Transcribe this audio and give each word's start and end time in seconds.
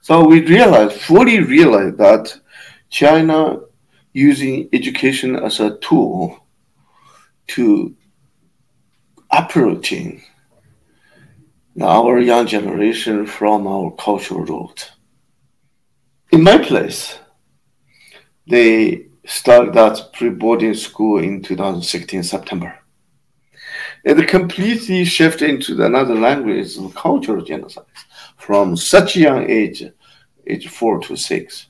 So 0.00 0.24
we 0.24 0.46
realized, 0.46 1.00
fully 1.00 1.40
realized 1.40 1.98
that 1.98 2.40
China 2.90 3.60
using 4.12 4.68
education 4.72 5.36
as 5.36 5.60
a 5.60 5.76
tool 5.78 6.46
to 7.48 7.94
uprooting 9.30 10.22
our 11.80 12.18
young 12.18 12.46
generation 12.46 13.26
from 13.26 13.66
our 13.66 13.90
cultural 13.92 14.44
root. 14.44 14.92
In 16.32 16.42
my 16.42 16.58
place, 16.58 17.18
they 18.48 19.08
started 19.26 19.74
that 19.74 20.12
pre-boarding 20.12 20.74
school 20.74 21.22
in 21.22 21.42
2016 21.42 22.22
September. 22.22 22.78
It 24.04 24.28
completely 24.28 25.04
shifted 25.04 25.50
into 25.50 25.84
another 25.84 26.14
language, 26.14 26.76
cultural 26.94 27.42
genocide, 27.42 27.84
from 28.36 28.76
such 28.76 29.16
a 29.16 29.20
young 29.20 29.50
age, 29.50 29.84
age 30.46 30.68
four 30.68 31.00
to 31.00 31.16
six. 31.16 31.66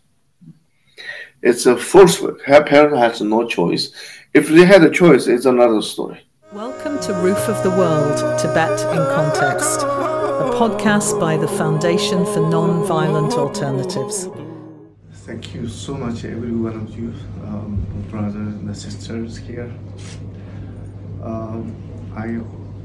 It's 1.42 1.66
a 1.66 1.76
forced 1.76 2.20
work. 2.20 2.42
Her 2.42 2.62
parent 2.62 2.96
has 2.96 3.20
no 3.20 3.46
choice. 3.46 3.92
If 4.34 4.48
they 4.48 4.64
had 4.64 4.82
a 4.82 4.90
choice, 4.90 5.26
it's 5.26 5.46
another 5.46 5.80
story. 5.80 6.26
Welcome 6.52 7.00
to 7.00 7.14
Roof 7.14 7.48
of 7.48 7.62
the 7.62 7.70
World, 7.70 8.18
Tibet 8.38 8.80
in 8.80 9.04
Context, 9.14 9.82
a 9.82 10.50
podcast 10.54 11.18
by 11.20 11.36
the 11.36 11.48
Foundation 11.48 12.24
for 12.26 12.40
Non-Violent 12.40 13.34
Alternatives. 13.34 14.28
Thank 15.26 15.54
you 15.54 15.68
so 15.68 15.94
much, 15.94 16.24
every 16.24 16.52
one 16.52 16.76
of 16.76 16.98
you, 16.98 17.12
um, 17.44 17.84
brothers 18.10 18.34
and 18.34 18.76
sisters 18.76 19.36
here. 19.36 19.72
Um, 21.22 21.74
I, 22.14 22.38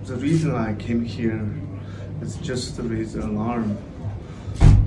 the 0.06 0.16
reason 0.16 0.56
I 0.56 0.74
came 0.76 1.04
here 1.04 1.48
is 2.22 2.36
just 2.38 2.76
to 2.76 2.84
raise 2.84 3.14
the 3.14 3.26
alarm. 3.26 3.78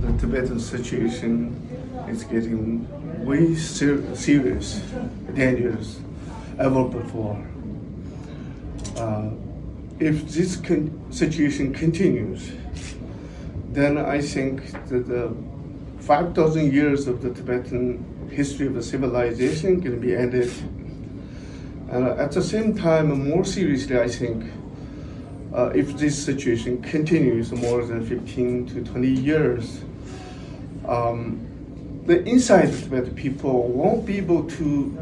The 0.01 0.13
Tibetan 0.19 0.61
situation 0.61 1.61
is 2.09 2.25
getting 2.25 2.87
way 3.25 3.55
ser- 3.55 4.15
serious, 4.15 4.81
dangerous, 5.35 6.01
ever 6.59 6.85
before. 6.85 7.43
Uh, 8.97 9.31
if 9.99 10.29
this 10.29 10.57
con- 10.57 10.93
situation 11.11 11.73
continues, 11.73 12.53
then 13.73 13.99
I 13.99 14.21
think 14.21 14.71
that 14.89 15.07
the 15.07 15.35
5,000 16.01 16.73
years 16.73 17.09
of 17.09 17.23
the 17.23 17.31
Tibetan 17.31 18.29
history 18.31 18.67
of 18.67 18.75
the 18.75 18.83
civilization 18.83 19.81
can 19.81 19.99
be 20.01 20.15
ended. 20.15 20.53
And 21.91 22.07
at 22.07 22.33
the 22.33 22.43
same 22.43 22.77
time, 22.77 23.29
more 23.29 23.45
seriously, 23.45 23.99
I 23.99 24.09
think 24.09 24.45
uh, 25.55 25.71
if 25.75 25.97
this 25.97 26.23
situation 26.23 26.83
continues 26.83 27.53
more 27.53 27.85
than 27.85 28.05
15 28.05 28.67
to 28.67 28.85
20 28.85 29.09
years, 29.09 29.83
um, 30.87 31.47
the 32.07 32.23
inside 32.25 32.73
Tibet 32.73 33.15
people 33.15 33.69
won't 33.69 34.05
be 34.05 34.19
able 34.19 34.45
to 34.51 34.99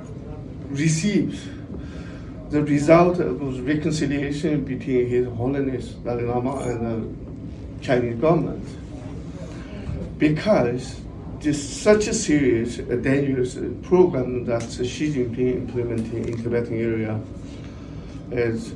receive 0.68 1.50
the 2.50 2.62
result 2.62 3.18
of 3.18 3.66
reconciliation 3.66 4.62
between 4.64 5.08
His 5.08 5.26
Holiness 5.26 5.88
Dalai 5.88 6.24
Lama 6.24 6.58
and 6.58 6.80
the 6.86 7.84
Chinese 7.84 8.16
government. 8.16 8.68
Because 10.18 11.00
this 11.40 11.66
such 11.66 12.06
a 12.08 12.14
serious, 12.14 12.78
a 12.78 12.96
dangerous 12.96 13.58
program 13.82 14.44
that 14.44 14.62
Xi 14.70 15.12
Jinping 15.12 15.56
implementing 15.56 16.28
in 16.28 16.42
Tibetan 16.42 16.78
area 16.78 17.20
is 18.30 18.74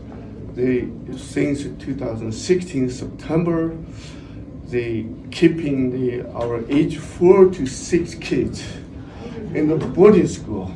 the 0.57 0.89
since 1.19 1.65
2016 1.85 2.89
September 2.89 3.77
they 4.69 5.07
keeping 5.31 5.91
the 5.91 6.27
our 6.33 6.65
age 6.71 6.97
four 6.97 7.47
to 7.51 7.67
six 7.67 8.15
kids 8.15 8.65
in 9.55 9.69
the 9.69 9.77
boarding 9.77 10.27
school 10.27 10.75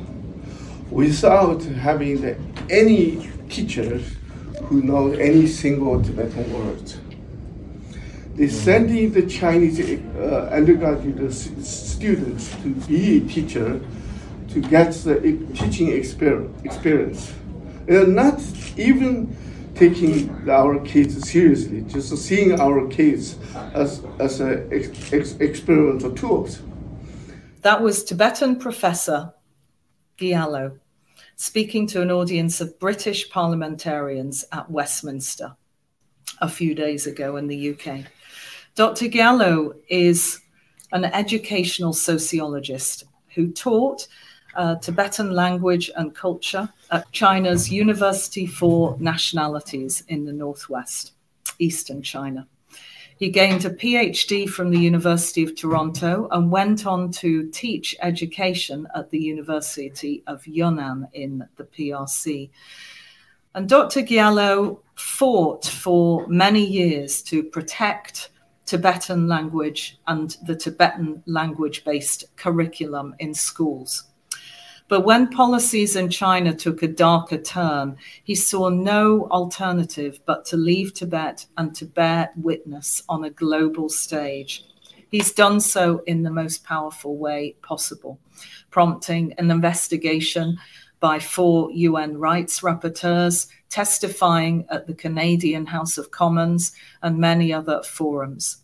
without 0.91 1.63
having 1.63 2.21
the, 2.21 2.37
any 2.69 3.27
teachers 3.49 4.15
who 4.65 4.81
know 4.83 5.11
any 5.13 5.47
single 5.47 6.01
Tibetan 6.01 6.53
word. 6.53 6.93
They 8.35 8.47
sending 8.47 9.11
the 9.11 9.25
Chinese 9.27 9.79
uh, 9.79 10.49
undergraduate 10.51 11.33
students 11.33 12.51
to 12.61 12.69
be 12.87 13.17
a 13.17 13.21
teacher 13.21 13.81
to 14.49 14.61
get 14.61 14.93
the 14.93 15.19
teaching 15.55 15.89
experience. 15.91 17.33
They're 17.87 18.07
not 18.07 18.41
even 18.77 19.35
taking 19.75 20.49
our 20.49 20.79
kids 20.81 21.29
seriously, 21.29 21.81
just 21.81 22.15
seeing 22.17 22.59
our 22.59 22.87
kids 22.87 23.37
as, 23.73 24.03
as 24.19 24.41
a 24.41 24.67
ex- 24.71 25.13
ex- 25.13 25.33
experimental 25.39 26.13
tools. 26.13 26.61
That 27.61 27.81
was 27.81 28.03
Tibetan 28.03 28.57
professor 28.57 29.33
Gyal 30.17 30.51
Lo 30.51 30.71
speaking 31.35 31.87
to 31.87 32.01
an 32.01 32.11
audience 32.11 32.61
of 32.61 32.79
British 32.79 33.29
parliamentarians 33.29 34.45
at 34.51 34.69
Westminster 34.69 35.55
a 36.39 36.49
few 36.49 36.75
days 36.75 37.07
ago 37.07 37.37
in 37.37 37.47
the 37.47 37.71
UK. 37.71 38.05
Dr. 38.75 39.05
Gyal 39.05 39.39
Lo 39.39 39.73
is 39.89 40.39
an 40.91 41.05
educational 41.05 41.93
sociologist 41.93 43.05
who 43.33 43.51
taught 43.51 44.07
uh, 44.55 44.75
Tibetan 44.75 45.31
language 45.31 45.89
and 45.95 46.13
culture 46.13 46.69
at 46.91 47.11
China's 47.11 47.71
University 47.71 48.45
for 48.45 48.97
Nationalities 48.99 50.03
in 50.09 50.25
the 50.25 50.33
Northwest, 50.33 51.13
Eastern 51.57 52.01
China. 52.01 52.47
He 53.17 53.29
gained 53.29 53.65
a 53.65 53.69
PhD 53.69 54.49
from 54.49 54.71
the 54.71 54.79
University 54.79 55.43
of 55.43 55.55
Toronto 55.55 56.27
and 56.31 56.51
went 56.51 56.87
on 56.87 57.11
to 57.11 57.47
teach 57.49 57.95
education 58.01 58.87
at 58.95 59.11
the 59.11 59.19
University 59.19 60.23
of 60.25 60.45
Yunnan 60.47 61.07
in 61.13 61.47
the 61.55 61.63
PRC. 61.63 62.49
And 63.53 63.69
Dr. 63.69 64.01
Gyal 64.01 64.35
Lo 64.35 64.81
fought 64.95 65.65
for 65.65 66.25
many 66.27 66.65
years 66.65 67.21
to 67.23 67.43
protect 67.43 68.29
Tibetan 68.65 69.27
language 69.27 69.99
and 70.07 70.37
the 70.47 70.55
Tibetan 70.55 71.21
language 71.27 71.83
based 71.83 72.25
curriculum 72.37 73.13
in 73.19 73.33
schools. 73.33 74.05
But 74.91 75.05
when 75.05 75.29
policies 75.29 75.95
in 75.95 76.09
China 76.09 76.53
took 76.53 76.83
a 76.83 76.87
darker 76.89 77.37
turn, 77.37 77.95
he 78.25 78.35
saw 78.35 78.67
no 78.67 79.25
alternative 79.31 80.19
but 80.25 80.43
to 80.47 80.57
leave 80.57 80.93
Tibet 80.93 81.45
and 81.57 81.73
to 81.75 81.85
bear 81.85 82.29
witness 82.35 83.01
on 83.07 83.23
a 83.23 83.29
global 83.29 83.87
stage. 83.87 84.65
He's 85.09 85.31
done 85.31 85.61
so 85.61 86.03
in 86.07 86.23
the 86.23 86.29
most 86.29 86.65
powerful 86.65 87.15
way 87.15 87.55
possible, 87.61 88.19
prompting 88.69 89.31
an 89.37 89.49
investigation 89.49 90.57
by 90.99 91.19
four 91.19 91.71
UN 91.71 92.17
rights 92.17 92.59
rapporteurs, 92.59 93.47
testifying 93.69 94.65
at 94.69 94.87
the 94.87 94.93
Canadian 94.93 95.67
House 95.67 95.97
of 95.97 96.11
Commons, 96.11 96.73
and 97.01 97.17
many 97.17 97.53
other 97.53 97.81
forums. 97.83 98.57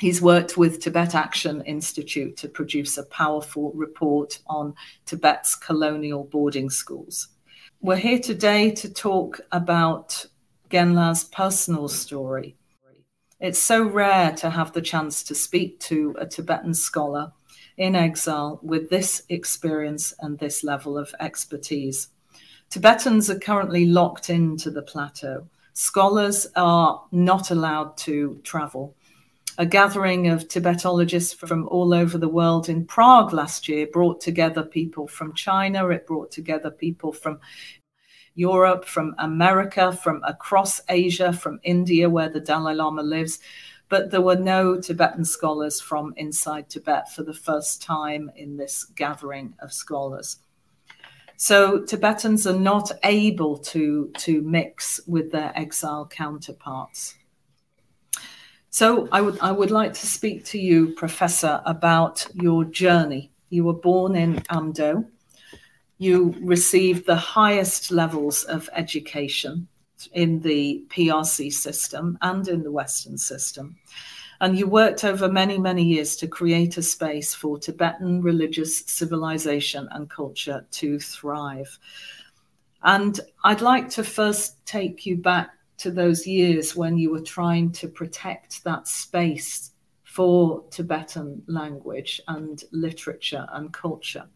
He's 0.00 0.20
worked 0.20 0.56
with 0.56 0.80
Tibet 0.80 1.14
Action 1.14 1.62
Institute 1.62 2.36
to 2.38 2.48
produce 2.48 2.98
a 2.98 3.04
powerful 3.04 3.70
report 3.74 4.40
on 4.48 4.74
Tibet's 5.06 5.54
colonial 5.54 6.24
boarding 6.24 6.68
schools. 6.68 7.28
We're 7.80 7.96
here 7.96 8.18
today 8.18 8.70
to 8.72 8.92
talk 8.92 9.40
about 9.52 10.26
Genla's 10.68 11.24
personal 11.24 11.88
story. 11.88 12.56
It's 13.40 13.58
so 13.58 13.84
rare 13.84 14.32
to 14.32 14.50
have 14.50 14.72
the 14.72 14.82
chance 14.82 15.22
to 15.24 15.34
speak 15.34 15.78
to 15.80 16.16
a 16.18 16.26
Tibetan 16.26 16.74
scholar 16.74 17.32
in 17.76 17.94
exile 17.94 18.58
with 18.62 18.90
this 18.90 19.22
experience 19.28 20.12
and 20.20 20.38
this 20.38 20.64
level 20.64 20.98
of 20.98 21.14
expertise. 21.20 22.08
Tibetans 22.68 23.30
are 23.30 23.38
currently 23.38 23.86
locked 23.86 24.28
into 24.28 24.70
the 24.70 24.82
plateau. 24.82 25.46
Scholars 25.72 26.46
are 26.56 27.04
not 27.12 27.50
allowed 27.50 27.96
to 27.98 28.40
travel 28.42 28.96
a 29.58 29.66
gathering 29.66 30.28
of 30.28 30.48
Tibetologists 30.48 31.34
from 31.34 31.68
all 31.68 31.94
over 31.94 32.18
the 32.18 32.28
world 32.28 32.68
in 32.68 32.84
Prague 32.84 33.32
last 33.32 33.68
year 33.68 33.86
brought 33.86 34.20
together 34.20 34.62
people 34.62 35.06
from 35.06 35.34
China, 35.34 35.88
it 35.88 36.06
brought 36.06 36.30
together 36.30 36.70
people 36.70 37.12
from 37.12 37.38
Europe, 38.34 38.84
from 38.84 39.14
America, 39.18 39.92
from 39.92 40.22
across 40.24 40.80
Asia, 40.88 41.32
from 41.32 41.60
India, 41.62 42.10
where 42.10 42.28
the 42.28 42.40
Dalai 42.40 42.74
Lama 42.74 43.02
lives. 43.02 43.38
But 43.88 44.10
there 44.10 44.22
were 44.22 44.36
no 44.36 44.80
Tibetan 44.80 45.24
scholars 45.24 45.80
from 45.80 46.14
inside 46.16 46.68
Tibet 46.68 47.12
for 47.12 47.22
the 47.22 47.34
first 47.34 47.80
time 47.80 48.30
in 48.34 48.56
this 48.56 48.84
gathering 48.96 49.54
of 49.60 49.72
scholars. 49.72 50.38
So 51.36 51.84
Tibetans 51.84 52.46
are 52.46 52.58
not 52.58 52.90
able 53.04 53.58
to, 53.58 54.10
to 54.18 54.42
mix 54.42 55.00
with 55.06 55.30
their 55.30 55.52
exile 55.56 56.06
counterparts. 56.06 57.14
So 58.74 59.06
I 59.12 59.20
would 59.20 59.38
I 59.38 59.52
would 59.52 59.70
like 59.70 59.92
to 59.92 60.04
speak 60.04 60.44
to 60.46 60.58
you, 60.58 60.94
Professor, 60.94 61.62
about 61.64 62.26
your 62.34 62.64
journey. 62.64 63.30
You 63.50 63.62
were 63.62 63.80
born 63.90 64.16
in 64.16 64.40
Amdo. 64.50 65.06
You 65.98 66.34
received 66.40 67.06
the 67.06 67.14
highest 67.14 67.92
levels 67.92 68.42
of 68.42 68.68
education 68.72 69.68
in 70.12 70.40
the 70.40 70.84
PRC 70.88 71.52
system 71.52 72.18
and 72.20 72.48
in 72.48 72.64
the 72.64 72.72
Western 72.72 73.16
system. 73.16 73.76
And 74.40 74.58
you 74.58 74.66
worked 74.66 75.04
over 75.04 75.28
many, 75.28 75.56
many 75.56 75.84
years 75.84 76.16
to 76.16 76.26
create 76.26 76.76
a 76.76 76.82
space 76.82 77.32
for 77.32 77.60
Tibetan 77.60 78.22
religious 78.22 78.78
civilization 78.86 79.86
and 79.92 80.10
culture 80.10 80.66
to 80.72 80.98
thrive. 80.98 81.78
And 82.82 83.20
I'd 83.44 83.60
like 83.60 83.88
to 83.90 84.02
first 84.02 84.66
take 84.66 85.06
you 85.06 85.16
back 85.16 85.50
to 85.78 85.90
those 85.90 86.26
years 86.26 86.76
when 86.76 86.96
you 86.96 87.10
were 87.10 87.20
trying 87.20 87.72
to 87.72 87.88
protect 87.88 88.62
that 88.64 88.86
space 88.88 89.72
for 90.02 90.64
Tibetan 90.70 91.42
language 91.46 92.20
and 92.28 92.62
literature 92.72 93.46
and 93.52 93.72
culture. 93.72 94.26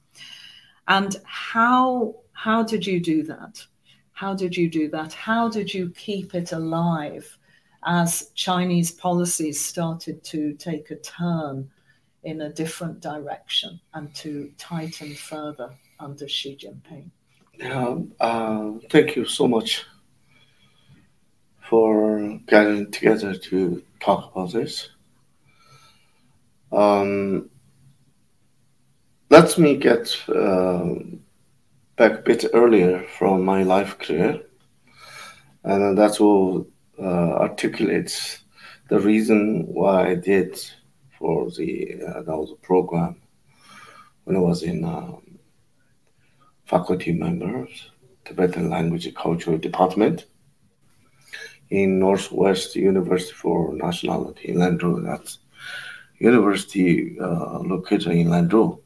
And 0.88 1.17
how 1.25 2.17
how 2.32 2.62
did 2.62 2.87
you 2.87 3.00
do 3.00 3.23
that? 3.25 3.64
How 4.12 4.35
did 4.35 4.56
you 4.56 4.69
do 4.69 4.88
that? 4.90 5.12
How 5.12 5.49
did 5.49 5.73
you 5.73 5.90
keep 5.90 6.35
it 6.35 6.52
alive 6.52 7.38
as 7.84 8.31
Chinese 8.34 8.91
policies 8.91 9.64
started 9.64 10.25
to 10.25 10.55
take 10.55 10.91
a 10.91 10.96
turn 10.96 11.70
in 12.25 12.41
a 12.41 12.52
different 12.52 13.00
direction 13.00 13.79
and 13.94 14.12
to 14.17 14.50
tighten 14.58 15.14
further 15.14 15.70
under 16.00 16.26
Xi 16.26 16.56
Jinping? 16.56 17.11
Yeah, 17.55 17.96
uh, 18.20 18.73
thank 18.91 19.14
you 19.14 19.25
so 19.25 19.46
much 19.46 19.84
for 21.69 22.38
getting 22.47 22.91
together 22.91 23.35
to 23.35 23.82
talk 24.00 24.32
about 24.32 24.53
this. 24.53 24.88
Um, 26.73 27.50
let 29.31 29.59
me 29.59 29.76
get 29.76 30.15
uh, 30.29 30.94
back 31.97 32.12
a 32.12 32.23
bit 32.23 32.47
earlier 32.55 33.05
from 33.19 33.44
my 33.44 33.62
life 33.62 33.99
career, 33.99 34.41
and 35.65 35.99
that 35.99 36.19
will 36.19 36.67
uh, 36.99 37.32
articulate 37.35 38.41
the 38.88 38.99
reason 38.99 39.67
why 39.67 40.11
I 40.11 40.15
did 40.15 40.59
for 41.19 41.50
the 41.50 42.00
uh, 42.06 42.23
that 42.23 42.37
was 42.37 42.53
a 42.53 42.67
program 42.67 43.20
when 44.25 44.37
I 44.37 44.41
was 44.41 44.62
in 44.62 44.85
um, 44.85 45.38
faculty 46.65 47.12
members 47.12 47.91
Tibetan 48.25 48.70
Language 48.70 49.06
and 49.06 49.17
Cultural 49.17 49.59
Department 49.59 50.26
in 51.70 51.99
Northwest 51.99 52.76
University 52.76 53.32
for 53.32 53.75
Nationality 53.75 54.49
in 54.49 54.56
Lanzhou. 54.56 55.05
That's 55.05 55.38
university 56.19 57.19
uh, 57.20 57.59
located 57.61 58.12
in 58.12 58.29
Lanzhou. 58.29 58.81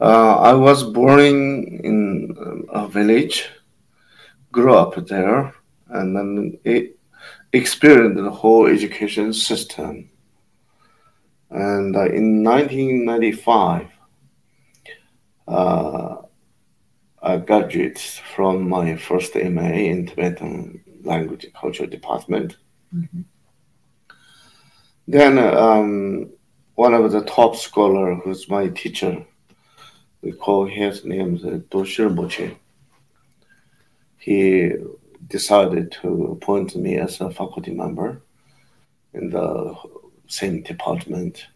Uh, 0.00 0.36
I 0.36 0.54
was 0.54 0.82
born 0.82 1.20
in 1.20 2.66
a 2.70 2.88
village, 2.88 3.48
grew 4.50 4.74
up 4.74 4.94
there, 5.06 5.54
and 5.88 6.16
then 6.16 6.58
it 6.64 6.98
experienced 7.52 8.22
the 8.22 8.30
whole 8.30 8.66
education 8.66 9.32
system. 9.32 10.08
And 11.50 11.96
uh, 11.96 12.06
in 12.06 12.42
1995, 12.44 13.88
uh, 15.48 16.16
I 17.22 17.36
graduated 17.36 17.98
from 17.98 18.68
my 18.68 18.96
first 18.96 19.34
MA 19.34 19.72
in 19.72 20.06
Tibetan 20.06 20.82
Language 21.04 21.44
and 21.44 21.54
Culture 21.54 21.86
Department. 21.86 22.56
Mm-hmm. 22.94 23.22
Then 25.08 25.38
um, 25.38 26.30
one 26.74 26.94
of 26.94 27.10
the 27.12 27.22
top 27.22 27.56
scholar, 27.56 28.14
who's 28.14 28.48
my 28.48 28.68
teacher, 28.68 29.24
we 30.22 30.32
call 30.32 30.66
his 30.66 31.04
name 31.04 31.38
Doshir 31.70 32.14
Moche. 32.14 32.54
He 34.18 34.72
decided 35.26 35.92
to 36.02 36.26
appoint 36.32 36.76
me 36.76 36.96
as 36.96 37.20
a 37.20 37.30
faculty 37.30 37.72
member 37.72 38.22
in 39.14 39.30
the 39.30 39.74
same 40.26 40.62
department. 40.62 41.46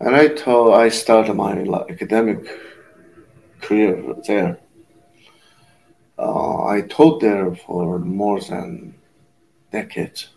And 0.00 0.16
I 0.16 0.28
told 0.28 0.74
I 0.74 0.88
started 0.88 1.34
my 1.34 1.52
academic 1.88 2.46
career 3.60 4.14
there. 4.26 4.58
Uh, 6.18 6.64
I 6.64 6.82
taught 6.82 7.20
there 7.20 7.54
for 7.54 7.98
more 7.98 8.40
than 8.40 8.94
decades. 9.72 10.28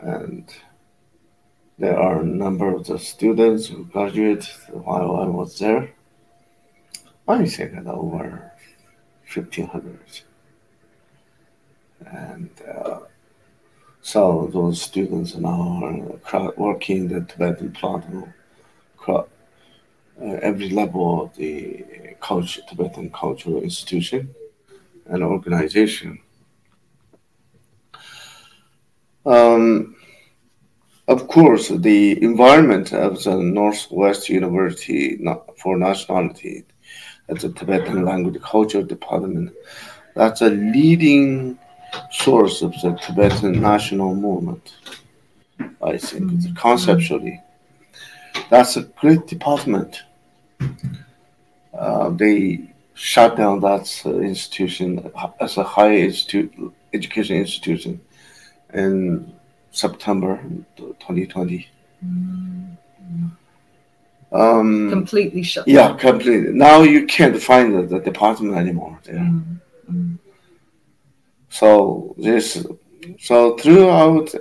And 0.00 0.48
there 1.78 1.98
are 1.98 2.20
a 2.20 2.26
number 2.26 2.74
of 2.74 2.86
the 2.86 2.98
students 2.98 3.66
who 3.66 3.84
graduated 3.84 4.48
while 4.70 5.16
I 5.16 5.26
was 5.26 5.58
there. 5.58 5.90
I 7.26 7.44
think 7.46 7.86
over 7.86 8.52
1500. 9.32 10.22
And 12.06 12.50
uh, 12.74 13.00
so 14.00 14.48
those 14.52 14.80
students 14.80 15.34
now 15.34 16.18
are 16.32 16.52
working 16.56 16.96
in 16.96 17.08
the 17.08 17.20
Tibetan 17.20 17.72
Plateau, 17.72 18.28
every 20.20 20.70
level 20.70 21.22
of 21.22 21.36
the 21.36 21.84
culture, 22.20 22.62
Tibetan 22.68 23.10
cultural 23.10 23.62
institution 23.62 24.34
and 25.06 25.22
organization. 25.22 26.20
Um, 29.24 29.96
of 31.06 31.28
course, 31.28 31.68
the 31.68 32.22
environment 32.22 32.92
of 32.92 33.22
the 33.22 33.36
Northwest 33.36 34.28
University 34.28 35.18
for 35.56 35.76
Nationality 35.76 36.64
at 37.28 37.40
the 37.40 37.50
Tibetan 37.52 38.04
Language 38.04 38.40
Culture 38.42 38.82
Department, 38.82 39.54
that's 40.14 40.42
a 40.42 40.50
leading 40.50 41.58
source 42.10 42.62
of 42.62 42.72
the 42.82 42.98
Tibetan 43.02 43.60
national 43.60 44.14
movement. 44.14 44.74
I 45.82 45.96
think 45.96 46.30
mm-hmm. 46.30 46.54
conceptually, 46.54 47.40
that's 48.50 48.76
a 48.76 48.82
great 48.82 49.26
department. 49.26 50.02
Uh, 51.72 52.10
they 52.10 52.74
shut 52.94 53.36
down 53.36 53.60
that 53.60 54.02
institution 54.04 55.10
as 55.40 55.56
a 55.56 55.62
higher 55.62 55.98
institute, 55.98 56.52
education 56.92 57.36
institution 57.36 58.00
in 58.74 59.32
September 59.70 60.42
2020. 60.76 61.68
Um, 64.30 64.90
completely 64.90 65.42
shut. 65.42 65.66
Yeah, 65.66 65.94
completely. 65.94 66.52
Now 66.52 66.82
you 66.82 67.06
can't 67.06 67.40
find 67.40 67.74
the, 67.74 67.82
the 67.82 68.00
department 68.00 68.56
anymore 68.56 68.98
there. 69.04 69.16
Mm, 69.16 69.60
mm. 69.90 70.18
So 71.48 72.14
this, 72.18 72.66
so 73.18 73.56
throughout 73.56 74.34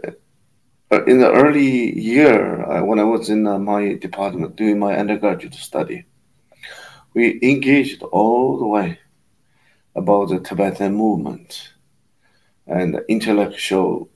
in 0.91 1.19
the 1.19 1.31
early 1.31 1.99
year 1.99 2.63
uh, 2.63 2.83
when 2.83 2.99
I 2.99 3.03
was 3.03 3.29
in 3.29 3.45
uh, 3.45 3.59
my 3.59 3.94
department 3.94 4.56
doing 4.56 4.79
my 4.79 4.97
undergraduate 4.97 5.53
study, 5.56 6.06
we 7.13 7.39
engaged 7.41 8.03
all 8.03 8.57
the 8.57 8.67
way 8.67 8.99
about 9.95 10.29
the 10.29 10.39
Tibetan 10.39 10.95
movement 10.95 11.73
and 12.67 12.94
the 12.94 13.06
intellectual 13.09 14.09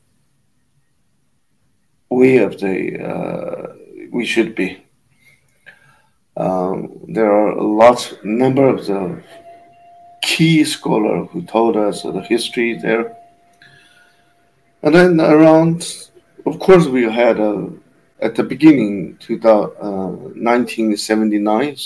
way 2.09 2.37
of 2.37 2.59
the 2.59 3.03
uh, 3.03 3.73
we 4.11 4.25
should 4.25 4.55
be. 4.55 4.85
Um, 6.37 7.01
there 7.07 7.31
are 7.31 7.51
a 7.51 7.63
lot 7.63 8.17
number 8.23 8.67
of 8.67 8.85
the 8.85 9.23
key 10.21 10.63
scholar 10.63 11.25
who 11.25 11.41
told 11.41 11.75
us 11.75 12.03
the 12.03 12.21
history 12.21 12.77
there. 12.77 13.17
And 14.83 14.95
then 14.95 15.19
around, 15.19 16.09
of 16.45 16.59
course, 16.59 16.87
we 16.87 17.03
had 17.03 17.39
a, 17.39 17.69
at 18.19 18.35
the 18.35 18.43
beginning, 18.43 19.17
2000, 19.17 19.75
uh, 19.81 20.07
1979, 20.35 21.77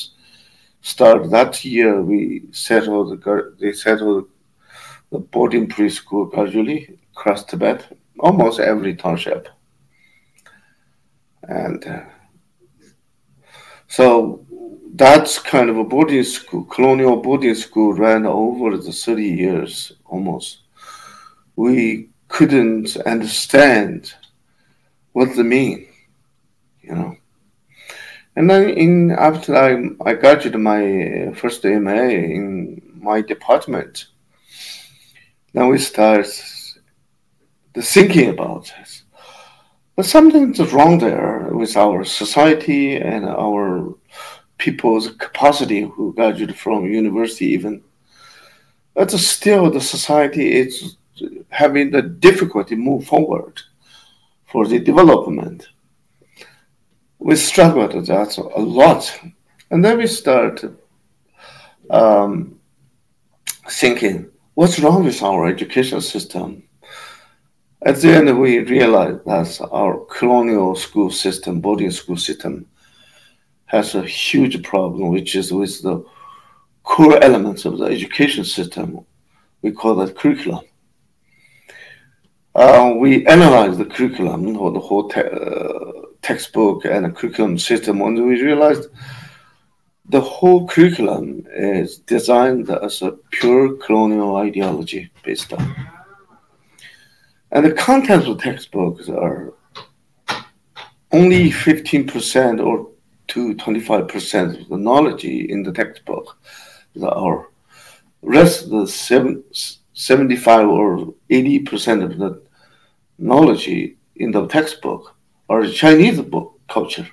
start 0.82 1.30
that 1.32 1.66
year, 1.66 2.02
we 2.02 2.44
settled, 2.52 3.24
they 3.60 3.72
settled 3.72 4.28
the 5.12 5.20
boarding 5.20 5.68
preschool 5.68 6.30
gradually 6.32 6.98
across 7.12 7.44
Tibet, 7.44 7.98
almost 8.20 8.60
every 8.60 8.96
township. 8.96 9.48
And 11.44 11.86
uh, 11.86 12.02
so 13.88 14.46
that's 14.96 15.40
kind 15.40 15.70
of 15.70 15.78
a 15.78 15.84
boarding 15.84 16.24
school, 16.24 16.64
colonial 16.66 17.18
boarding 17.18 17.56
school 17.56 17.94
ran 17.94 18.26
over 18.26 18.78
the 18.78 18.92
30 18.92 19.24
years 19.24 19.92
almost. 20.06 20.60
We 21.56 22.10
couldn't 22.28 22.98
understand 23.06 24.14
what 25.16 25.34
they 25.34 25.44
mean, 25.44 25.88
you 26.82 26.94
know. 26.94 27.16
And 28.36 28.50
then 28.50 28.70
in 28.72 29.12
after 29.12 29.56
I, 29.56 29.70
I 30.06 30.14
graduated 30.14 30.60
my 30.60 30.82
uh, 31.30 31.34
first 31.34 31.64
MA 31.64 32.02
in 32.36 32.82
my 33.02 33.22
department, 33.22 34.08
then 35.54 35.70
we 35.70 35.78
start 35.78 36.28
the 37.74 37.82
thinking 37.82 38.30
about 38.30 38.66
this. 38.78 39.04
But 39.96 40.06
something's 40.06 40.60
wrong 40.74 40.98
there 40.98 41.48
with 41.54 41.78
our 41.78 42.04
society 42.04 42.98
and 42.98 43.24
our 43.24 43.96
people's 44.58 45.12
capacity 45.12 45.84
who 45.84 46.14
graduate 46.14 46.58
from 46.58 46.88
university 46.88 47.46
even. 47.46 47.82
But 48.94 49.12
still 49.12 49.72
the 49.72 49.80
society 49.80 50.58
is 50.58 50.98
having 51.48 51.92
the 51.92 52.02
difficulty 52.02 52.76
move 52.76 53.08
forward 53.08 53.62
for 54.56 54.66
the 54.66 54.80
development. 54.80 55.68
We 57.20 57.36
struggled 57.36 57.94
with 57.94 58.08
that 58.08 58.38
a 58.38 58.62
lot. 58.62 59.04
And 59.70 59.84
then 59.84 59.98
we 59.98 60.08
start 60.08 60.64
um, 61.90 62.58
thinking, 63.70 64.30
what's 64.54 64.80
wrong 64.80 65.04
with 65.04 65.22
our 65.22 65.46
education 65.48 66.00
system? 66.00 66.64
At 67.86 67.98
the 67.98 68.14
end, 68.14 68.40
we 68.40 68.60
realized 68.60 69.26
that 69.26 69.68
our 69.74 70.06
colonial 70.06 70.74
school 70.78 71.12
system, 71.12 71.60
boarding 71.60 71.92
school 71.92 72.16
system, 72.16 72.66
has 73.66 73.94
a 73.94 74.04
huge 74.04 74.64
problem, 74.64 75.10
which 75.10 75.36
is 75.36 75.52
with 75.52 75.82
the 75.82 76.02
core 76.84 77.22
elements 77.22 77.66
of 77.66 77.78
the 77.78 77.88
education 77.88 78.46
system. 78.46 79.06
We 79.62 79.72
call 79.74 79.96
that 79.96 80.16
curriculum. 80.16 80.64
Uh, 82.56 82.94
we 82.98 83.28
analyzed 83.28 83.78
the 83.78 83.86
curriculum 83.86 84.56
or 84.56 84.72
the 84.72 84.80
whole 84.80 85.10
te- 85.10 85.20
uh, 85.20 86.08
textbook 86.22 86.86
and 86.86 87.04
the 87.04 87.10
curriculum 87.10 87.60
system, 87.60 88.02
and 88.02 88.26
we 88.26 88.42
realized 88.42 88.88
the 90.08 90.22
whole 90.22 90.66
curriculum 90.66 91.46
is 91.54 91.98
designed 91.98 92.70
as 92.70 93.02
a 93.02 93.12
pure 93.32 93.76
colonial 93.76 94.38
ideology 94.38 95.12
based 95.24 95.52
on. 95.52 95.76
And 97.52 97.66
the 97.66 97.74
contents 97.74 98.26
of 98.28 98.40
textbooks 98.40 99.10
are 99.10 99.54
only 101.12 101.50
15% 101.50 102.66
or 102.66 102.90
to 103.28 103.56
25% 103.56 104.62
of 104.62 104.70
the 104.70 104.78
knowledge 104.78 105.26
in 105.26 105.64
the 105.64 105.74
textbook. 105.74 106.38
Our 107.04 107.50
rest 108.22 108.64
of 108.64 108.70
the 108.70 108.88
seven, 108.88 109.44
75 109.94 110.68
or 110.70 111.14
80% 111.30 112.04
of 112.04 112.18
the 112.18 112.45
knowledge 113.18 113.68
in 114.16 114.32
the 114.32 114.48
textbook 114.48 115.16
are 115.50 115.68
Chinese 115.68 116.22
book 116.22 116.60
culture. 116.68 117.08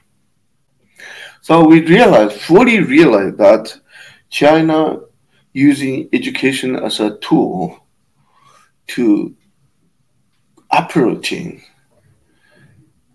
So 1.41 1.65
we 1.65 1.85
realized, 1.85 2.41
fully 2.41 2.81
realized 2.81 3.39
that 3.39 3.77
China 4.31 5.01
using 5.53 6.09
education 6.13 6.77
as 6.77 7.01
a 7.01 7.19
tool 7.19 7.87
to 8.89 9.35
approaching 10.71 11.63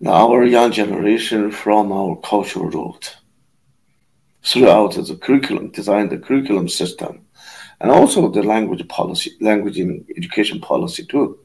our 0.06 0.44
young 0.46 0.72
generation 0.72 1.52
from 1.52 1.92
our 1.92 2.16
cultural 2.18 2.70
root 2.70 3.18
throughout 4.44 4.94
the 4.94 5.16
curriculum, 5.16 5.72
design 5.72 6.08
the 6.10 6.18
curriculum 6.18 6.70
system, 6.70 7.26
and 7.82 7.92
also 7.92 8.30
the 8.30 8.44
language 8.44 8.88
policy, 8.88 9.32
language 9.42 9.80
in 9.80 10.06
education 10.16 10.60
policy 10.60 11.06
too. 11.06 11.40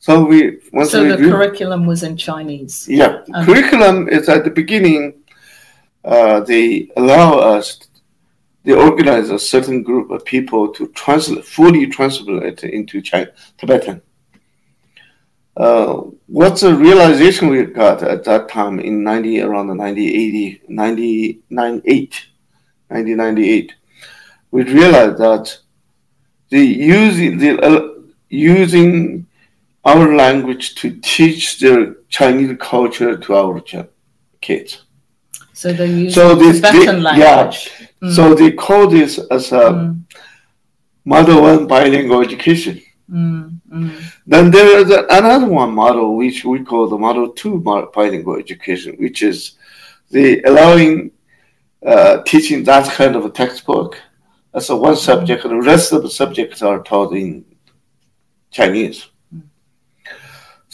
So 0.00 0.24
we 0.24 0.58
once 0.72 0.92
so 0.92 1.02
we 1.02 1.08
the 1.08 1.18
re- 1.18 1.30
curriculum 1.30 1.86
was 1.86 2.02
in 2.02 2.16
Chinese. 2.16 2.86
Yeah, 2.88 3.22
curriculum 3.44 4.08
is 4.08 4.28
at 4.28 4.44
the 4.44 4.50
beginning 4.50 5.18
uh, 6.08 6.40
they 6.40 6.90
allow 6.96 7.38
us, 7.38 7.80
they 8.64 8.72
organize 8.72 9.28
a 9.30 9.38
certain 9.38 9.82
group 9.82 10.10
of 10.10 10.24
people 10.24 10.72
to 10.72 10.88
translate, 10.88 11.44
fully 11.44 11.86
translate 11.86 12.42
it 12.42 12.64
into 12.64 13.02
China, 13.02 13.30
Tibetan. 13.58 14.00
Uh, 15.56 16.02
what's 16.26 16.60
the 16.62 16.74
realization 16.74 17.48
we 17.48 17.64
got 17.64 18.02
at 18.02 18.24
that 18.24 18.48
time 18.48 18.78
in 18.78 19.02
90, 19.02 19.40
around 19.40 19.66
the 19.66 19.74
1980, 19.74 20.62
1998, 20.68 22.26
1998? 22.88 23.72
We 24.50 24.62
realized 24.62 25.18
that 25.18 25.58
the 26.48 26.64
using, 26.64 27.38
the, 27.38 27.60
uh, 27.60 27.88
using 28.30 29.26
our 29.90 30.06
language 30.24 30.74
to 30.80 30.86
teach 31.14 31.58
the 31.60 31.74
Chinese 32.08 32.56
culture 32.60 33.16
to 33.24 33.34
our 33.34 33.54
kids 34.40 34.70
so 35.58 35.72
they 35.72 35.90
use 35.90 36.14
so 36.14 36.36
this, 36.36 36.60
Tibetan 36.60 37.02
language. 37.02 37.26
Yeah. 37.26 37.86
Mm. 38.00 38.14
So 38.14 38.32
they 38.32 38.52
call 38.52 38.86
this 38.86 39.18
as 39.18 39.50
a 39.50 39.64
mm. 39.72 40.00
model 41.04 41.42
one 41.42 41.66
bilingual 41.66 42.22
education. 42.22 42.80
Mm. 43.10 43.60
mm. 43.68 44.12
Then 44.24 44.52
there 44.52 44.78
is 44.78 44.88
another 45.10 45.48
one 45.48 45.74
model 45.74 46.16
which 46.16 46.44
we 46.44 46.62
call 46.62 46.86
the 46.88 46.96
model 46.96 47.30
two 47.30 47.58
bilingual 47.92 48.36
education, 48.36 48.94
which 49.00 49.24
is 49.24 49.58
the 50.10 50.40
allowing 50.42 51.10
uh, 51.84 52.22
teaching 52.22 52.62
that 52.62 52.88
kind 52.92 53.16
of 53.16 53.24
a 53.24 53.30
textbook 53.30 54.00
as 54.54 54.70
a 54.70 54.76
one 54.76 54.94
mm. 54.94 55.04
subject, 55.08 55.44
and 55.44 55.60
the 55.60 55.66
rest 55.66 55.92
of 55.92 56.02
the 56.02 56.10
subjects 56.10 56.62
are 56.62 56.84
taught 56.84 57.12
in 57.16 57.44
Chinese. 58.52 59.08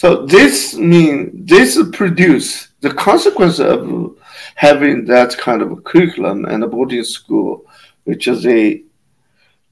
So 0.04 0.26
this 0.26 0.75
mean 0.75 1.46
this 1.46 1.80
produce 1.90 2.68
the 2.80 2.92
consequence 2.92 3.58
of 3.58 4.18
having 4.54 5.06
that 5.06 5.34
kind 5.38 5.62
of 5.62 5.73
a 5.73 5.76
curriculum 5.76 6.44
and 6.44 6.62
a 6.62 6.66
boarding 6.66 7.04
school, 7.04 7.64
which 8.02 8.28
is 8.28 8.46
a 8.46 8.82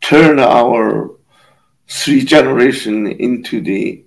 turn 0.00 0.38
our 0.38 1.10
three 1.86 2.24
generation 2.24 3.08
into 3.08 3.60
the 3.60 4.06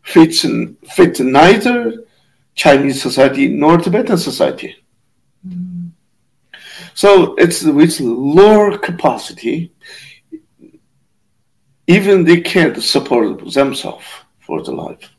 fits 0.00 0.46
fit 0.94 1.20
neither 1.20 2.06
Chinese 2.54 3.02
society 3.02 3.48
nor 3.48 3.76
Tibetan 3.76 4.16
society. 4.16 4.74
Mm. 5.46 5.90
So 6.94 7.34
it's 7.34 7.62
with 7.64 8.00
lower 8.00 8.78
capacity, 8.78 9.74
even 11.86 12.24
they 12.24 12.40
can't 12.40 12.82
support 12.82 13.52
themselves 13.52 14.06
for 14.40 14.62
the 14.62 14.72
life 14.72 15.10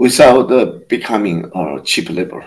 without 0.00 0.50
uh, 0.50 0.64
becoming 0.88 1.38
uh, 1.54 1.78
cheap 1.80 2.08
labor. 2.08 2.42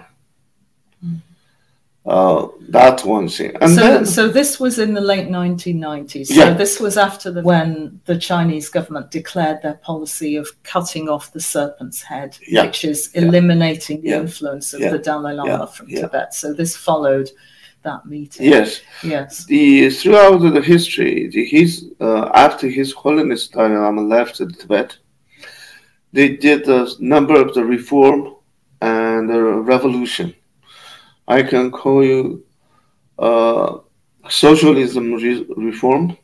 Uh, 2.04 2.48
that's 2.68 3.06
one 3.06 3.30
thing. 3.30 3.56
And 3.62 3.76
so, 3.76 3.82
then, 3.82 4.06
so 4.08 4.28
this 4.28 4.60
was 4.60 4.80
in 4.80 4.96
the 4.96 5.00
late 5.00 5.28
1990s. 5.28 6.28
Yeah. 6.30 6.46
So 6.46 6.54
this 6.56 6.80
was 6.80 6.98
after 6.98 7.30
the, 7.32 7.44
when 7.44 8.02
the 8.06 8.18
Chinese 8.18 8.70
government 8.70 9.12
declared 9.12 9.62
their 9.62 9.76
policy 9.76 10.36
of 10.36 10.48
cutting 10.64 11.08
off 11.08 11.32
the 11.32 11.40
serpent's 11.40 12.02
head, 12.02 12.36
yeah. 12.48 12.66
which 12.66 12.84
is 12.84 13.12
eliminating 13.14 14.04
yeah. 14.04 14.18
the 14.18 14.22
influence 14.24 14.74
of 14.74 14.82
the 14.82 14.98
Dalai 14.98 15.34
Lama 15.34 15.68
from 15.68 15.88
Tibet. 15.88 16.34
So 16.34 16.54
this 16.54 16.76
followed 16.76 17.30
that 17.84 18.06
meeting. 18.08 18.48
Yes. 18.48 18.82
Yes. 19.04 19.46
The 19.46 19.92
throughout 19.92 20.40
the 20.40 20.62
history, 20.62 21.30
the, 21.30 21.46
his 21.46 21.92
uh, 22.02 22.30
after 22.34 22.68
His 22.68 22.92
Holiness 22.94 23.48
Dalai 23.48 23.78
Lama 23.78 24.02
left 24.02 24.38
Tibet, 24.38 24.98
they 26.14 26.38
did 26.38 26.70
a 26.70 26.88
number 27.00 27.36
of 27.42 27.54
the 27.54 27.64
reform 27.64 28.36
and 28.82 29.30
the 29.30 29.42
revolution 29.42 30.34
I 31.28 31.44
can 31.44 31.72
call 31.72 32.04
you 32.04 32.46
uh, 33.18 33.78
socialism 34.30 35.14
re- 35.14 35.46
reform 35.56 36.18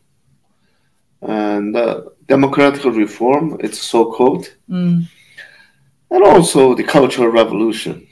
and 1.22 1.76
uh, 1.76 2.02
democratic 2.28 2.84
reform, 2.86 3.58
it's 3.60 3.80
so 3.80 4.12
called, 4.12 4.48
mm. 4.70 5.06
and 6.12 6.24
also 6.24 6.76
the 6.76 6.84
cultural 6.84 7.30
revolution. 7.30 8.08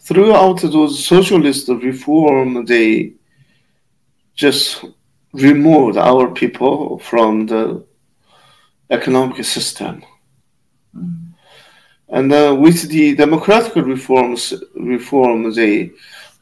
Throughout 0.00 0.60
those 0.62 1.04
socialist 1.04 1.68
reform, 1.68 2.64
they 2.64 3.14
just 4.34 4.84
removed 5.32 5.96
our 5.96 6.30
people 6.30 6.98
from 6.98 7.46
the 7.46 7.84
economic 8.90 9.44
system. 9.44 10.02
And 12.08 12.32
uh, 12.32 12.56
with 12.58 12.88
the 12.88 13.14
democratic 13.16 13.74
reforms, 13.74 14.54
reform, 14.74 15.52
they 15.52 15.90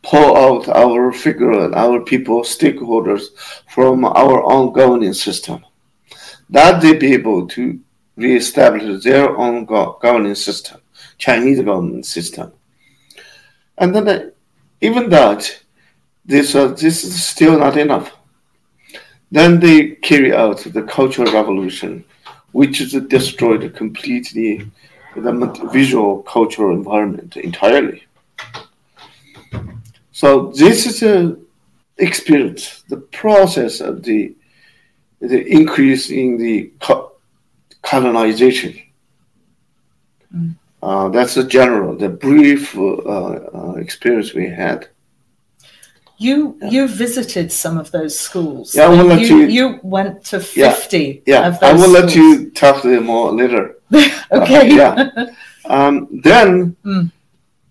pull 0.02 0.36
out 0.36 0.68
our 0.68 1.12
figure 1.12 1.64
and 1.64 1.74
our 1.74 2.00
people, 2.00 2.42
stakeholders, 2.42 3.28
from 3.70 4.04
our 4.04 4.42
own 4.44 4.72
governing 4.72 5.14
system. 5.14 5.64
That 6.50 6.82
they 6.82 6.94
be 6.96 7.14
able 7.14 7.48
to 7.48 7.80
reestablish 8.16 9.02
their 9.02 9.36
own 9.36 9.64
go- 9.64 9.98
governing 10.00 10.34
system, 10.34 10.80
Chinese 11.16 11.62
government 11.62 12.06
system. 12.06 12.52
And 13.78 13.94
then 13.94 14.08
uh, 14.08 14.30
even 14.80 15.08
that, 15.08 15.62
this, 16.24 16.54
uh, 16.54 16.68
this 16.68 17.04
is 17.04 17.24
still 17.24 17.58
not 17.58 17.76
enough. 17.76 18.12
Then 19.30 19.58
they 19.58 19.96
carry 19.96 20.32
out 20.32 20.58
the 20.58 20.82
cultural 20.82 21.32
revolution, 21.32 22.04
which 22.54 22.80
is 22.80 22.92
destroyed 23.08 23.74
completely 23.74 24.70
the 25.16 25.68
visual 25.72 26.22
cultural 26.22 26.72
environment 26.72 27.36
entirely. 27.36 28.04
So 30.12 30.52
this 30.52 30.86
is 30.86 31.02
a 31.02 31.36
experience, 31.98 32.84
the 32.88 32.98
process 33.20 33.80
of 33.80 34.04
the 34.04 34.36
the 35.20 35.40
increase 35.58 36.10
in 36.10 36.38
the 36.38 36.72
colonization. 37.82 38.72
Mm. 40.32 40.54
Uh, 40.80 41.08
that's 41.08 41.34
the 41.34 41.44
general, 41.44 41.96
the 41.96 42.08
brief 42.08 42.76
uh, 42.76 42.82
uh, 42.86 43.74
experience 43.78 44.32
we 44.32 44.48
had. 44.48 44.88
You 46.18 46.56
you 46.70 46.86
visited 46.86 47.50
some 47.50 47.76
of 47.76 47.90
those 47.90 48.18
schools. 48.18 48.74
Yeah, 48.74 48.84
I 48.86 48.88
will 48.88 49.04
let 49.04 49.20
you, 49.20 49.38
you- 49.38 49.48
you 49.48 49.80
went 49.82 50.24
to 50.26 50.38
fifty 50.40 51.22
Yeah, 51.26 51.48
of 51.48 51.62
I 51.62 51.72
will 51.72 51.90
let 51.90 52.14
you 52.14 52.50
talk 52.50 52.82
to 52.82 52.88
them 52.88 53.06
more 53.06 53.32
later. 53.32 53.76
okay. 54.32 54.74
yeah. 54.76 55.10
Um, 55.66 56.08
then, 56.22 56.76
Mm. 56.84 57.10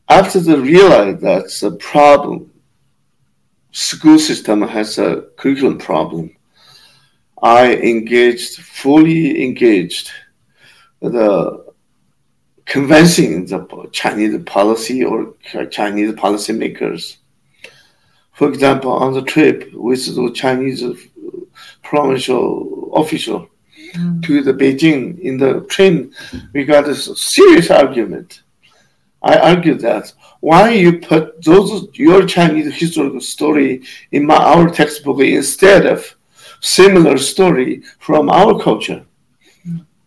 after 0.10 0.40
they 0.40 0.56
realized 0.56 1.22
that's 1.22 1.62
a 1.62 1.70
problem, 1.72 2.50
school 3.72 4.18
system 4.18 4.64
has 4.64 4.98
a 4.98 5.26
curriculum 5.38 5.78
problem. 5.78 6.36
I 7.42 7.76
engaged, 7.76 8.62
fully 8.62 9.44
engaged, 9.44 10.10
the 11.02 11.64
convincing 12.66 13.46
the 13.46 13.60
Chinese 13.92 14.42
policy 14.46 15.04
or 15.04 15.34
Chinese 15.70 16.14
policymakers. 16.14 17.18
For 18.34 18.50
example, 18.50 18.92
on 18.92 19.14
the 19.14 19.22
trip 19.22 19.72
with 19.74 20.06
the 20.06 20.32
Chinese 20.34 20.84
provincial 21.82 22.92
official 22.96 23.50
Mm. 23.96 24.24
to 24.24 24.42
the 24.42 24.54
Beijing 24.54 25.20
in 25.20 25.38
the 25.38 25.62
train, 25.70 26.12
we 26.54 26.64
got 26.64 26.88
a 26.90 26.96
serious 26.96 27.70
argument. 27.70 28.42
I 29.22 29.38
argued 29.38 29.82
that 29.82 30.12
why 30.40 30.72
you 30.72 31.00
put 31.00 31.44
those 31.44 31.88
your 31.94 32.26
Chinese 32.26 32.74
historical 32.74 33.22
story 33.22 33.84
in 34.12 34.26
my, 34.26 34.36
our 34.36 34.70
textbook 34.70 35.20
instead 35.20 35.86
of 35.86 36.16
similar 36.60 37.18
story 37.18 37.84
from 38.00 38.30
our 38.30 38.60
culture. 38.60 39.06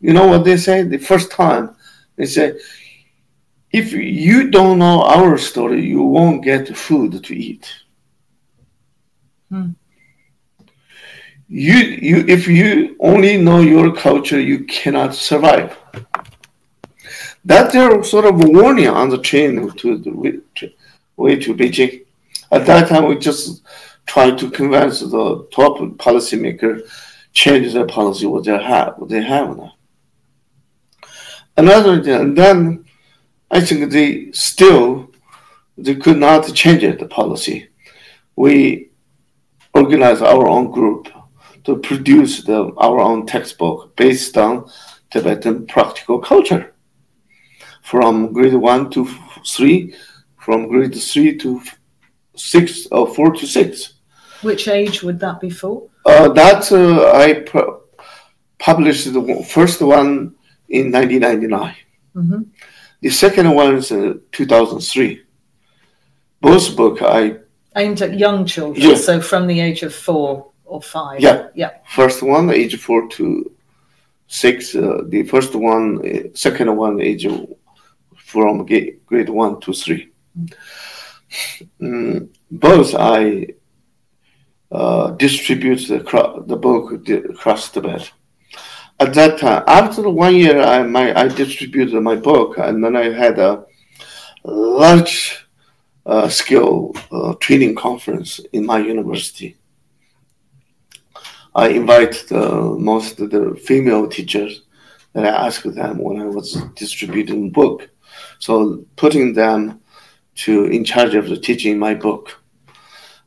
You 0.01 0.13
know 0.13 0.27
what 0.27 0.45
they 0.45 0.57
say? 0.57 0.83
The 0.83 0.99
first 0.99 1.31
time 1.31 1.77
they 2.17 2.27
say, 2.27 2.59
if 3.73 3.93
you 3.93 4.51
don't 4.51 4.79
know 4.79 5.03
our 5.03 5.39
story, 5.39 5.87
you 5.87 6.03
won't 6.03 6.43
get 6.45 6.77
food 6.77 7.23
to 7.23 7.35
eat. 7.37 7.65
Hmm. 9.51 9.71
You, 11.49 11.75
you, 11.75 12.25
if 12.27 12.49
you 12.49 12.97
only 12.99 13.37
know 13.37 13.61
your 13.61 13.95
culture, 13.95 14.41
you 14.41 14.65
cannot 14.65 15.15
survive. 15.15 15.77
That's 17.45 17.73
their 17.73 18.03
sort 18.03 18.25
of 18.25 18.43
warning 18.43 18.89
on 18.89 19.09
the 19.09 19.19
train 19.19 19.71
to 19.71 19.99
the 19.99 20.11
way 21.17 21.37
to, 21.37 21.55
Beijing. 21.55 22.05
At 22.51 22.67
that 22.67 22.89
time, 22.89 23.07
we 23.07 23.17
just 23.19 23.63
tried 24.07 24.39
to 24.39 24.51
convince 24.51 25.01
the 25.01 25.47
top 25.53 25.79
policymaker 25.99 26.89
change 27.33 27.73
their 27.75 27.87
policy 27.87 28.25
what 28.25 28.45
they 28.45 28.57
have 28.63 28.95
what 28.97 29.11
they 29.11 29.23
have 29.23 29.57
now. 29.57 29.75
Another 31.57 32.03
thing, 32.03 32.15
and 32.15 32.39
then 32.39 32.85
I 33.51 33.61
think 33.61 33.91
they 33.91 34.33
still 34.33 35.11
they 35.79 35.95
could 35.95 36.17
not 36.17 36.53
change 36.55 36.83
it, 36.83 36.99
the 36.99 37.07
policy. 37.07 37.69
We 38.35 38.91
organized 39.87 40.23
our 40.23 40.49
own 40.49 40.67
group 40.73 41.09
to 41.65 41.77
produce 41.77 42.43
the, 42.45 42.61
our 42.87 42.99
own 42.99 43.25
textbook 43.25 43.95
based 43.97 44.37
on 44.37 44.69
Tibetan 45.11 45.67
practical 45.67 46.19
culture 46.19 46.75
from 47.83 48.33
grade 48.33 48.55
one 48.55 48.91
to 48.91 49.07
three, 49.47 49.95
from 50.45 50.67
grade 50.69 50.95
three 51.11 51.37
to 51.39 51.63
six, 52.35 52.87
or 52.91 53.05
four 53.15 53.31
to 53.33 53.47
six. 53.47 53.95
Which 54.43 54.67
age 54.67 55.05
would 55.05 55.21
that 55.21 55.41
be 55.41 55.51
for? 55.51 55.89
Uh, 56.05 56.29
that 56.41 56.63
uh, 56.73 57.13
I 57.25 57.27
pu- 57.51 57.79
published 58.59 59.13
the 59.13 59.23
first 59.57 59.81
one 59.81 60.35
in 60.69 60.91
1999. 60.91 61.75
hmm 62.15 62.43
The 63.01 63.11
second 63.11 63.49
one 63.55 63.77
is 63.77 63.93
uh, 63.93 64.15
2003. 64.33 65.23
Both 66.41 66.77
book 66.77 67.03
I 67.03 67.46
Aimed 67.77 68.01
at 68.03 68.19
young 68.19 68.47
children, 68.47 68.97
so 68.97 69.21
from 69.21 69.47
the 69.47 69.61
age 69.61 69.83
of 69.83 69.95
four 69.95 70.51
or 70.65 70.81
five. 70.83 71.21
Yeah. 71.21 71.49
Yeah. 71.55 71.71
first 71.95 72.23
one 72.23 72.51
age 72.51 72.77
four 72.81 73.09
to 73.09 73.53
six. 74.27 74.75
Uh, 74.75 75.03
the 75.09 75.23
first 75.25 75.55
one, 75.55 76.01
uh, 76.07 76.29
second 76.35 76.75
one 76.77 77.01
age 77.01 77.27
from 78.17 78.67
grade 78.67 79.29
one 79.29 79.61
to 79.61 79.73
three. 79.73 80.11
Mm, 81.81 82.29
both 82.51 82.95
I 82.95 83.47
uh, 84.73 85.11
distribute 85.13 85.87
the 85.89 86.01
cro- 86.01 86.43
the 86.47 86.57
book 86.57 87.05
di- 87.05 87.15
across 87.15 87.71
Tibet. 87.71 88.11
At 88.99 89.13
that 89.15 89.39
time, 89.39 89.63
after 89.67 90.03
the 90.03 90.11
one 90.11 90.35
year, 90.35 90.61
I 90.63 90.83
my 90.83 91.15
I 91.15 91.29
distributed 91.29 92.01
my 92.01 92.17
book, 92.17 92.59
and 92.59 92.83
then 92.83 92.97
I 92.97 93.13
had 93.13 93.39
a 93.39 93.65
large 94.45 95.46
uh, 96.07 96.29
scale 96.29 96.95
uh, 97.11 97.35
training 97.41 97.75
conference 97.75 98.41
in 98.53 98.65
my 98.65 98.79
university. 98.79 99.57
I 101.55 101.69
invite 101.69 102.27
the 102.29 102.77
most 102.79 103.19
of 103.19 103.31
the 103.31 103.59
female 103.65 104.07
teachers 104.09 104.63
that 105.15 105.25
I 105.25 105.47
asked 105.47 105.75
them 105.75 105.99
when 105.99 106.21
I 106.21 106.27
was 106.27 106.63
distributing 106.75 107.51
book. 107.51 107.89
So 108.39 108.85
putting 108.97 109.33
them 109.33 109.81
to 110.37 110.67
in 110.67 110.85
charge 110.85 111.15
of 111.15 111.29
the 111.29 111.37
teaching 111.37 111.79
my 111.79 111.95
book. 111.95 112.41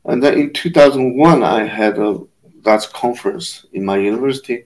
And 0.06 0.24
then 0.24 0.38
in 0.38 0.54
2001, 0.54 1.44
I 1.44 1.66
had 1.66 1.98
a 1.98 2.20
that 2.64 2.88
conference 2.94 3.66
in 3.74 3.86
my 3.86 3.98
university. 3.98 4.66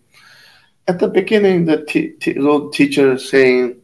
At 0.88 1.00
the 1.00 1.08
beginning, 1.08 1.66
the 1.66 1.86
t- 1.86 2.14
t- 2.20 2.36
teacher 2.74 3.18
saying, 3.18 3.80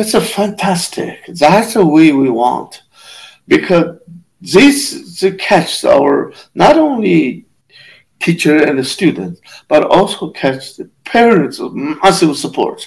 "That's 0.00 0.14
a 0.14 0.20
fantastic. 0.20 1.16
That's 1.28 1.74
the 1.74 1.84
way 1.84 2.12
we 2.12 2.30
want," 2.30 2.82
because 3.46 3.98
this 4.40 5.18
to 5.20 5.32
catch 5.36 5.84
our 5.84 6.32
not 6.54 6.76
only 6.78 7.44
teacher 8.18 8.56
and 8.68 8.78
the 8.78 8.84
student, 8.84 9.38
but 9.68 9.82
also 9.84 10.30
catch 10.30 10.76
the 10.78 10.88
parents 11.04 11.58
of 11.60 11.74
massive 11.74 12.34
support. 12.38 12.78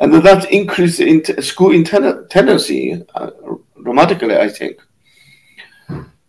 And 0.00 0.14
that 0.14 0.50
increase 0.50 0.98
in 1.00 1.22
t- 1.22 1.40
school 1.42 1.70
inten- 1.70 2.26
tendency 2.30 3.02
uh, 3.14 3.30
dramatically, 3.84 4.36
I 4.36 4.48
think. 4.48 4.76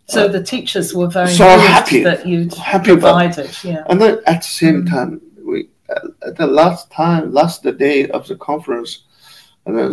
So 0.08 0.28
the 0.28 0.44
teachers 0.44 0.94
were 0.94 1.08
very 1.08 1.32
So 1.32 1.48
happy. 1.76 2.04
that 2.04 2.28
you'd 2.28 2.54
Happy 2.54 2.92
about 2.92 3.34
provided. 3.34 3.52
Yeah. 3.64 3.84
And 3.90 4.02
then 4.02 4.20
at 4.28 4.42
the 4.42 4.48
same 4.62 4.84
Mm. 4.84 4.90
time, 4.90 5.22
we 5.50 5.70
at 6.28 6.36
the 6.36 6.48
last 6.48 6.92
time, 6.92 7.34
last 7.34 7.64
day 7.88 8.08
of 8.10 8.28
the 8.28 8.36
conference, 8.36 8.92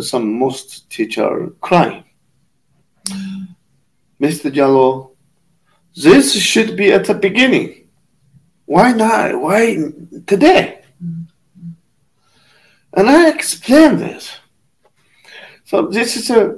some 0.01 0.39
most 0.39 0.89
teacher 0.89 1.51
crying. 1.61 2.03
Mr. 4.21 4.51
Gyal 4.51 4.73
Lo, 4.73 5.11
this 5.95 6.33
should 6.33 6.75
be 6.75 6.91
at 6.91 7.05
the 7.05 7.13
beginning. 7.13 7.87
Why 8.65 8.91
not? 8.91 9.39
Why 9.39 9.77
today? 10.27 10.81
And 12.93 13.09
I 13.09 13.29
explained 13.29 13.99
this. 13.99 14.35
So 15.65 15.87
this 15.87 16.17
is 16.17 16.29
a, 16.29 16.57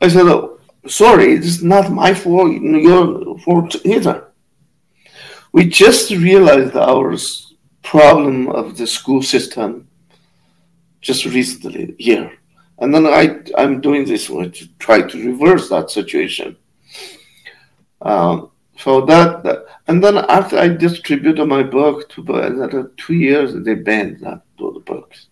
I 0.00 0.08
said, 0.08 0.26
oh, 0.26 0.60
sorry, 0.86 1.34
it's 1.34 1.62
not 1.62 1.92
my 1.92 2.12
fault, 2.12 2.52
your 2.52 3.38
fault 3.38 3.76
either. 3.84 4.28
We 5.52 5.66
just 5.66 6.10
realized 6.10 6.76
our 6.76 7.16
problem 7.82 8.48
of 8.48 8.76
the 8.76 8.86
school 8.86 9.22
system 9.22 9.88
just 11.02 11.26
recently 11.26 11.94
here. 11.98 12.32
And 12.78 12.92
then 12.94 13.06
I, 13.06 13.40
I'm 13.56 13.80
doing 13.80 14.04
this 14.06 14.30
one 14.30 14.50
to 14.52 14.68
try 14.78 15.02
to 15.02 15.26
reverse 15.30 15.68
that 15.68 15.90
situation. 15.90 16.56
Um, 18.00 18.50
so 18.78 19.02
that, 19.02 19.44
that, 19.44 19.66
and 19.86 20.02
then 20.02 20.16
after 20.16 20.58
I 20.58 20.68
distributed 20.68 21.44
my 21.46 21.62
book 21.62 22.08
to 22.10 22.22
another 22.22 22.90
two 22.96 23.14
years, 23.14 23.54
they 23.54 23.74
banned 23.74 24.20
that 24.20 24.42
those 24.58 24.82
books. 24.84 25.26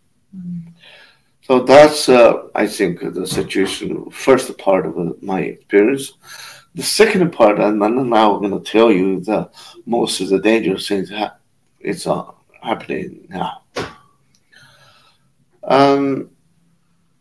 So 1.42 1.61
that's, 1.61 2.09
uh, 2.09 2.44
I 2.54 2.66
think, 2.66 3.00
the 3.00 3.26
situation, 3.26 4.09
first 4.11 4.56
part 4.59 4.87
of 4.87 4.96
uh, 4.98 5.14
my 5.20 5.40
experience. 5.40 6.12
The 6.76 6.85
second 6.85 7.33
part, 7.33 7.59
and 7.59 7.80
now 7.80 7.87
I'm 7.87 8.09
now 8.09 8.38
going 8.38 8.52
to 8.52 8.70
tell 8.70 8.92
you 8.92 9.18
the 9.18 9.50
most 9.87 10.20
of 10.20 10.28
the 10.28 10.38
dangerous 10.38 10.87
things 10.87 11.11
ha- 11.11 11.37
it's 11.80 12.06
uh, 12.06 12.26
happening 12.62 13.26
now. 13.28 13.62
Um, 15.62 16.31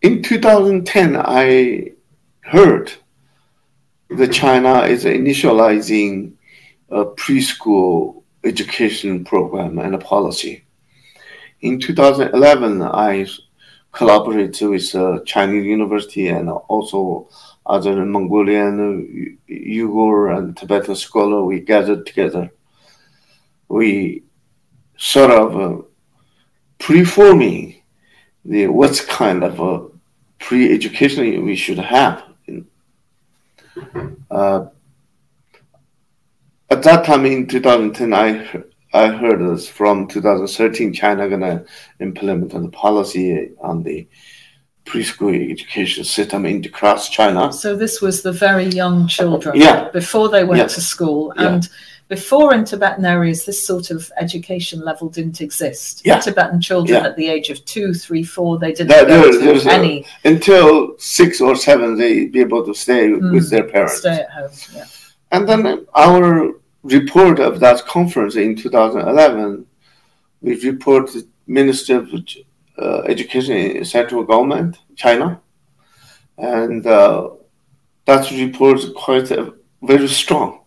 in 0.02 0.23
2010, 0.23 1.17
I 1.17 1.91
heard 2.41 2.91
that 4.10 4.32
China 4.32 4.82
is 4.84 5.06
initializing 5.06 6.34
a 6.89 7.06
preschool 7.06 8.23
education 8.43 9.23
program 9.23 9.78
and 9.78 9.93
a 9.93 9.97
policy. 9.97 10.63
In 11.62 11.80
2011, 11.80 12.82
I 12.82 13.28
collaborated 13.91 14.69
with 14.69 14.95
uh, 14.95 15.19
Chinese 15.25 15.65
university 15.65 16.28
and 16.30 16.49
also 16.49 17.28
other 17.65 18.06
Mongolian, 18.06 19.38
Uyghur, 19.49 20.38
and 20.38 20.56
Tibetan 20.56 20.95
scholar. 20.95 21.43
We 21.43 21.60
gathered 21.60 22.06
together. 22.06 22.52
We 23.67 24.23
sort 24.97 25.32
of 25.32 25.60
uh, 25.60 25.82
pre-forming 26.78 27.78
the 28.45 28.67
what 28.67 29.06
kind 29.08 29.43
of 29.43 29.60
a 29.60 29.88
pre-education 30.39 31.45
we 31.45 31.56
should 31.56 31.80
have. 31.80 32.23
Uh, 34.32 34.65
at 36.69 36.84
that 36.84 37.06
time 37.06 37.25
in 37.25 37.47
2010, 37.47 38.13
I 38.13 38.63
I 38.93 39.08
heard 39.08 39.39
this 39.39 39.67
from 39.67 40.08
2013. 40.08 40.93
China 40.93 41.30
gonna 41.30 41.63
implement 41.99 42.52
the 42.52 42.69
policy 42.69 43.52
on 43.62 43.84
the 43.84 44.08
preschool 44.86 45.52
education 45.52 46.04
system 46.04 46.45
in 46.45 46.65
across 46.65 47.10
China. 47.10 47.54
So 47.54 47.75
this 47.75 48.02
was 48.02 48.23
the 48.23 48.32
very 48.32 48.65
young 48.65 49.08
children, 49.08 49.56
Yeah. 49.56 49.89
before 49.89 50.30
they 50.30 50.43
went 50.43 50.60
Yeah. 50.60 50.67
to 50.67 50.82
school, 50.82 51.34
Yeah. 51.38 51.62
Before 52.10 52.56
in 52.56 52.65
Tibetan 52.65 53.06
areas, 53.06 53.45
this 53.45 53.65
sort 53.65 53.91
of 53.91 54.12
education 54.19 54.82
level 54.82 55.08
didn't 55.10 55.41
exist. 55.41 56.02
Yeah. 56.04 56.19
Tibetan 56.19 56.60
children 56.60 56.98
Yeah. 57.02 57.08
at 57.10 57.15
the 57.15 57.28
age 57.28 57.50
of 57.52 57.63
two, 57.65 57.93
three, 57.93 58.24
four, 58.24 58.58
they 58.58 58.74
didn't 58.74 58.88
There- 58.89 59.06
go 59.06 59.22
there- 59.22 59.32
to 59.32 59.38
there's 59.38 59.65
a- 59.67 59.74
any 59.74 60.06
Until 60.26 60.95
six 60.98 61.39
or 61.39 61.56
seven, 61.56 61.98
they 61.98 62.26
be 62.26 62.39
able 62.41 62.65
to 62.65 62.74
stay 62.74 63.10
Mm. 63.10 63.32
with 63.34 63.50
their 63.52 63.63
parents. 63.63 64.00
stay 64.00 64.22
at 64.26 64.32
home. 64.32 64.50
Yeah. 64.76 64.86
And 65.32 65.48
then 65.48 65.86
our 65.93 66.54
report 66.84 67.39
of 67.39 67.60
that 67.60 67.86
conference 67.86 68.36
in 68.36 68.56
2011, 68.56 69.65
we 70.41 70.52
reported 70.72 71.24
Minister 71.48 71.98
of 71.98 72.08
uh, 72.80 73.02
Education 73.13 73.56
in 73.56 73.86
central 73.86 74.24
government, 74.24 74.78
China, 74.95 75.39
and 76.38 76.88
uh, 76.88 77.30
that 78.06 78.32
report 78.32 78.80
is 78.80 78.89
quite 78.95 79.32
uh, 79.32 79.52
very 79.84 80.08
strong 80.08 80.60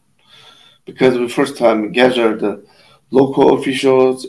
because 0.85 1.14
the 1.14 1.29
first 1.29 1.57
time 1.57 1.92
gathered 1.92 2.40
the 2.40 2.64
local 3.11 3.59
officials, 3.59 4.27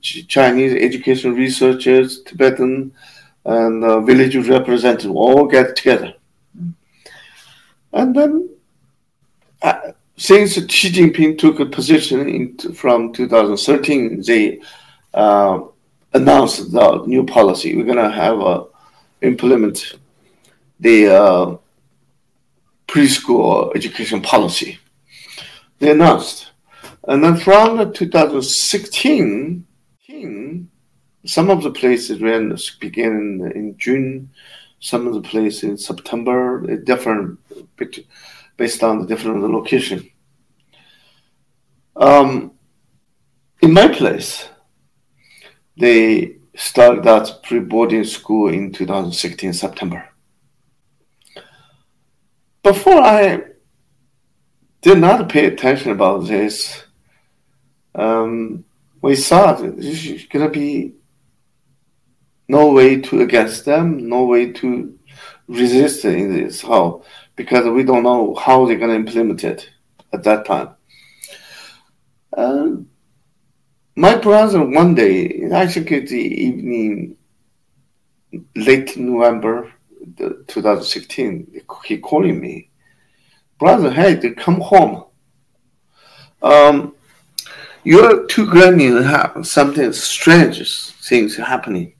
Ch- 0.00 0.26
Chinese 0.28 0.74
education 0.74 1.34
researchers, 1.34 2.22
Tibetan, 2.22 2.92
and 3.44 3.84
uh, 3.84 4.00
village 4.00 4.36
representatives 4.48 5.14
all 5.14 5.46
get 5.46 5.76
together. 5.76 6.14
And 7.92 8.14
then 8.14 8.50
uh, 9.62 9.92
since 10.16 10.54
Xi 10.54 10.90
Jinping 10.90 11.38
took 11.38 11.60
a 11.60 11.66
position 11.66 12.28
in, 12.28 12.58
from 12.74 13.12
2013, 13.12 14.22
they 14.22 14.60
uh, 15.14 15.60
announced 16.12 16.72
the 16.72 17.04
new 17.06 17.24
policy. 17.24 17.76
We're 17.76 17.84
going 17.84 17.96
to 17.96 18.10
have 18.10 18.40
a 18.40 18.64
implement 19.22 19.94
the 20.80 21.08
uh, 21.08 21.56
preschool 22.86 23.74
education 23.74 24.20
policy. 24.20 24.78
They 25.78 25.90
announced, 25.90 26.52
and 27.06 27.22
then 27.22 27.36
from 27.36 27.76
the 27.76 27.90
2016, 27.92 29.66
some 31.26 31.50
of 31.50 31.62
the 31.62 31.70
places 31.70 32.22
ran 32.22 32.56
begin 32.80 33.52
in 33.54 33.76
June, 33.76 34.30
some 34.80 35.06
of 35.06 35.14
the 35.14 35.20
places 35.20 35.64
in 35.64 35.76
September, 35.76 36.60
different 36.84 37.38
based 38.56 38.82
on 38.82 39.00
the 39.00 39.06
different 39.06 39.42
location. 39.42 40.08
Um, 41.96 42.52
in 43.60 43.72
my 43.72 43.88
place, 43.88 44.48
they 45.76 46.36
started 46.54 47.04
that 47.04 47.42
pre-boarding 47.42 48.04
school 48.04 48.48
in 48.48 48.72
2016 48.72 49.52
September. 49.52 50.08
Before 52.62 53.00
I 53.00 53.42
did 54.86 54.98
not 54.98 55.28
pay 55.28 55.46
attention 55.46 55.90
about 55.90 56.28
this, 56.28 56.84
um, 57.96 58.64
we 59.02 59.16
thought 59.16 59.58
this 59.76 60.06
is 60.06 60.26
gonna 60.26 60.48
be 60.48 60.94
no 62.46 62.70
way 62.70 63.00
to 63.00 63.20
against 63.20 63.64
them, 63.64 64.08
no 64.08 64.22
way 64.26 64.52
to 64.52 64.96
resist 65.48 66.04
in 66.04 66.32
this 66.32 66.62
how 66.62 67.02
because 67.34 67.66
we 67.66 67.82
don't 67.82 68.04
know 68.04 68.36
how 68.36 68.64
they're 68.64 68.78
gonna 68.78 68.94
implement 68.94 69.42
it 69.42 69.68
at 70.12 70.22
that 70.22 70.46
time. 70.46 70.68
Uh, 72.32 72.76
my 73.96 74.14
brother 74.14 74.64
one 74.64 74.94
day, 74.94 75.48
I 75.52 75.66
think 75.66 75.90
it's 75.90 76.12
the 76.12 76.28
evening, 76.46 77.16
late 78.54 78.96
November, 78.96 79.72
2016, 80.16 81.60
he 81.84 81.98
calling 81.98 82.40
me, 82.40 82.70
brother, 83.58 83.90
hey, 83.90 84.14
they 84.14 84.30
come 84.30 84.60
home. 84.60 85.04
Um, 86.42 86.94
your 87.84 88.26
two 88.26 88.46
grannies 88.46 89.04
have 89.04 89.46
something 89.46 89.92
strange 89.92 90.92
things 91.02 91.36
happening. 91.36 91.94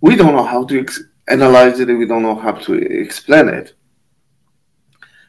We 0.00 0.16
don't 0.16 0.34
know 0.34 0.44
how 0.44 0.64
to 0.64 0.80
ex- 0.80 1.02
analyze 1.28 1.80
it. 1.80 1.88
We 1.88 2.06
don't 2.06 2.22
know 2.22 2.34
how 2.36 2.52
to 2.52 2.74
explain 2.74 3.48
it. 3.48 3.74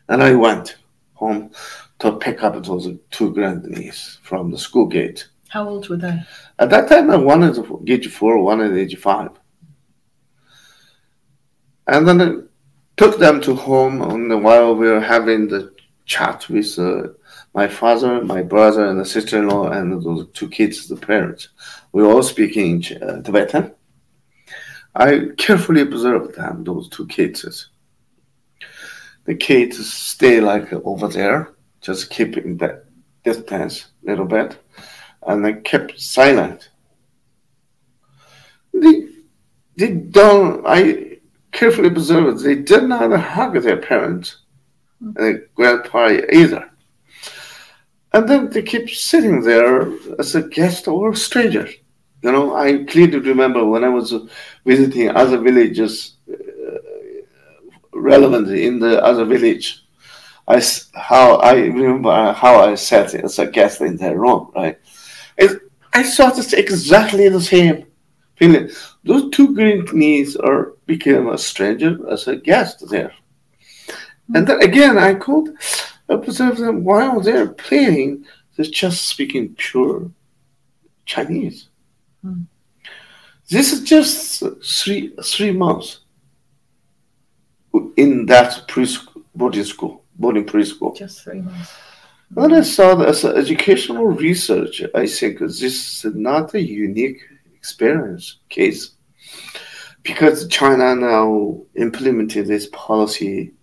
And 0.10 0.22
I 0.22 0.34
went 0.36 0.78
home 1.14 1.52
to 2.00 2.14
pick 2.14 2.44
up 2.44 2.62
those 2.64 2.90
two 3.10 3.34
grannies 3.34 4.20
from 4.24 4.52
the 4.52 4.58
school 4.58 4.88
gate. 4.88 5.28
How 5.50 5.68
old 5.68 5.90
were 5.90 5.98
they? 5.98 6.22
At 6.60 6.70
that 6.70 6.90
time, 6.90 7.26
one 7.26 7.44
is 7.44 7.60
age 7.88 8.08
four, 8.12 8.40
one 8.40 8.62
is 8.62 8.78
age 8.78 8.98
five. 8.98 9.32
And 11.88 12.08
then 12.08 12.50
took 12.98 13.18
them 13.20 13.42
to 13.42 13.56
home 13.56 14.02
and 14.02 14.44
while 14.44 14.76
we 14.76 14.88
were 14.88 15.02
having 15.02 15.48
the 15.48 15.74
chat 16.06 16.48
with 16.50 16.78
uh, 16.78 17.08
my 17.54 17.68
father, 17.68 18.24
my 18.24 18.42
brother, 18.42 18.86
and 18.86 19.00
the 19.00 19.06
sister-in-law, 19.06 19.70
and 19.72 20.02
those 20.04 20.28
two 20.34 20.50
kids, 20.50 20.88
the 20.88 20.96
parents. 20.96 21.50
We 21.92 22.04
were 22.04 22.10
all 22.10 22.24
speaking 22.24 22.84
uh, 23.02 23.22
Tibetan. 23.22 23.74
I 24.96 25.30
carefully 25.38 25.82
observed 25.82 26.36
them, 26.36 26.64
those 26.64 26.90
two 26.90 27.08
kids. 27.08 27.70
The 29.26 29.36
kids 29.36 29.94
stay 29.94 30.42
like 30.42 30.72
over 30.74 31.08
there, 31.08 31.54
just 31.82 32.10
keep 32.10 32.38
in 32.38 32.58
that 32.58 32.86
distance 33.24 33.88
a 34.04 34.10
little 34.10 34.26
bit, 34.26 34.58
and 35.28 35.44
they 35.44 35.54
kept 35.54 36.00
silent. 36.00 36.70
They, 38.74 39.08
they 39.78 39.92
don't, 39.92 40.66
I 40.66 41.11
carefully 41.52 41.88
observed, 41.88 42.44
they 42.44 42.56
did 42.56 42.84
not 42.84 43.12
hug 43.20 43.62
their 43.62 43.78
parents 43.78 44.38
and 45.00 45.16
their 45.16 45.48
grandpa 45.56 46.10
either. 46.32 46.70
And 48.14 48.28
then 48.28 48.50
they 48.50 48.62
keep 48.62 48.90
sitting 48.90 49.42
there 49.42 49.92
as 50.20 50.36
a 50.36 50.44
guest 50.44 50.88
or 50.88 51.12
a 51.12 51.16
stranger. 51.16 51.68
You 52.22 52.32
know, 52.32 52.56
I 52.56 52.84
clearly 52.84 53.20
remember 53.20 53.66
when 53.66 53.84
I 53.84 53.90
was 53.90 54.14
visiting 54.66 55.10
other 55.10 55.38
villages 55.38 56.18
uh, 56.32 56.36
relevant 57.94 58.50
in 58.50 58.80
the 58.80 59.04
other 59.04 59.26
village. 59.26 59.84
I 60.48 60.62
how 60.94 61.36
I 61.36 61.54
remember 61.54 62.34
how 62.34 62.60
I 62.60 62.76
sat 62.76 63.14
as 63.14 63.40
a 63.40 63.48
guest 63.48 63.82
in 63.82 63.96
their 63.96 64.18
room, 64.18 64.52
right? 64.56 64.78
It, 65.38 65.62
I 65.94 66.04
saw 66.04 66.28
it's 66.30 66.54
exactly 66.54 67.30
the 67.30 67.42
same 67.42 67.86
feeling. 68.42 68.70
Those 69.04 69.30
two 69.32 69.54
green 69.54 69.86
knees 69.94 70.36
are 70.36 70.74
became 70.88 71.28
a 71.30 71.38
stranger 71.38 71.98
as 72.10 72.28
a 72.28 72.36
guest 72.36 72.90
there. 72.90 73.14
And 74.34 74.48
then 74.48 74.62
again, 74.62 74.98
I 74.98 75.14
could 75.14 75.56
observe 76.10 76.58
them 76.58 76.84
while 76.84 77.20
they're 77.22 77.54
playing, 77.68 78.26
they're 78.56 78.66
just 78.66 79.08
speaking 79.08 79.56
pure 79.58 80.10
Chinese. 81.06 81.70
Hmm. 82.22 82.44
This 83.50 83.74
is 83.74 83.82
just 83.84 84.44
three 84.64 85.14
three 85.24 85.52
months 85.52 86.00
in 87.98 88.26
that 88.28 88.68
preschool 88.68 89.24
boarding 89.36 89.66
school, 89.66 90.04
boarding 90.16 90.46
preschool. 90.46 90.98
Just 90.98 91.24
three 91.24 91.42
months. 91.42 91.72
When 92.34 92.54
I 92.54 92.62
saw 92.62 92.96
that 92.96 93.10
as 93.10 93.26
an 93.26 93.36
educational 93.36 94.06
research, 94.06 94.82
I 94.96 95.06
think 95.06 95.40
this 95.40 96.06
is 96.06 96.16
not 96.16 96.54
a 96.54 96.62
unique 96.62 97.22
experience 97.62 98.40
case 98.50 98.82
because 100.02 100.48
China 100.48 100.96
now 100.96 101.62
implemented 101.76 102.48
this 102.48 102.68
policy 102.74 103.54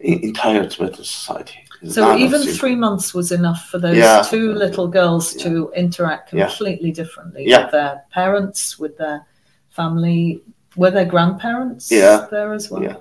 in 0.00 0.18
entire 0.24 0.66
Tibetan 0.68 1.04
society. 1.04 1.58
It's 1.82 1.94
So 1.94 2.16
even 2.16 2.42
three 2.42 2.74
months 2.74 3.14
was 3.14 3.30
enough 3.30 3.62
for 3.70 3.78
those 3.78 3.96
Yeah. 3.96 4.22
two 4.22 4.52
little 4.54 4.88
girls 4.88 5.34
to 5.44 5.70
interact 5.76 6.32
Yeah. 6.32 6.48
completely 6.48 6.90
differently 6.90 7.44
Yeah. 7.46 7.62
with 7.62 7.72
their 7.72 8.02
parents, 8.10 8.76
with 8.78 8.94
their 8.98 9.24
family. 9.68 10.42
Were 10.76 10.90
their 10.90 11.04
grandparents 11.14 11.90
Yeah. 11.92 12.26
there 12.30 12.52
as 12.58 12.70
well? 12.70 12.82
Yeah. 12.82 12.96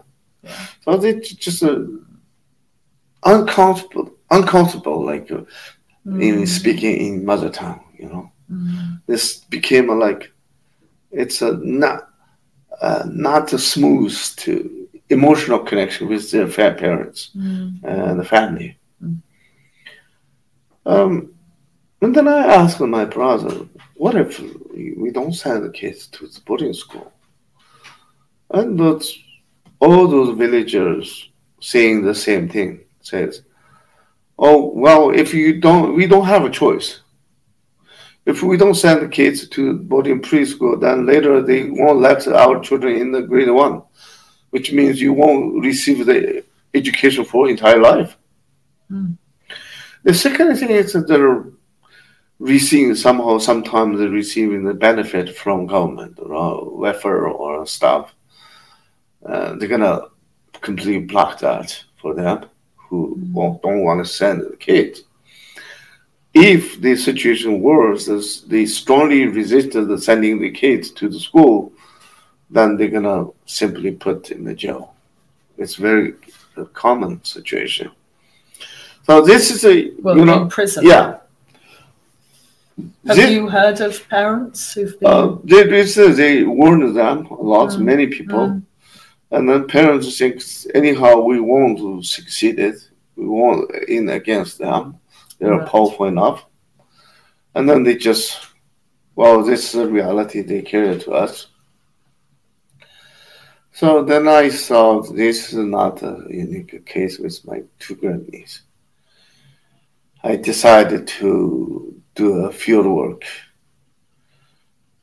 So 0.84 0.97
they 0.97 1.19
just 1.45 1.63
uh, 1.63 1.80
uncomfortable, 3.23 4.12
uncomfortable, 4.30 5.04
like 5.04 5.32
uh, 5.32 5.41
in 6.28 6.43
Mm, 6.43 6.47
speaking 6.47 6.95
in 7.06 7.25
mother 7.25 7.49
tongue. 7.49 7.82
You 7.99 8.08
know, 8.12 8.32
mm, 8.52 9.02
this 9.08 9.38
became 9.46 9.90
a, 9.90 9.96
like 9.96 10.32
it's 11.12 11.42
a 11.42 11.54
not 11.58 12.10
uh, 12.82 13.04
not 13.08 13.54
a 13.54 13.60
smooth 13.60 14.18
to 14.38 14.88
emotional 15.10 15.60
connection 15.60 16.08
with 16.08 16.30
their 16.32 16.48
parents 16.48 17.32
mm. 17.36 17.84
and 17.84 18.20
the 18.20 18.26
family. 18.26 18.78
Mm. 19.04 19.22
Um, 20.86 21.34
and 22.02 22.16
then 22.16 22.28
I 22.28 22.46
asked 22.48 22.80
my 22.80 23.06
brother, 23.06 23.68
"What 23.96 24.16
if 24.16 24.40
we 24.40 24.94
we 24.98 25.12
don't 25.12 25.34
send 25.34 25.64
the 25.64 25.72
kids 25.72 26.08
to 26.08 26.28
the 26.28 26.42
boarding 26.46 26.74
school?" 26.74 27.12
And 28.52 28.80
those, 28.80 29.18
all 29.80 30.08
those 30.08 30.38
villagers 30.38 31.30
saying 31.60 32.04
the 32.04 32.16
same 32.16 32.50
thing 32.50 32.82
says, 33.02 33.44
oh 34.40 34.72
well, 34.74 35.12
if 35.12 35.34
you 35.34 35.60
don't, 35.60 35.96
we 35.96 36.08
don't 36.08 36.26
have 36.26 36.46
a 36.46 36.50
choice. 36.50 37.02
If 38.30 38.44
we 38.44 38.58
don't 38.58 38.76
send 38.76 39.02
the 39.02 39.08
kids 39.08 39.48
to 39.50 39.80
boarding 39.80 40.22
preschool, 40.22 40.80
then 40.80 41.08
later 41.08 41.42
they 41.42 41.63
won't 41.63 42.00
let 42.00 42.28
our 42.28 42.60
children 42.60 42.96
in 43.02 43.12
the 43.12 43.24
grade 43.24 43.50
one, 43.50 43.82
which 44.52 44.72
means 44.72 45.02
you 45.02 45.13
won't 45.13 45.65
receive 45.65 46.06
the 46.06 46.44
education 46.76 47.26
for 47.26 47.50
entire 47.50 47.80
life. 47.80 48.15
Mm. 48.92 49.18
The 50.04 50.13
second 50.13 50.56
thing 50.58 50.70
is 50.70 50.94
that 50.94 51.08
they're 51.08 51.44
receiving 52.38 52.94
somehow 52.94 53.39
sometimes 53.39 53.98
they're 53.98 54.10
receiving 54.10 54.63
the 54.63 54.76
benefit 54.76 55.36
from 55.36 55.65
government 55.65 56.20
or 56.20 56.78
welfare 56.78 57.28
or 57.28 57.65
stuff. 57.65 58.13
Uh, 59.26 59.56
they're 59.56 59.68
gonna 59.68 60.02
completely 60.62 61.00
block 61.00 61.39
that 61.39 61.84
for 62.00 62.13
them 62.13 62.46
who 62.76 63.18
mm. 63.18 63.62
don't 63.63 63.84
want 63.84 64.06
to 64.06 64.13
send 64.13 64.42
the 64.42 64.56
kids. 64.58 65.02
If 66.34 66.80
the 66.80 66.96
situation 66.96 67.62
worse, 67.62 68.42
they 68.42 68.65
strongly 68.65 69.26
resisted 69.26 70.00
sending 70.00 70.39
the 70.39 70.52
kids 70.52 70.92
to 70.92 71.10
the 71.10 71.20
school, 71.20 71.74
then 72.50 72.78
they're 72.78 72.89
gonna 72.89 73.28
simply 73.46 73.92
put 73.92 74.32
in 74.32 74.44
the 74.44 74.54
jail. 74.54 74.94
It's 75.58 75.76
very 75.76 76.13
a 76.56 76.65
common 76.65 77.24
situation. 77.24 77.92
So 79.04 79.22
this 79.22 79.50
is 79.50 79.65
a 79.65 79.92
well, 80.02 80.18
you 80.18 80.26
know 80.26 80.44
in 80.44 80.50
prison. 80.50 80.86
Yeah. 80.86 81.18
Have 83.08 83.18
this, 83.18 83.32
you 83.32 83.50
heard 83.50 83.82
of 83.82 84.08
parents 84.08 84.74
who've 84.74 84.98
been? 85.00 85.10
Uh, 85.10 85.38
they, 85.44 85.63
they, 85.63 86.12
they 86.12 86.44
warn 86.44 86.94
them 86.94 87.26
a 87.26 87.34
lot, 87.34 87.70
mm. 87.72 87.82
many 87.82 88.08
people, 88.08 88.48
mm. 88.48 88.63
and 89.32 89.50
then 89.50 89.68
parents 89.68 90.18
think 90.18 90.42
anyhow 90.74 91.20
we 91.20 91.39
won't 91.42 92.06
succeed 92.06 92.60
it. 92.60 92.88
We 93.15 93.28
won't 93.28 93.70
in 93.89 94.10
against 94.10 94.60
them. 94.60 95.00
They're 95.39 95.58
right. 95.58 95.67
powerful 95.67 96.06
enough, 96.06 96.45
and 97.56 97.67
then 97.67 97.84
they 97.84 97.95
just 97.95 98.49
well, 99.19 99.43
this 99.43 99.73
is 99.73 99.75
a 99.75 99.86
reality 99.86 100.41
they 100.41 100.62
carry 100.62 100.97
to 100.97 101.12
us. 101.12 101.47
So 103.73 104.02
then 104.02 104.30
I 104.30 104.47
saw 104.47 105.02
this 105.02 105.52
is 105.52 105.60
not 105.60 106.02
a 106.04 106.23
unique 106.30 106.86
case 106.86 107.19
with 107.19 107.45
my 107.45 107.63
two 107.80 107.95
grandniece. 107.95 108.62
I 110.23 110.38
decided 110.38 111.06
to 111.19 112.02
do 112.15 112.45
a 112.45 112.52
field 112.54 112.86
work. 112.86 113.23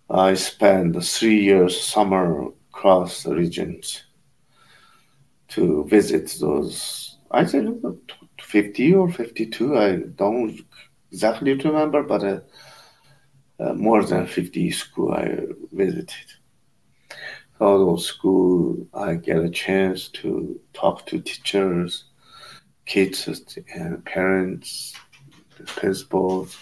I 0.09 0.33
spent 0.33 1.05
three 1.05 1.43
years 1.43 1.79
summer 1.79 2.49
across 2.71 3.23
the 3.23 3.35
regions 3.35 4.05
to 5.49 5.85
visit 5.85 6.35
those. 6.41 7.19
I 7.31 7.45
think 7.45 7.83
50 8.47 8.95
or 8.95 9.11
52. 9.11 9.77
I 9.77 9.97
don't 10.15 10.61
exactly 11.11 11.53
remember, 11.55 12.03
but 12.03 12.25
uh, 12.25 12.41
uh, 13.59 13.75
more 13.75 14.05
than 14.05 14.27
50 14.27 14.71
school 14.71 15.13
I 15.13 15.41
visited. 15.73 16.13
All 17.61 17.79
those 17.79 18.07
school, 18.07 18.87
I 18.95 19.15
get 19.15 19.39
a 19.39 19.51
chance 19.51 20.09
to 20.09 20.61
talk 20.75 21.07
to 21.07 21.21
teachers, 21.21 22.05
kids, 22.85 23.59
and 23.75 24.05
parents, 24.05 24.95
principals. 25.65 26.57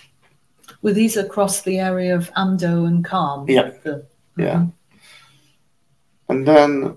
Were 0.83 0.93
these 0.93 1.17
across 1.17 1.63
the 1.63 1.81
area 1.81 2.15
of 2.15 2.33
Amdo 2.35 2.87
and 2.87 3.05
Kham? 3.05 3.45
Yeah. 3.49 3.71
The, 3.83 4.07
yeah. 4.39 4.55
Mm-hmm. 4.55 4.69
And 6.31 6.49
then 6.49 6.97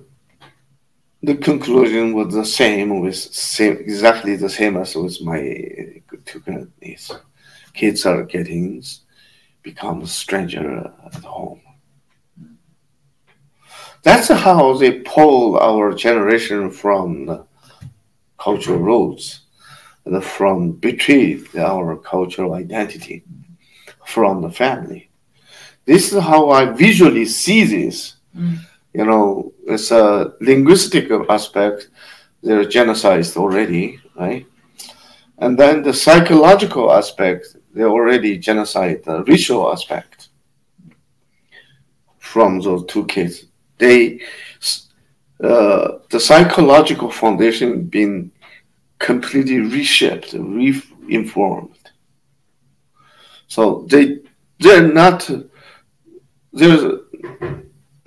the 1.23 1.35
conclusion 1.35 2.13
was 2.13 2.33
the 2.33 2.45
same 2.45 2.99
with 2.99 3.15
same 3.15 3.77
exactly 3.77 4.35
the 4.35 4.49
same 4.49 4.77
as 4.77 4.95
with 4.95 5.21
my 5.21 5.41
two 6.25 6.39
grandniece. 6.39 7.11
Kids 7.73 8.05
are 8.05 8.23
getting 8.23 8.83
become 9.63 10.05
stranger 10.05 10.91
at 11.05 11.23
home. 11.23 11.61
That's 14.03 14.29
how 14.29 14.77
they 14.77 14.99
pull 15.01 15.57
our 15.59 15.93
generation 15.93 16.71
from 16.71 17.25
the 17.25 17.45
cultural 18.37 18.79
roots 18.79 19.41
and 20.05 20.23
from 20.23 20.71
betray 20.71 21.41
our 21.57 21.97
cultural 21.97 22.53
identity 22.53 23.23
from 24.05 24.41
the 24.41 24.49
family. 24.49 25.09
This 25.85 26.13
is 26.13 26.21
how 26.21 26.49
I 26.49 26.65
visually 26.65 27.25
see 27.25 27.63
this. 27.63 28.15
Mm. 28.35 28.59
You 28.93 29.05
know, 29.05 29.53
it's 29.67 29.91
a 29.91 30.33
linguistic 30.41 31.11
aspect. 31.29 31.89
They're 32.41 32.65
genocided 32.65 33.35
already, 33.37 33.99
right? 34.15 34.45
And 35.39 35.57
then 35.57 35.83
the 35.83 35.93
psychological 35.93 36.91
aspect, 36.91 37.55
they 37.73 37.83
already 37.83 38.37
genocide 38.37 39.03
the 39.03 39.23
ritual 39.23 39.71
aspect 39.71 40.29
from 42.17 42.59
those 42.59 42.85
two 42.85 43.05
kids. 43.05 43.45
They, 43.77 44.21
uh, 45.43 45.99
the 46.09 46.19
psychological 46.19 47.11
foundation 47.11 47.83
been 47.83 48.31
completely 48.97 49.59
reshaped, 49.59 50.33
re-informed. 50.33 51.77
So 53.47 53.85
they 53.89 54.19
they're 54.59 54.91
not 54.91 55.29
they're 56.51 56.99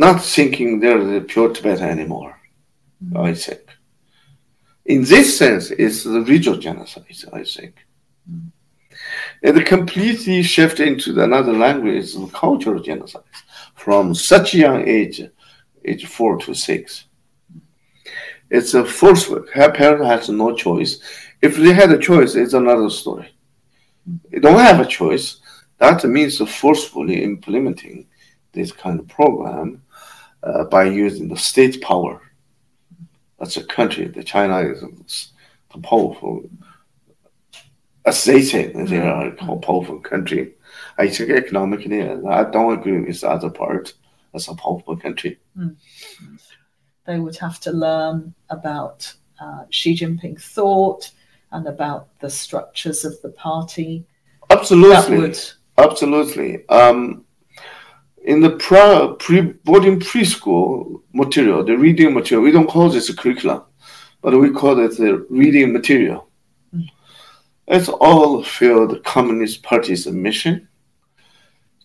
not 0.01 0.23
thinking 0.23 0.81
they're 0.81 1.05
the 1.05 1.21
pure 1.21 1.51
Tibetan 1.53 1.91
anymore. 1.91 2.35
Mm-hmm. 3.05 3.19
I 3.19 3.35
think. 3.35 3.65
In 4.87 5.05
this 5.05 5.37
sense, 5.37 5.71
it's 5.71 6.05
the 6.05 6.23
regional 6.23 6.59
genocide. 6.59 7.05
I 7.33 7.45
think. 7.45 7.75
Mm-hmm. 8.29 8.49
It 9.43 9.67
completely 9.67 10.43
shift 10.43 10.81
into 10.81 11.09
another 11.23 11.53
language, 11.53 12.15
the 12.15 12.27
cultural 12.29 12.81
genocide, 12.81 13.31
from 13.75 14.15
such 14.15 14.55
a 14.55 14.59
young 14.67 14.89
age, 14.89 15.23
age 15.85 16.07
four 16.07 16.39
to 16.39 16.55
six. 16.55 17.05
It's 18.57 18.73
a 18.75 18.85
forceful. 18.85 19.45
Her 19.53 19.71
parent 19.71 20.05
has 20.07 20.29
no 20.29 20.49
choice. 20.67 20.93
If 21.43 21.57
they 21.57 21.73
had 21.73 21.93
a 21.93 21.99
choice, 21.99 22.35
it's 22.35 22.55
another 22.55 22.91
story. 22.91 23.29
They 24.31 24.41
don't 24.41 24.67
have 24.71 24.81
a 24.81 24.93
choice. 25.01 25.27
That 25.79 26.05
means 26.05 26.39
forcefully 26.61 27.23
implementing 27.23 28.07
this 28.53 28.73
kind 28.73 28.99
of 29.01 29.09
program 29.09 29.83
uh, 30.43 30.65
by 30.65 30.85
using 30.85 31.29
the 31.29 31.37
state 31.37 31.81
power. 31.81 32.21
That's 33.39 33.57
a 33.57 33.65
country. 33.65 34.07
The 34.07 34.23
China 34.23 34.59
is 34.61 35.33
a 35.73 35.79
powerful, 35.79 36.43
as 38.05 38.25
they 38.25 38.43
say, 38.43 38.73
they 38.73 38.99
are 38.99 39.29
a 39.29 39.33
powerful 39.33 40.01
country. 40.01 40.55
I 40.99 41.09
think 41.09 41.31
economically, 41.31 42.03
I 42.03 42.45
don't 42.45 42.79
agree 42.79 43.01
with 43.01 43.21
the 43.21 43.31
other 43.31 43.51
part. 43.51 43.95
As 44.33 44.47
a 44.47 44.55
powerful 44.55 44.97
country. 44.97 45.41
Mm 45.59 45.75
they 47.11 47.19
would 47.19 47.37
have 47.37 47.59
to 47.61 47.73
learn 47.73 48.33
about 48.51 49.13
uh, 49.41 49.65
Xi 49.71 49.97
Jinping 49.97 50.41
thought 50.41 51.11
and 51.51 51.67
about 51.67 52.09
the 52.21 52.31
structures 52.31 53.05
of 53.05 53.21
the 53.23 53.31
party. 53.31 54.05
Absolutely. 54.51 55.19
Would... 55.19 55.41
Absolutely. 55.79 56.69
Um, 56.69 57.25
in 58.25 58.41
the 58.41 58.51
pre 58.51 59.41
boarding 59.65 59.99
preschool 59.99 61.03
material, 61.13 61.65
the 61.65 61.77
reading 61.77 62.15
material, 62.15 62.45
we 62.45 62.53
don't 62.53 62.69
call 62.69 62.89
this 62.89 63.09
a 63.09 63.17
curriculum, 63.17 63.63
but 64.21 64.39
we 64.39 64.51
call 64.51 64.79
it 64.85 64.97
the 64.97 65.27
reading 65.31 65.73
material. 65.73 66.29
Mm. 66.75 66.89
It's 67.69 67.89
all 67.89 68.43
filled 68.43 69.03
Communist 69.05 69.63
Party's 69.63 70.07
mission, 70.07 70.69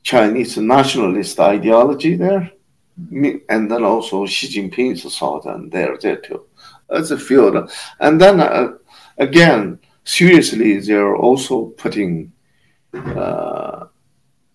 Chinese 0.04 0.58
nationalist 0.58 1.40
ideology 1.40 2.16
there, 2.16 2.52
and 3.12 3.72
then 3.72 3.84
also 3.84 4.26
Xi 4.26 4.48
Jinping's 4.48 5.04
thought, 5.18 5.46
and 5.46 5.72
they're 5.72 5.98
there 5.98 6.18
too. 6.18 6.46
That's 6.90 7.12
a 7.12 7.18
field. 7.18 7.72
And 8.00 8.20
then 8.20 8.40
uh, 8.40 8.74
again, 9.18 9.80
seriously, 10.04 10.80
they're 10.80 11.16
also 11.16 11.68
putting 11.78 12.32
uh, 12.94 13.88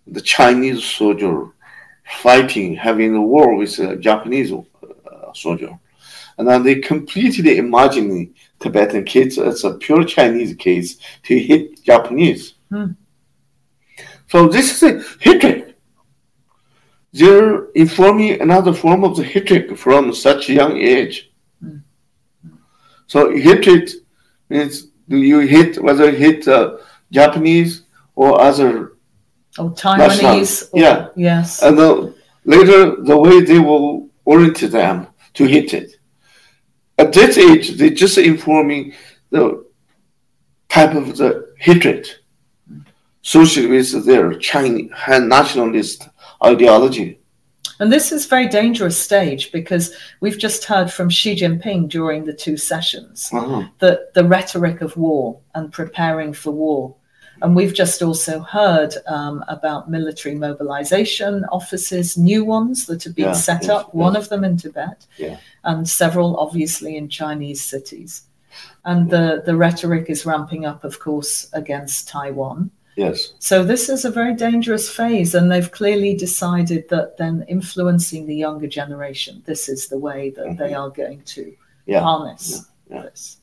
the 0.06 0.20
Chinese 0.20 0.84
soldier 0.84 1.52
fighting, 2.18 2.74
having 2.74 3.14
a 3.14 3.22
war 3.22 3.54
with 3.56 3.78
a 3.78 3.96
Japanese 3.96 4.52
uh, 4.52 5.32
soldier. 5.34 5.78
And 6.38 6.48
then 6.48 6.62
they 6.62 6.76
completely 6.76 7.58
imagining 7.58 8.34
Tibetan 8.60 9.04
kids 9.04 9.38
as 9.38 9.64
a 9.64 9.74
pure 9.74 10.04
Chinese 10.04 10.54
case 10.54 10.98
to 11.24 11.38
hit 11.38 11.82
Japanese. 11.84 12.54
Hmm. 12.70 12.92
So 14.28 14.48
this 14.48 14.82
is 14.82 14.82
a 14.82 15.02
hatred 15.20 15.70
they're 17.12 17.66
informing 17.70 18.40
another 18.40 18.72
form 18.72 19.04
of 19.04 19.16
the 19.16 19.24
hatred 19.24 19.78
from 19.78 20.14
such 20.14 20.48
a 20.48 20.52
young 20.52 20.76
age. 20.76 21.30
Mm. 21.62 21.82
So 23.06 23.36
hatred 23.36 23.90
means 24.48 24.86
do 25.08 25.16
you 25.16 25.40
hit 25.40 25.82
whether 25.82 26.10
hate 26.10 26.46
uh, 26.46 26.76
Japanese 27.10 27.82
or 28.14 28.40
other 28.40 28.92
oh, 29.58 29.70
Taiwanese? 29.70 30.68
Or, 30.72 30.78
yeah. 30.80 31.08
Yes. 31.16 31.62
And 31.62 31.78
the, 31.78 32.14
later 32.44 32.96
the 33.02 33.18
way 33.18 33.40
they 33.40 33.58
will 33.58 34.08
orient 34.24 34.58
them 34.70 35.06
to 35.34 35.44
hit 35.44 35.74
it. 35.74 35.96
At 36.98 37.12
that 37.14 37.38
age, 37.38 37.76
they're 37.76 37.90
just 37.90 38.18
informing 38.18 38.92
the 39.30 39.64
type 40.68 40.94
of 40.94 41.16
the 41.16 41.54
hatred 41.58 42.06
associated 43.24 43.70
with 43.70 44.06
their 44.06 44.34
Chinese 44.34 44.90
nationalist 45.08 46.08
ideology. 46.44 47.20
And 47.80 47.90
this 47.90 48.12
is 48.12 48.26
very 48.26 48.46
dangerous 48.46 48.98
stage 48.98 49.52
because 49.52 49.94
we've 50.20 50.38
just 50.38 50.64
heard 50.64 50.92
from 50.92 51.08
Xi 51.08 51.34
Jinping 51.34 51.88
during 51.88 52.24
the 52.24 52.34
two 52.34 52.58
sessions 52.58 53.30
Uh-huh. 53.32 53.64
that 53.78 54.12
the 54.12 54.24
rhetoric 54.24 54.82
of 54.82 54.96
war 54.96 55.40
and 55.54 55.72
preparing 55.72 56.34
for 56.34 56.50
war. 56.50 56.94
And 57.42 57.56
we've 57.56 57.74
just 57.74 58.02
also 58.02 58.40
heard 58.40 58.94
um, 59.06 59.44
about 59.48 59.90
military 59.90 60.34
mobilization 60.34 61.44
offices, 61.46 62.16
new 62.16 62.44
ones 62.44 62.86
that 62.86 63.04
have 63.04 63.14
been 63.14 63.26
Yeah, 63.26 63.32
set 63.32 63.62
yes, 63.62 63.70
up, 63.70 63.94
one 63.94 64.16
of 64.16 64.28
them 64.28 64.44
in 64.44 64.56
Tibet, 64.56 65.06
Yeah. 65.18 65.38
and 65.64 65.88
several 65.88 66.36
obviously 66.36 66.96
in 66.96 67.08
Chinese 67.08 67.62
cities. 67.62 68.22
And 68.84 69.10
the, 69.10 69.42
the 69.44 69.56
rhetoric 69.56 70.10
is 70.10 70.26
ramping 70.26 70.66
up, 70.66 70.84
of 70.84 70.98
course, 70.98 71.48
against 71.52 72.08
Taiwan. 72.08 72.70
Yes. 72.96 73.32
So 73.38 73.62
this 73.64 73.88
is 73.88 74.04
a 74.04 74.10
very 74.10 74.34
dangerous 74.34 74.90
phase, 74.90 75.34
and 75.34 75.50
they've 75.50 75.70
clearly 75.70 76.14
decided 76.16 76.88
that 76.88 77.16
then 77.16 77.44
influencing 77.48 78.26
the 78.26 78.34
younger 78.36 78.66
generation, 78.66 79.42
this 79.46 79.68
is 79.68 79.88
the 79.88 79.98
way 79.98 80.30
that 80.30 80.56
they 80.58 80.74
are 80.74 80.90
going 80.90 81.22
to 81.36 81.42
Mm-hmm. 81.42 81.92
Yeah. 81.92 82.00
harness 82.02 82.66
this. 82.88 83.38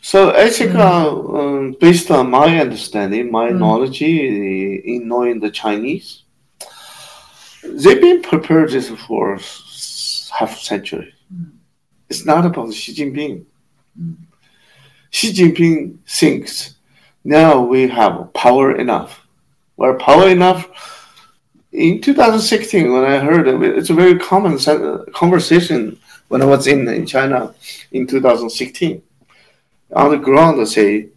So 0.00 0.32
I 0.34 0.50
think, 0.50 0.74
uh, 0.74 1.10
um, 1.38 1.76
based 1.80 2.10
on 2.10 2.30
my 2.30 2.60
understanding, 2.60 3.30
my 3.30 3.50
Mm. 3.50 3.58
knowledge 3.58 4.02
in 4.02 5.08
knowing 5.08 5.40
the 5.40 5.50
Chinese, 5.50 6.22
they've 7.64 8.00
been 8.00 8.22
prepared 8.22 8.70
this 8.70 8.88
for 9.06 9.38
half 10.38 10.52
a 10.60 10.64
century. 10.64 11.12
Mm. 11.32 11.50
It's 12.08 12.24
not 12.24 12.46
about 12.46 12.72
Xi 12.72 12.94
Jinping. 12.94 13.44
Mm. 14.00 14.16
Xi 15.10 15.32
Jinping 15.32 15.98
thinks 16.06 16.76
now 17.24 17.60
we 17.60 17.88
have 17.88 18.32
power 18.34 18.76
enough. 18.76 19.26
We're 19.76 19.98
power 19.98 20.28
enough. 20.28 20.68
In 21.72 22.00
2016, 22.00 22.92
when 22.92 23.04
I 23.04 23.18
heard 23.18 23.48
it, 23.48 23.60
it's 23.76 23.90
a 23.90 23.94
very 23.94 24.18
common 24.18 24.58
conversation 25.12 25.98
when 26.28 26.40
I 26.42 26.46
was 26.46 26.66
in, 26.66 26.88
in 26.88 27.04
China 27.06 27.54
in 27.92 28.06
2016 28.06 29.02
on 29.94 30.10
the 30.10 30.18
ground 30.18 30.58
and 30.58 30.68
say, 30.68 31.08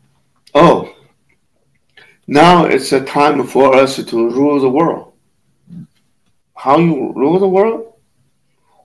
oh, 0.53 0.93
now 2.27 2.65
it's 2.65 2.91
a 2.91 3.03
time 3.03 3.45
for 3.45 3.75
us 3.75 3.95
to 4.03 4.29
rule 4.29 4.59
the 4.59 4.69
world. 4.69 5.13
How 6.55 6.77
you 6.77 7.13
rule 7.15 7.39
the 7.39 7.47
world? 7.47 7.93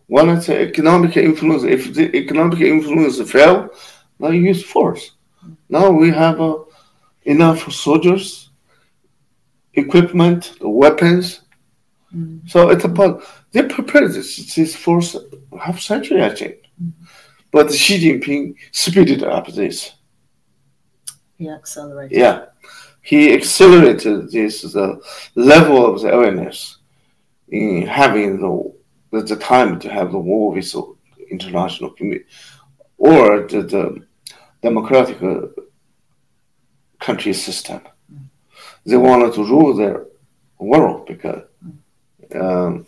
One 0.06 0.28
it's 0.30 0.48
economic 0.48 1.16
influence. 1.16 1.64
If 1.64 1.94
the 1.94 2.14
economic 2.16 2.60
influence 2.60 3.20
fail, 3.30 3.70
now 4.18 4.28
you 4.28 4.42
use 4.42 4.62
force. 4.62 5.12
Now 5.68 5.90
we 5.90 6.10
have 6.10 6.40
uh, 6.40 6.58
enough 7.24 7.72
soldiers, 7.72 8.50
equipment, 9.74 10.54
weapons. 10.60 11.40
Mm. 12.14 12.48
So 12.48 12.70
it's 12.70 12.84
about 12.84 13.22
they 13.52 13.62
prepared 13.62 14.12
this 14.12 14.54
this 14.54 14.76
for 14.76 14.98
s- 14.98 15.16
half 15.60 15.80
century, 15.80 16.22
I 16.22 16.30
think. 16.34 16.56
But 17.54 17.72
Xi 17.72 17.94
Jinping 18.02 18.56
speeded 18.72 19.22
up 19.22 19.46
this. 19.46 19.92
He 21.38 21.48
accelerated. 21.48 22.18
Yeah, 22.18 22.46
he 23.00 23.32
accelerated 23.32 24.32
this 24.32 24.62
the 24.62 25.00
level 25.36 25.86
of 25.86 26.02
the 26.02 26.12
awareness 26.12 26.78
in 27.50 27.86
having 27.86 28.40
the 28.40 29.22
the, 29.22 29.36
time 29.36 29.78
to 29.78 29.88
have 29.88 30.10
the 30.10 30.18
war 30.18 30.52
with 30.52 30.72
the 30.72 30.82
international 31.30 31.90
community 31.90 32.26
or 32.98 33.46
the, 33.46 33.62
the 33.62 34.04
democratic 34.60 35.22
uh, 35.22 35.42
country 36.98 37.34
system. 37.34 37.80
They 38.84 38.96
wanted 38.96 39.32
to 39.34 39.44
rule 39.44 39.74
their 39.74 40.06
world 40.58 41.06
because 41.06 41.42
um, 42.34 42.84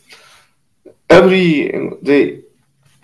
every 1.09 1.71
they 2.03 2.41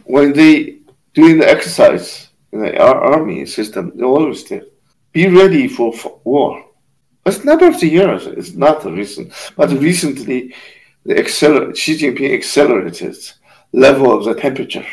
when 0.04 0.32
they 0.32 0.81
doing 1.14 1.38
the 1.38 1.48
exercise 1.48 2.28
in 2.52 2.60
the 2.60 2.78
army 2.80 3.46
system, 3.46 3.92
they 3.94 4.04
always 4.04 4.46
say, 4.46 4.62
be 5.12 5.28
ready 5.28 5.68
for 5.68 5.92
war. 6.24 6.64
It's 7.24 7.44
number 7.44 7.68
of 7.68 7.78
the 7.78 7.88
years. 7.88 8.26
It's 8.26 8.52
not 8.52 8.84
recent, 8.84 9.32
but 9.56 9.70
recently, 9.70 10.54
the 11.04 11.14
acceler- 11.14 11.76
Xi 11.76 11.96
Jinping 11.98 12.34
accelerated 12.34 13.16
level 13.72 14.16
of 14.16 14.24
the 14.24 14.34
temperature 14.34 14.86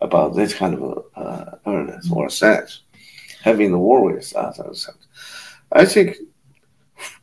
about 0.00 0.34
this 0.34 0.54
kind 0.54 0.74
of 0.74 1.04
uh, 1.14 1.44
awareness 1.64 2.10
or 2.10 2.28
sense, 2.28 2.80
having 3.42 3.70
the 3.70 3.78
war 3.78 4.02
with 4.02 4.34
and. 4.36 4.96
I 5.70 5.84
think, 5.84 6.16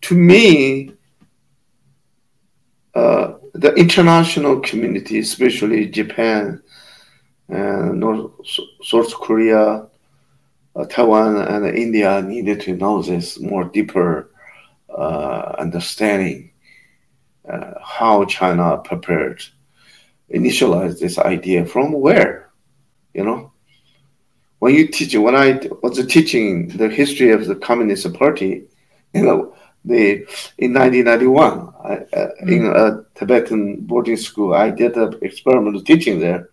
to 0.01 0.15
me, 0.15 0.93
uh, 2.95 3.33
the 3.53 3.73
international 3.75 4.59
community, 4.61 5.19
especially 5.19 5.87
Japan, 5.87 6.61
and 7.49 7.99
North 7.99 8.31
South 8.83 9.13
Korea, 9.15 9.87
uh, 10.75 10.85
Taiwan, 10.85 11.37
and 11.37 11.65
India 11.75 12.21
needed 12.21 12.61
to 12.61 12.75
know 12.75 13.01
this 13.01 13.39
more 13.39 13.65
deeper 13.65 14.31
uh, 14.89 15.55
understanding 15.57 16.51
uh, 17.49 17.73
how 17.83 18.25
China 18.25 18.77
prepared, 18.77 19.43
initialized 20.33 20.99
this 20.99 21.17
idea 21.17 21.65
from 21.65 21.91
where, 21.93 22.49
you 23.13 23.23
know. 23.23 23.51
When 24.59 24.75
you 24.75 24.87
teach, 24.87 25.15
when 25.15 25.35
I 25.35 25.59
was 25.81 26.05
teaching 26.07 26.67
the 26.67 26.89
history 26.89 27.31
of 27.31 27.47
the 27.47 27.55
Communist 27.55 28.13
Party, 28.13 28.65
you 29.13 29.23
know, 29.23 29.55
the 29.85 30.25
in 30.57 30.73
1991 30.73 31.73
I, 31.85 31.93
uh, 32.13 32.29
in 32.41 32.65
a 32.65 33.05
Tibetan 33.15 33.77
boarding 33.81 34.17
school, 34.17 34.53
I 34.53 34.69
did 34.69 34.97
an 34.97 35.17
experimental 35.21 35.81
teaching 35.81 36.19
there 36.19 36.49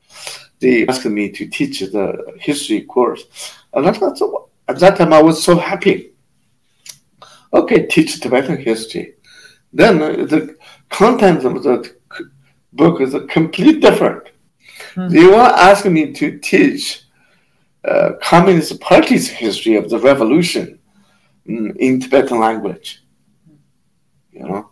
they 0.61 0.87
asked 0.87 1.05
me 1.05 1.31
to 1.31 1.47
teach 1.47 1.81
the 1.81 2.35
history 2.39 2.83
course. 2.83 3.25
And 3.73 3.87
I 3.87 3.93
thought, 3.93 4.19
so, 4.19 4.49
at 4.69 4.79
that 4.81 4.97
time, 4.97 5.13
I 5.13 5.23
was 5.23 5.43
so 5.43 5.57
happy. 5.57 6.13
Okay, 7.53 7.87
teach 7.87 8.21
Tibetan 8.21 8.59
history. 8.59 9.15
Then 9.73 10.03
uh, 10.03 10.25
the 10.25 10.57
content 10.89 11.45
of 11.45 11.63
the 11.63 11.95
book 12.73 13.01
is 13.01 13.15
a 13.15 13.27
complete 13.27 13.81
different. 13.81 14.29
Hmm. 14.95 15.09
They 15.09 15.27
were 15.27 15.37
asking 15.37 15.93
me 15.93 16.13
to 16.13 16.39
teach 16.39 17.03
uh, 17.85 18.13
Communist 18.23 18.81
Party's 18.81 19.29
history 19.29 19.77
of 19.77 19.89
the 19.89 19.99
revolution 19.99 20.79
in 21.47 22.01
Tibetan 22.01 22.41
language. 22.41 23.03
You 24.33 24.41
know, 24.41 24.71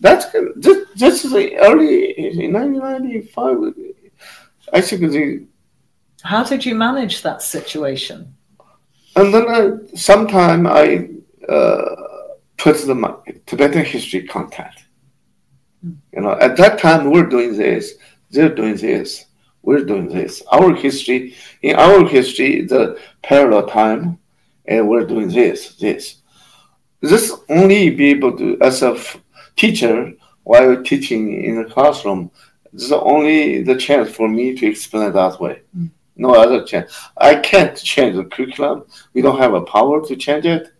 that's 0.00 0.26
this, 0.56 0.86
this 0.96 1.24
is 1.24 1.32
the 1.32 1.56
early 1.56 2.10
in 2.12 2.52
1995. 2.52 3.74
I 4.72 4.80
think 4.80 5.00
the 5.02 5.46
How 6.22 6.44
did 6.44 6.64
you 6.64 6.74
manage 6.74 7.22
that 7.22 7.42
situation? 7.42 8.34
And 9.16 9.34
then 9.34 9.48
I, 9.48 9.96
sometime 9.96 10.66
I 10.66 11.08
uh, 11.48 11.84
put 12.56 12.76
the 12.76 13.40
Tibetan 13.46 13.84
history 13.84 14.22
content. 14.26 14.74
You 15.82 16.20
know, 16.20 16.32
at 16.32 16.56
that 16.56 16.78
time 16.78 17.10
we're 17.10 17.26
doing 17.26 17.56
this, 17.56 17.94
they're 18.30 18.54
doing 18.54 18.76
this, 18.76 19.26
we're 19.62 19.84
doing 19.84 20.08
this. 20.08 20.42
Our 20.52 20.74
history, 20.74 21.34
in 21.62 21.76
our 21.76 22.06
history, 22.06 22.62
the 22.66 22.98
parallel 23.22 23.66
time, 23.66 24.18
and 24.66 24.88
we're 24.88 25.06
doing 25.06 25.28
this, 25.28 25.76
this. 25.76 26.16
This 27.00 27.32
only 27.48 27.90
be 27.90 28.10
able 28.10 28.36
to, 28.38 28.58
as 28.60 28.82
a 28.82 28.92
f- 28.92 29.20
teacher, 29.56 30.12
while 30.42 30.82
teaching 30.82 31.44
in 31.44 31.62
the 31.62 31.68
classroom, 31.68 32.30
this 32.72 32.84
is 32.84 32.92
only 32.92 33.62
the 33.62 33.76
chance 33.76 34.10
for 34.10 34.28
me 34.28 34.54
to 34.54 34.66
explain 34.66 35.12
that 35.12 35.40
way. 35.40 35.62
Mm. 35.76 35.90
No 36.16 36.34
other 36.34 36.64
chance. 36.64 36.92
I 37.16 37.36
can't 37.36 37.76
change 37.76 38.16
the 38.16 38.24
curriculum. 38.24 38.84
We 39.14 39.22
don't 39.22 39.38
have 39.38 39.54
a 39.54 39.62
power 39.62 40.04
to 40.06 40.16
change 40.16 40.46
it. 40.46 40.72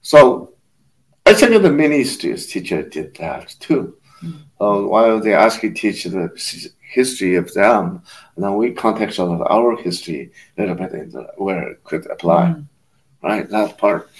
So 0.00 0.54
I 1.24 1.32
think 1.34 1.62
the 1.62 2.04
students 2.04 2.46
teacher 2.46 2.82
did 2.82 3.14
that 3.16 3.54
too. 3.60 3.96
Mm. 4.22 4.42
Uh, 4.60 4.88
while 4.88 5.20
they 5.20 5.34
ask 5.34 5.62
you 5.62 5.72
teach 5.72 6.04
the 6.04 6.30
history 6.80 7.36
of 7.36 7.52
them, 7.54 8.02
and 8.34 8.44
then 8.44 8.54
we 8.56 8.72
contextualize 8.74 9.48
our 9.50 9.76
history 9.76 10.32
a 10.58 10.60
little 10.60 10.74
bit 10.76 10.92
in 10.92 11.10
the, 11.10 11.28
where 11.36 11.70
it 11.70 11.84
could 11.84 12.10
apply, 12.10 12.46
Mm. 12.46 12.66
right? 13.22 13.48
That 13.48 13.78
part. 13.78 14.10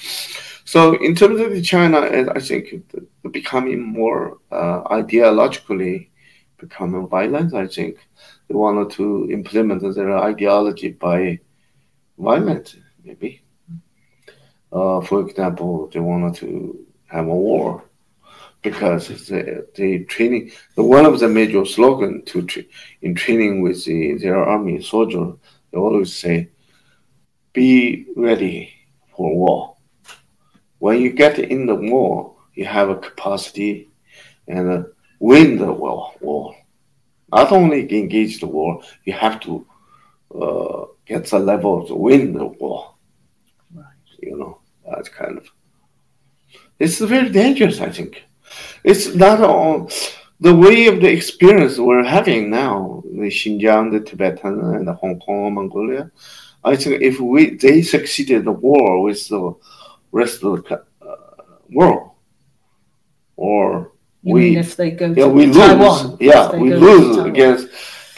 So 0.65 0.95
in 1.03 1.15
terms 1.15 1.41
of 1.41 1.51
the 1.51 1.61
China, 1.61 1.99
I 2.35 2.41
think 2.41 2.83
becoming 3.31 3.83
more 3.83 4.39
uh, 4.51 4.85
ideologically 4.85 6.09
becoming 6.63 7.09
violent. 7.09 7.53
I 7.55 7.67
think 7.67 7.97
they 8.47 8.55
wanted 8.55 8.91
to 8.99 9.29
implement 9.31 9.83
their 9.95 10.17
ideology 10.17 10.91
by 10.93 11.41
violence, 12.17 12.77
maybe. 13.05 13.43
Uh, 14.73 15.01
for 15.01 15.21
example, 15.21 15.91
they 15.93 16.01
wanted 16.01 16.35
to 16.37 16.87
have 17.07 17.27
a 17.27 17.37
war 17.49 17.85
because 18.63 19.09
the, 19.27 19.67
the 19.75 20.05
training, 20.05 20.53
the 20.77 20.83
one 20.83 21.05
of 21.05 21.19
the 21.19 21.29
major 21.29 21.65
slogan 21.65 22.25
to 22.27 22.43
tra- 22.43 22.71
in 23.03 23.15
training 23.15 23.61
with 23.61 23.85
the, 23.85 24.17
their 24.19 24.43
army 24.43 24.81
soldier, 24.81 25.33
they 25.71 25.79
always 25.79 26.15
say, 26.15 26.49
"Be 27.53 28.07
ready 28.17 28.73
for 29.15 29.37
war. 29.37 29.77
When 30.79 31.01
you 31.01 31.11
get 31.13 31.39
in 31.39 31.67
the 31.67 31.75
war, 31.75 32.37
you 32.55 32.65
have 32.67 32.89
a 32.89 32.97
capacity 32.97 33.91
and 34.49 34.87
win 35.23 35.57
the 35.57 35.73
war. 35.73 36.13
war. 36.21 36.57
Not 37.31 37.53
only 37.53 37.81
engage 37.81 38.41
the 38.41 38.49
war, 38.49 38.83
you 39.05 39.13
have 39.13 39.39
to 39.41 39.65
uh, 40.35 40.85
get 41.07 41.27
the 41.27 41.39
level 41.39 41.87
to 41.87 41.95
win 41.95 42.33
the 42.33 42.47
war. 42.47 42.95
Right. 43.73 43.85
You 44.21 44.37
know, 44.37 44.59
that 44.85 45.11
kind 45.13 45.39
of. 45.39 45.47
It's 46.79 46.99
very 46.99 47.31
dangerous, 47.31 47.81
I 47.81 47.91
think. 47.91 48.25
It's 48.83 49.15
not 49.15 49.41
on 49.41 49.89
the 50.41 50.55
way 50.55 50.87
of 50.89 51.01
the 51.01 51.11
experience 51.11 51.79
we're 51.79 52.03
having 52.03 52.51
now, 52.51 53.05
the 53.05 53.31
Xinjiang, 53.39 53.93
the 53.93 54.01
Tibetan, 54.01 54.59
and 54.75 54.89
the 54.89 54.95
Hong 54.95 55.21
Kong, 55.21 55.55
Mongolia. 55.55 56.11
I 56.65 56.75
think 56.75 57.01
if 57.01 57.21
we 57.21 57.57
they 57.57 57.83
succeeded 57.83 58.45
the 58.45 58.53
war 58.53 59.03
with 59.03 59.29
the 59.29 59.55
rest 60.11 60.43
of 60.43 60.65
the 60.65 60.85
uh, 61.01 61.43
world, 61.71 62.11
or 63.37 63.92
you 64.23 64.35
we 64.35 64.57
if 64.57 64.77
they 64.77 64.91
go 64.91 65.07
yeah 65.17 65.27
we 65.27 65.53
Taiwan, 65.53 66.11
lose 66.11 66.17
yeah 66.21 66.55
we 66.57 66.75
lose 66.75 67.19
against 67.19 67.69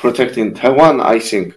protecting 0.05 0.53
Taiwan, 0.53 1.01
I 1.01 1.19
think 1.19 1.55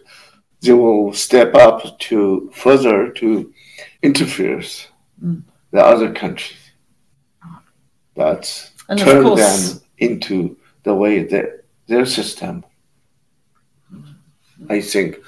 they 0.62 0.72
will 0.72 1.12
step 1.12 1.54
up 1.54 2.00
to 2.00 2.50
further 2.54 3.10
to 3.10 3.54
interfere 4.02 4.60
mm. 5.22 5.44
the 5.72 5.82
other 5.84 6.14
countries. 6.14 6.58
That 8.16 8.72
turn 8.98 9.24
course, 9.24 9.40
them 9.74 9.82
into 9.98 10.58
the 10.84 10.96
way 10.96 11.24
that 11.24 11.66
their 11.88 12.06
system. 12.06 12.64
I 14.70 14.80
think 14.80 15.20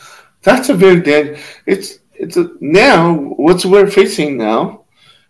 that's 0.42 0.70
a 0.70 0.74
very 0.74 1.02
dead. 1.02 1.40
It's 1.66 2.00
it's 2.14 2.38
a, 2.38 2.50
now 2.62 3.14
what 3.14 3.66
we're 3.66 3.92
facing 3.92 4.38
now 4.38 4.86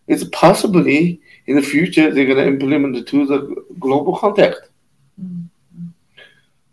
is 0.08 0.24
possibly 0.26 1.22
in 1.50 1.56
the 1.56 1.68
future 1.74 2.12
they're 2.12 2.32
going 2.32 2.44
to 2.44 2.52
implement 2.56 2.96
it 2.96 3.08
to 3.08 3.26
the 3.26 3.40
global. 3.80 4.14
Mm-hmm. 4.18 5.88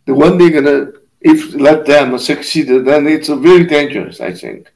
The 0.05 0.15
one 0.15 0.37
they're 0.37 0.57
going 0.59 0.73
to 0.77 1.01
if 1.33 1.55
let 1.55 1.87
them 1.87 2.19
succeed, 2.19 2.69
then 2.89 3.07
it's 3.07 3.29
very 3.29 3.65
dangerous. 3.65 4.21
I 4.21 4.33
think. 4.33 4.73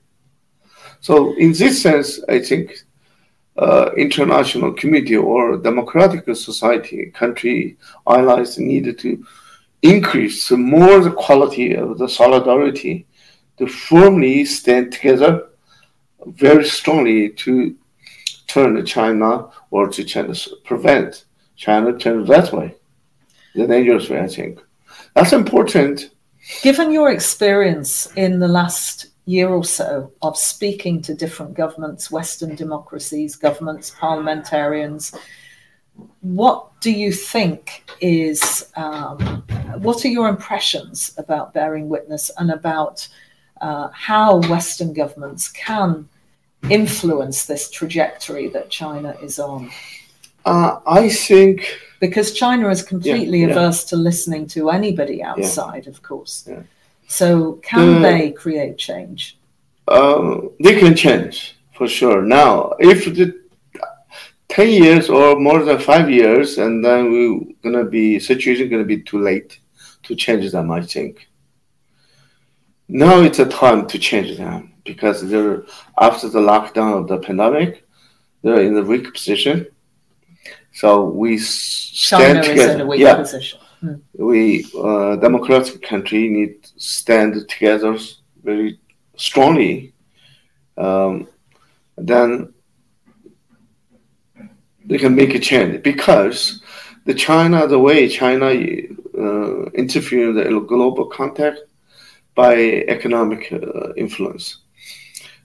So 1.01 1.15
in 1.37 1.53
this 1.53 1.83
sense, 1.83 2.09
I 2.29 2.39
think 2.49 2.65
uh, 3.57 3.91
international 3.97 4.73
community 4.73 5.17
or 5.17 5.59
democratic 5.59 6.25
society, 6.35 7.11
country, 7.23 7.77
allies 8.07 8.59
needed 8.59 8.99
to 9.01 9.25
increase 9.83 10.51
more 10.51 11.01
the 11.01 11.13
quality 11.13 11.75
of 11.75 11.99
the 11.99 12.09
solidarity 12.09 13.07
to 13.59 13.67
firmly 13.67 14.45
stand 14.45 14.93
together 14.93 15.33
very 16.27 16.65
strongly 16.65 17.31
to 17.45 17.77
turn 18.53 18.75
to 18.75 18.83
China 18.83 19.49
or 19.71 19.89
to 19.89 20.05
China 20.05 20.35
prevent 20.65 21.25
China 21.57 21.97
turn 21.97 22.25
that 22.27 22.53
way, 22.53 22.75
the 23.55 23.67
dangerous 23.67 24.09
way, 24.09 24.21
I 24.21 24.29
think. 24.29 24.61
That's 25.15 25.33
important. 25.33 26.11
Given 26.63 26.91
your 26.91 27.11
experience 27.11 28.11
in 28.17 28.39
the 28.39 28.49
last 28.49 29.11
year 29.31 29.49
or 29.49 29.65
so 29.65 30.13
of 30.23 30.37
speaking 30.37 31.01
to 31.03 31.15
different 31.15 31.55
governments, 31.55 32.11
Western 32.11 32.55
democracies, 32.55 33.37
governments, 33.37 33.91
parliamentarians. 33.91 35.15
What 36.21 36.81
do 36.81 36.91
you 36.91 37.13
think 37.13 37.85
is, 38.01 38.69
um, 38.77 39.19
what 39.79 40.05
are 40.05 40.09
your 40.09 40.29
impressions 40.29 41.15
about 41.19 41.55
bearing 41.55 41.89
witness 41.89 42.31
and 42.39 42.51
about 42.51 43.07
uh, 43.61 43.89
how 43.93 44.39
Western 44.49 44.93
governments 44.93 45.49
can 45.49 46.09
influence 46.69 47.47
this 47.47 47.71
trajectory 47.71 48.49
that 48.49 48.71
China 48.71 49.17
is 49.23 49.39
on? 49.39 49.71
Uh, 50.45 50.81
I 50.87 51.09
think. 51.09 51.79
Because 52.01 52.33
China 52.33 52.69
is 52.71 52.83
completely 52.83 53.43
yeah, 53.43 53.49
averse 53.49 53.85
to 53.85 53.97
listening 53.97 54.47
to 54.49 54.71
anybody 54.71 55.23
outside, 55.23 55.85
yeah. 55.85 55.91
of 55.91 56.03
course. 56.03 56.49
So, 57.09 57.55
can 57.63 57.95
the, 57.95 58.09
they 58.09 58.31
create 58.31 58.79
change? 58.79 59.39
Um, 59.89 60.51
they 60.61 60.79
can 60.79 60.95
change 60.95 61.59
for 61.75 61.87
sure. 61.89 62.23
Now, 62.23 62.75
if 62.79 63.05
the 63.05 63.41
10 64.49 64.69
years 64.69 65.11
or 65.11 65.39
more 65.39 65.63
than 65.63 65.79
five 65.79 66.11
years, 66.11 66.59
and 66.59 66.85
then 66.85 67.11
we're 67.13 67.41
gonna 67.63 67.85
be 67.85 68.19
situation 68.19 68.69
gonna 68.69 68.85
be 68.85 69.03
too 69.03 69.21
late 69.21 69.59
to 70.05 70.15
change 70.15 70.51
them, 70.51 70.71
I 70.71 70.83
think. 70.83 71.29
Now 72.89 73.21
it's 73.21 73.39
a 73.39 73.47
time 73.47 73.87
to 73.87 73.99
change 73.99 74.37
them 74.37 74.70
because 74.85 75.29
they're 75.29 75.65
after 75.99 76.29
the 76.29 76.41
lockdown 76.41 77.01
of 77.01 77.09
the 77.09 77.19
pandemic, 77.19 77.87
they're 78.43 78.63
in 78.63 78.77
a 78.77 78.83
weak 78.83 79.13
position. 79.13 79.67
So 80.73 81.05
we 81.05 81.39
stand 81.39 82.45
China 82.45 82.49
together. 82.49 82.71
Is 82.71 82.75
in 82.77 82.81
a 82.81 82.87
weak 82.87 83.01
yeah. 83.01 83.17
position. 83.17 83.61
Hmm. 83.81 83.95
We, 84.13 84.67
uh, 84.79 85.17
democratic 85.17 85.83
country, 85.83 86.29
need 86.29 86.63
to 86.63 86.71
stand 86.77 87.49
together 87.49 87.97
very 88.43 88.79
strongly. 89.17 89.93
Um, 90.77 91.29
then 91.97 92.53
they 94.85 94.99
can 94.99 95.15
make 95.15 95.35
a 95.35 95.39
change 95.39 95.83
because 95.83 96.63
the 97.05 97.15
China, 97.15 97.67
the 97.67 97.79
way 97.79 98.09
China 98.09 98.47
uh, 98.47 99.65
interfere 99.71 100.31
in 100.31 100.37
the 100.37 100.61
global 100.61 101.07
context 101.07 101.63
by 102.35 102.55
economic 102.89 103.53
uh, 103.53 103.93
influence. 103.95 104.59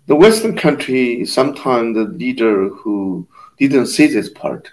The 0.08 0.16
Western 0.16 0.56
country, 0.56 1.26
sometimes 1.26 1.96
the 1.96 2.04
leader 2.04 2.70
who 2.70 3.28
didn't 3.58 3.88
see 3.88 4.08
this 4.08 4.30
part, 4.30 4.70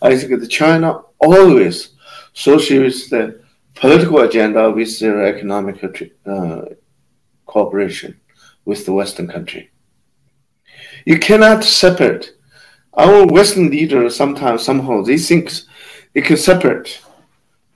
I 0.00 0.16
think 0.16 0.40
that 0.40 0.48
China 0.48 1.00
always 1.18 1.90
associates 2.34 3.08
the 3.08 3.40
political 3.74 4.20
agenda 4.20 4.70
with 4.70 4.98
their 5.00 5.24
economic 5.24 5.82
uh, 6.26 6.60
cooperation 7.46 8.20
with 8.64 8.84
the 8.86 8.92
Western 8.92 9.28
country. 9.28 9.70
You 11.04 11.18
cannot 11.18 11.64
separate. 11.64 12.36
Our 12.94 13.26
Western 13.26 13.70
leaders 13.70 14.16
sometimes, 14.16 14.62
somehow, 14.62 15.02
they 15.02 15.18
think 15.18 15.52
they 16.14 16.22
can 16.22 16.36
separate 16.36 17.00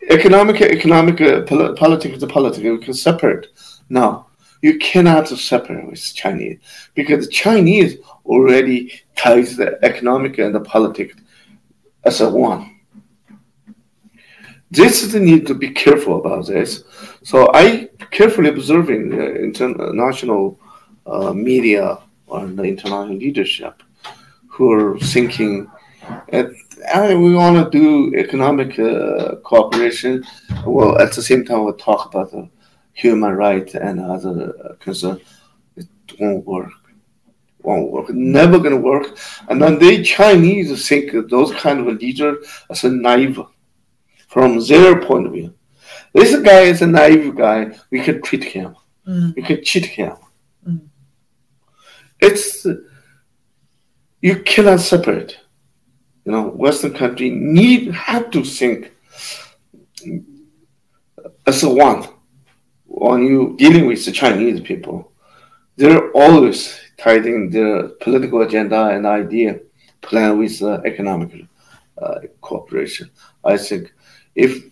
economic, 0.08 0.60
economic, 0.60 1.20
uh, 1.20 1.42
pol- 1.42 1.74
politics, 1.74 2.18
the 2.18 2.26
politics. 2.26 2.64
We 2.64 2.78
can 2.78 2.94
separate. 2.94 3.48
No, 3.88 4.26
you 4.62 4.78
cannot 4.78 5.28
separate 5.28 5.86
with 5.86 6.14
Chinese 6.14 6.58
because 6.94 7.26
the 7.26 7.32
Chinese 7.32 7.96
already 8.26 8.92
ties 9.16 9.56
the 9.56 9.78
economic 9.84 10.38
and 10.38 10.54
the 10.54 10.60
politics 10.60 11.16
as 12.04 12.20
a 12.20 12.30
one 12.30 12.80
this 14.70 15.02
is 15.02 15.12
the 15.12 15.20
need 15.20 15.46
to 15.48 15.54
be 15.54 15.70
careful 15.70 16.18
about 16.18 16.46
this. 16.46 16.84
So 17.24 17.50
I 17.52 17.88
carefully 18.12 18.50
observing 18.50 19.10
the 19.10 19.34
international 19.34 20.60
uh, 21.06 21.32
media 21.32 21.98
and 22.32 22.56
the 22.56 22.62
international 22.62 23.16
leadership 23.16 23.82
who 24.48 24.70
are 24.72 24.98
thinking 24.98 25.68
at, 26.32 26.50
we 26.94 27.34
want 27.34 27.56
to 27.56 27.78
do 27.78 28.16
economic 28.16 28.78
uh, 28.78 29.36
cooperation. 29.42 30.24
Well, 30.64 30.98
at 30.98 31.12
the 31.12 31.22
same 31.22 31.44
time, 31.44 31.64
we'll 31.64 31.74
talk 31.74 32.06
about 32.06 32.30
the 32.30 32.48
human 33.00 33.32
rights 33.32 33.74
and 33.74 34.00
other 34.00 34.76
concerns. 34.80 35.20
It 35.76 35.86
won't 36.18 36.44
work. 36.44 36.72
Won't 37.62 37.90
work. 37.90 38.10
Never 38.10 38.58
going 38.58 38.76
to 38.76 38.88
work. 38.92 39.18
And 39.48 39.60
then 39.60 39.78
the 39.78 40.02
Chinese 40.02 40.88
think 40.88 41.12
those 41.28 41.52
kind 41.52 41.80
of 41.80 41.86
a 41.88 41.92
leader 41.92 42.36
as 42.70 42.84
a 42.84 42.90
naive 42.90 43.40
from 44.28 44.60
their 44.66 45.00
point 45.02 45.26
of 45.26 45.32
view. 45.32 45.52
This 46.14 46.38
guy 46.40 46.62
is 46.72 46.82
a 46.82 46.86
naive 46.86 47.36
guy. 47.36 47.76
We 47.90 48.00
can 48.00 48.22
treat 48.22 48.44
him. 48.44 48.76
Mm. 49.06 49.34
We 49.36 49.42
can 49.42 49.62
cheat 49.62 49.86
him. 49.86 50.16
Mm. 50.66 50.88
It's 52.20 52.66
you 54.20 54.36
cannot 54.42 54.80
separate. 54.80 55.38
You 56.24 56.32
know, 56.32 56.48
Western 56.48 56.92
country 56.92 57.30
need 57.30 57.92
have 57.92 58.30
to 58.32 58.44
think 58.44 58.92
as 61.46 61.62
a 61.62 61.70
one. 61.70 62.06
When 62.92 63.22
you 63.22 63.54
dealing 63.56 63.86
with 63.86 64.04
the 64.04 64.10
Chinese 64.10 64.60
people, 64.60 65.12
they're 65.76 66.10
always 66.10 66.76
tying 66.98 67.48
their 67.48 67.88
political 68.00 68.42
agenda 68.42 68.88
and 68.88 69.06
idea 69.06 69.60
plan 70.00 70.38
with 70.38 70.60
uh, 70.60 70.80
economic 70.84 71.46
uh, 72.02 72.16
cooperation. 72.40 73.08
I 73.44 73.56
think 73.56 73.94
if 74.34 74.64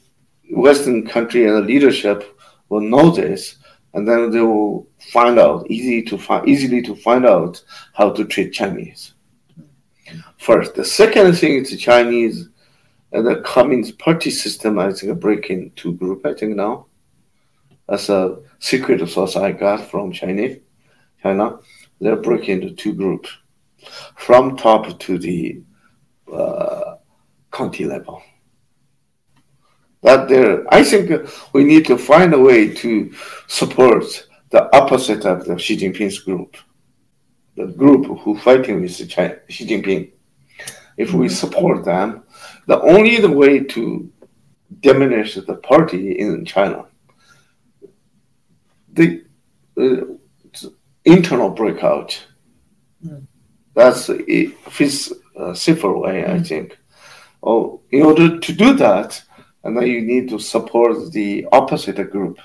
Western 0.50 1.06
country 1.06 1.46
and 1.46 1.56
the 1.56 1.60
leadership 1.60 2.36
will 2.68 2.80
know 2.80 3.10
this, 3.10 3.56
and 3.94 4.06
then 4.06 4.32
they 4.32 4.40
will 4.40 4.88
find 5.12 5.38
out 5.38 5.70
easy 5.70 6.02
to 6.02 6.18
find 6.18 6.48
easily 6.48 6.82
to 6.82 6.96
find 6.96 7.24
out 7.24 7.62
how 7.94 8.10
to 8.10 8.24
treat 8.24 8.52
Chinese. 8.52 9.14
First, 10.38 10.74
the 10.74 10.84
second 10.84 11.34
thing 11.34 11.54
is 11.54 11.70
the 11.70 11.76
Chinese 11.76 12.48
and 13.12 13.24
the 13.24 13.36
Communist 13.42 13.96
Party 13.98 14.30
system. 14.30 14.78
I 14.80 14.92
think 14.92 15.20
breaking 15.20 15.70
two 15.76 15.92
group. 15.94 16.26
I 16.26 16.34
think 16.34 16.56
now, 16.56 16.87
that's 17.88 18.08
a 18.08 18.38
secret 18.58 19.06
source 19.08 19.36
I 19.36 19.52
got 19.52 19.90
from 19.90 20.12
Chinese 20.12 20.58
China. 21.22 21.58
They're 22.00 22.16
breaking 22.16 22.62
into 22.62 22.74
two 22.74 22.94
groups. 22.94 23.30
from 24.16 24.56
top 24.56 24.98
to 24.98 25.18
the 25.18 25.62
uh, 26.32 26.96
county 27.52 27.84
level. 27.84 28.22
That 30.02 30.28
there, 30.28 30.72
I 30.72 30.84
think 30.84 31.28
we 31.52 31.64
need 31.64 31.86
to 31.86 31.98
find 31.98 32.34
a 32.34 32.38
way 32.38 32.72
to 32.74 33.12
support 33.46 34.04
the 34.50 34.74
opposite 34.76 35.24
of 35.24 35.44
the 35.44 35.58
Xi 35.58 35.76
Jinping's 35.76 36.18
group, 36.20 36.56
the 37.56 37.66
group 37.66 38.18
who 38.20 38.38
fighting 38.38 38.80
with 38.80 39.08
China, 39.08 39.36
Xi 39.48 39.66
Jinping. 39.66 40.12
If 40.96 41.12
we 41.12 41.28
support 41.28 41.84
them, 41.84 42.24
the 42.66 42.80
only 42.80 43.20
the 43.20 43.30
way 43.30 43.60
to 43.60 44.10
diminish 44.80 45.36
the 45.36 45.54
party 45.54 46.18
in 46.18 46.44
China, 46.44 46.87
the 48.98 49.24
uh, 49.80 50.70
internal 51.04 51.50
breakout. 51.50 52.26
Mm. 53.04 53.26
That's 53.74 54.10
a 54.10 55.54
safer 55.54 55.96
way, 55.96 56.22
mm. 56.22 56.30
I 56.30 56.42
think. 56.42 56.78
Oh, 57.42 57.80
in 57.90 58.02
order 58.02 58.38
to 58.38 58.52
do 58.52 58.74
that, 58.74 59.22
and 59.64 59.76
then 59.76 59.86
you 59.86 60.00
need 60.00 60.28
to 60.30 60.38
support 60.38 61.12
the 61.12 61.46
opposite 61.52 62.10
group 62.10 62.38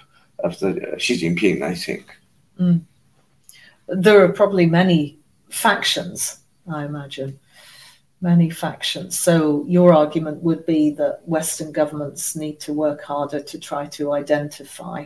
of 0.43 0.59
the 0.59 0.93
uh, 0.93 0.97
Xi 0.97 1.15
Jinping, 1.19 1.61
I 1.63 1.73
think. 1.73 2.05
Mm. 2.59 2.81
There 3.87 4.23
are 4.23 4.31
probably 4.31 4.65
many 4.65 5.19
factions, 5.49 6.39
I 6.71 6.85
imagine. 6.85 7.39
Many 8.21 8.49
factions. 8.49 9.19
So, 9.19 9.65
your 9.67 9.93
argument 9.93 10.41
would 10.43 10.65
be 10.65 10.91
that 10.91 11.21
Western 11.25 11.71
governments 11.73 12.35
need 12.35 12.59
to 12.61 12.71
work 12.71 13.03
harder 13.03 13.41
to 13.41 13.59
try 13.59 13.87
to 13.87 14.13
identify 14.13 15.05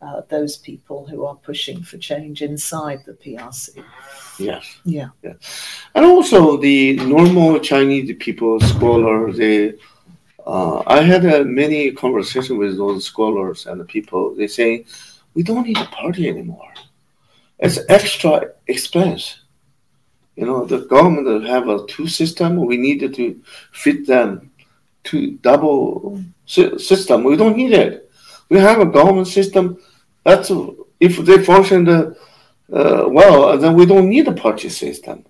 uh, 0.00 0.22
those 0.28 0.56
people 0.56 1.06
who 1.06 1.24
are 1.24 1.34
pushing 1.34 1.82
for 1.82 1.98
change 1.98 2.42
inside 2.42 3.00
the 3.04 3.12
PRC. 3.12 3.84
Yes. 4.38 4.78
Yeah. 4.84 5.08
yeah. 5.22 5.34
And 5.94 6.04
also 6.04 6.56
the 6.56 6.96
normal 6.96 7.58
Chinese 7.58 8.14
people, 8.18 8.60
scholars, 8.60 9.38
they 9.38 9.74
uh, 10.48 10.82
I 10.86 11.02
had 11.02 11.26
uh, 11.26 11.44
many 11.44 11.92
conversations 11.92 12.58
with 12.58 12.78
those 12.78 13.04
scholars 13.04 13.66
and 13.66 13.78
the 13.78 13.84
people. 13.84 14.34
They 14.34 14.46
say 14.46 14.86
we 15.34 15.42
don't 15.42 15.66
need 15.66 15.76
a 15.76 15.84
party 15.86 16.26
anymore. 16.26 16.72
It's 17.58 17.78
extra 17.90 18.52
expense. 18.66 19.40
You 20.36 20.46
know, 20.46 20.64
the 20.64 20.86
government 20.86 21.46
have 21.46 21.68
a 21.68 21.86
two 21.86 22.08
system. 22.08 22.56
We 22.64 22.78
needed 22.78 23.14
to 23.16 23.42
fit 23.72 24.06
them 24.06 24.50
to 25.04 25.32
double 25.32 26.24
system. 26.46 27.24
We 27.24 27.36
don't 27.36 27.56
need 27.56 27.72
it. 27.72 28.10
We 28.48 28.58
have 28.58 28.80
a 28.80 28.86
government 28.86 29.26
system. 29.26 29.78
That's 30.28 30.50
if 31.00 31.16
they 31.18 31.42
function 31.44 31.88
uh, 32.70 33.04
well, 33.08 33.56
then 33.56 33.74
we 33.74 33.86
don't 33.86 34.08
need 34.08 34.28
a 34.28 34.32
party 34.32 34.68
system. 34.68 35.24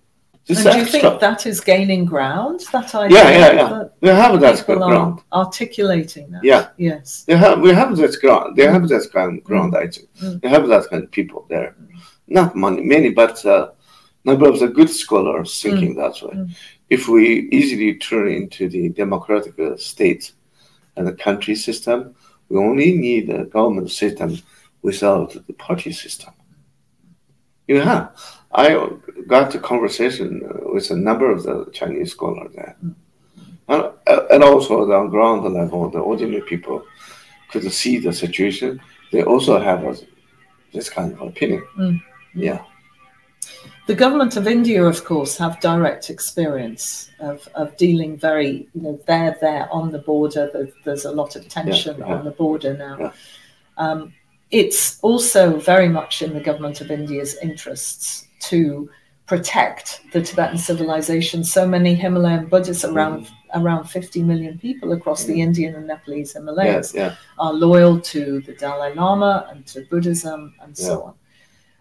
This 0.46 0.64
and 0.64 0.74
do 0.74 0.78
you 0.78 0.86
think 0.86 1.20
that 1.20 1.46
is 1.46 1.60
gaining 1.60 2.04
ground? 2.06 2.64
That 2.72 2.92
idea? 2.94 3.18
Yeah, 3.18 3.30
yeah, 3.30 3.52
yeah. 3.52 3.84
we 4.00 4.08
have 4.08 4.40
that 4.40 4.64
ground. 4.64 5.20
Articulating 5.30 6.30
that. 6.30 6.42
Yeah. 6.42 6.70
Yes. 6.78 7.24
They 7.26 7.36
have. 7.36 7.60
We 7.60 7.70
have 7.70 7.94
that 7.96 8.18
ground. 8.20 8.56
They 8.56 8.66
have 8.66 8.88
that 8.88 9.08
kind 9.12 9.38
of 9.38 9.44
ground. 9.44 9.74
Mm. 9.74 9.76
I 9.76 9.86
think 9.88 10.08
mm. 10.20 10.40
they 10.40 10.48
have 10.48 10.66
that 10.68 10.88
kind 10.88 11.04
of 11.04 11.10
people 11.10 11.46
there. 11.50 11.76
Mm. 11.80 12.00
Not 12.28 12.56
many, 12.56 12.82
many, 12.82 13.10
but 13.10 13.44
uh, 13.44 13.70
number 14.24 14.48
of 14.48 14.58
the 14.58 14.68
good 14.68 14.90
scholars 14.90 15.62
thinking 15.62 15.94
mm. 15.94 15.98
that 15.98 16.26
way. 16.26 16.34
Mm. 16.34 16.56
If 16.88 17.08
we 17.08 17.48
easily 17.52 17.94
turn 17.98 18.28
into 18.28 18.70
the 18.70 18.88
democratic 18.88 19.54
state 19.78 20.32
and 20.96 21.06
the 21.06 21.12
country 21.12 21.54
system, 21.54 22.14
we 22.48 22.56
only 22.58 22.96
need 22.96 23.28
a 23.28 23.44
government 23.44 23.90
system 23.90 24.38
without 24.82 25.34
the 25.46 25.52
party 25.54 25.92
system. 25.92 26.32
Yeah, 27.66 28.08
I 28.52 28.88
got 29.26 29.54
a 29.54 29.58
conversation 29.58 30.42
with 30.72 30.90
a 30.90 30.96
number 30.96 31.30
of 31.30 31.42
the 31.42 31.68
Chinese 31.72 32.12
scholars 32.12 32.52
there. 32.54 32.76
And, 33.68 33.92
and 34.30 34.42
also 34.42 34.90
on 34.90 35.10
ground 35.10 35.44
level, 35.52 35.90
the 35.90 35.98
ordinary 35.98 36.40
people 36.42 36.82
could 37.50 37.70
see 37.70 37.98
the 37.98 38.12
situation. 38.12 38.80
They 39.12 39.22
also 39.22 39.60
have 39.60 39.84
a, 39.84 39.96
this 40.72 40.88
kind 40.88 41.12
of 41.12 41.20
opinion. 41.20 41.66
Mm. 41.76 42.02
Yeah. 42.34 42.62
The 43.86 43.94
government 43.94 44.36
of 44.36 44.46
India, 44.46 44.84
of 44.84 45.04
course, 45.04 45.36
have 45.38 45.60
direct 45.60 46.10
experience 46.10 47.10
of, 47.20 47.46
of 47.54 47.76
dealing 47.76 48.18
very, 48.18 48.68
you 48.74 48.82
know, 48.82 49.00
they're 49.06 49.36
there 49.40 49.68
on 49.70 49.92
the 49.92 49.98
border. 49.98 50.50
There's, 50.52 50.72
there's 50.84 51.04
a 51.04 51.12
lot 51.12 51.36
of 51.36 51.48
tension 51.48 51.98
yeah, 51.98 52.06
yeah. 52.06 52.14
on 52.14 52.24
the 52.24 52.30
border 52.30 52.76
now. 52.76 52.96
Yeah. 52.98 53.12
Um, 53.76 54.14
it's 54.50 54.98
also 55.00 55.58
very 55.58 55.88
much 55.88 56.22
in 56.22 56.32
the 56.34 56.40
government 56.40 56.80
of 56.80 56.90
India's 56.90 57.36
interests 57.42 58.26
to 58.40 58.88
protect 59.26 60.00
the 60.12 60.22
Tibetan 60.22 60.56
civilization. 60.56 61.44
So 61.44 61.68
many 61.68 61.94
Himalayan 61.94 62.46
Buddhists, 62.46 62.84
around 62.84 63.26
mm. 63.26 63.30
around 63.54 63.84
50 63.84 64.22
million 64.22 64.58
people 64.58 64.92
across 64.92 65.24
the 65.24 65.34
mm. 65.34 65.40
Indian 65.40 65.74
and 65.74 65.86
Nepalese 65.86 66.32
Himalayas, 66.32 66.94
yeah, 66.94 67.08
yeah. 67.08 67.14
are 67.38 67.52
loyal 67.52 68.00
to 68.00 68.40
the 68.40 68.54
Dalai 68.54 68.94
Lama 68.94 69.46
and 69.50 69.66
to 69.66 69.82
Buddhism 69.90 70.54
and 70.62 70.78
yeah. 70.78 70.86
so 70.86 71.02
on. 71.02 71.14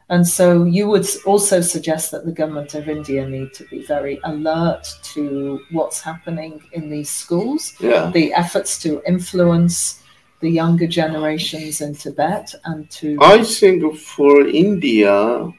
And 0.10 0.26
so 0.26 0.64
you 0.64 0.88
would 0.88 1.06
also 1.26 1.60
suggest 1.60 2.12
that 2.12 2.26
the 2.26 2.32
government 2.32 2.76
of 2.76 2.88
India 2.88 3.28
need 3.28 3.54
to 3.54 3.66
be 3.66 3.84
very 3.84 4.20
alert 4.24 4.88
to 5.14 5.60
what's 5.72 6.00
happening 6.00 6.62
in 6.72 6.90
these 6.90 7.10
schools, 7.10 7.74
the 7.80 8.32
efforts 8.34 8.80
to 8.84 9.02
influence 9.06 10.02
the 10.40 10.50
younger 10.50 10.88
generations 10.88 11.82
in 11.82 11.96
Tibet 11.96 12.54
and 12.66 12.90
to. 12.92 13.18
I 13.22 13.44
think 13.44 13.98
for 13.98 14.48
India, 14.48 15.52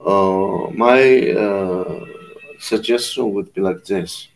uh, 0.00 0.70
my 0.74 1.30
uh, 1.30 2.04
suggestion 2.58 3.32
would 3.32 3.52
be 3.52 3.60
like 3.60 3.84
this 3.84 4.28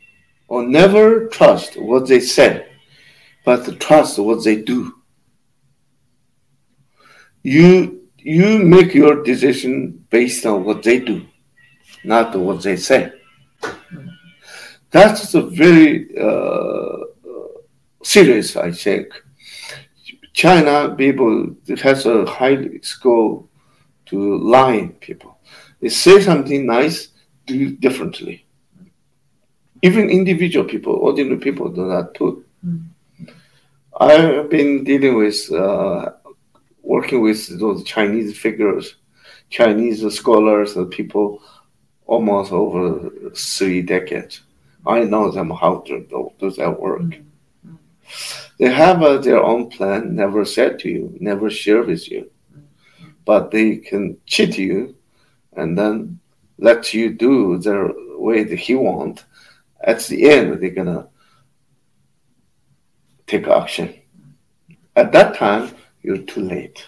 or 0.49 0.67
never 0.67 1.29
trust 1.29 1.77
what 1.77 2.07
they 2.07 2.21
say, 2.21 2.67
but 3.45 3.81
trust 3.81 4.19
what 4.19 4.45
they 4.45 4.57
do. 4.63 4.95
You 7.43 8.03
you 8.19 8.59
make 8.59 8.95
your 8.95 9.23
decision 9.23 10.05
based 10.11 10.45
on 10.47 10.65
what 10.65 10.83
they 10.83 10.99
do, 10.99 11.27
not 12.05 12.35
what 12.37 12.63
they 12.63 12.77
say. 12.77 13.13
That's 14.91 15.35
a 15.35 15.43
very 15.43 16.09
uh, 16.19 16.97
serious, 18.03 18.57
I 18.57 18.73
think. 18.73 19.13
China 20.37 20.95
people 20.95 21.57
has 21.83 22.05
a 22.05 22.27
high 22.27 22.59
score 22.83 23.43
to 24.05 24.37
lie 24.37 24.93
people. 25.01 25.39
They 25.81 25.89
say 25.89 26.21
something 26.21 26.67
nice, 26.67 27.09
do 27.47 27.75
differently. 27.77 28.45
Even 29.81 30.11
individual 30.11 30.67
people, 30.67 30.93
ordinary 30.93 31.39
people 31.39 31.71
do 31.71 31.89
that 31.89 32.13
too. 32.13 32.45
Mm. 32.63 32.85
I've 33.99 34.51
been 34.51 34.85
dealing 34.85 35.17
with, 35.17 35.51
uh, 35.51 36.11
working 36.83 37.23
with 37.23 37.59
those 37.59 37.83
Chinese 37.85 38.39
figures, 38.39 38.97
Chinese 39.49 40.05
scholars 40.15 40.77
and 40.77 40.91
people 40.91 41.43
almost 42.07 42.53
over 42.53 43.09
three 43.35 43.81
decades. 43.81 44.43
I 44.87 45.05
know 45.05 45.31
them 45.31 45.49
how 45.49 45.79
to 45.87 46.01
do, 46.11 46.31
do 46.39 46.51
that 46.51 46.79
work. 46.79 47.01
Mm-hmm. 47.01 47.23
They 48.59 48.71
have 48.71 49.03
uh, 49.03 49.19
their 49.19 49.43
own 49.43 49.69
plan, 49.71 50.15
never 50.15 50.45
said 50.45 50.79
to 50.81 50.89
you, 50.89 51.17
never 51.21 51.51
share 51.51 51.83
with 51.83 52.11
you, 52.11 52.31
but 53.25 53.51
they 53.51 53.77
can 53.77 54.17
cheat 54.27 54.57
you 54.57 54.97
and 55.57 55.77
then 55.77 56.21
let 56.59 56.95
you 56.95 57.13
do 57.13 57.59
the 57.59 57.95
way 58.19 58.45
that 58.45 58.59
he 58.59 58.75
want, 58.75 59.25
at 59.81 60.01
the 60.05 60.29
end 60.31 60.61
they're 60.61 60.71
gonna 60.71 61.09
take 63.27 63.47
action. 63.47 63.95
At 64.95 65.13
that 65.13 65.37
time, 65.37 65.75
you're 66.03 66.19
too 66.19 66.43
late. 66.43 66.87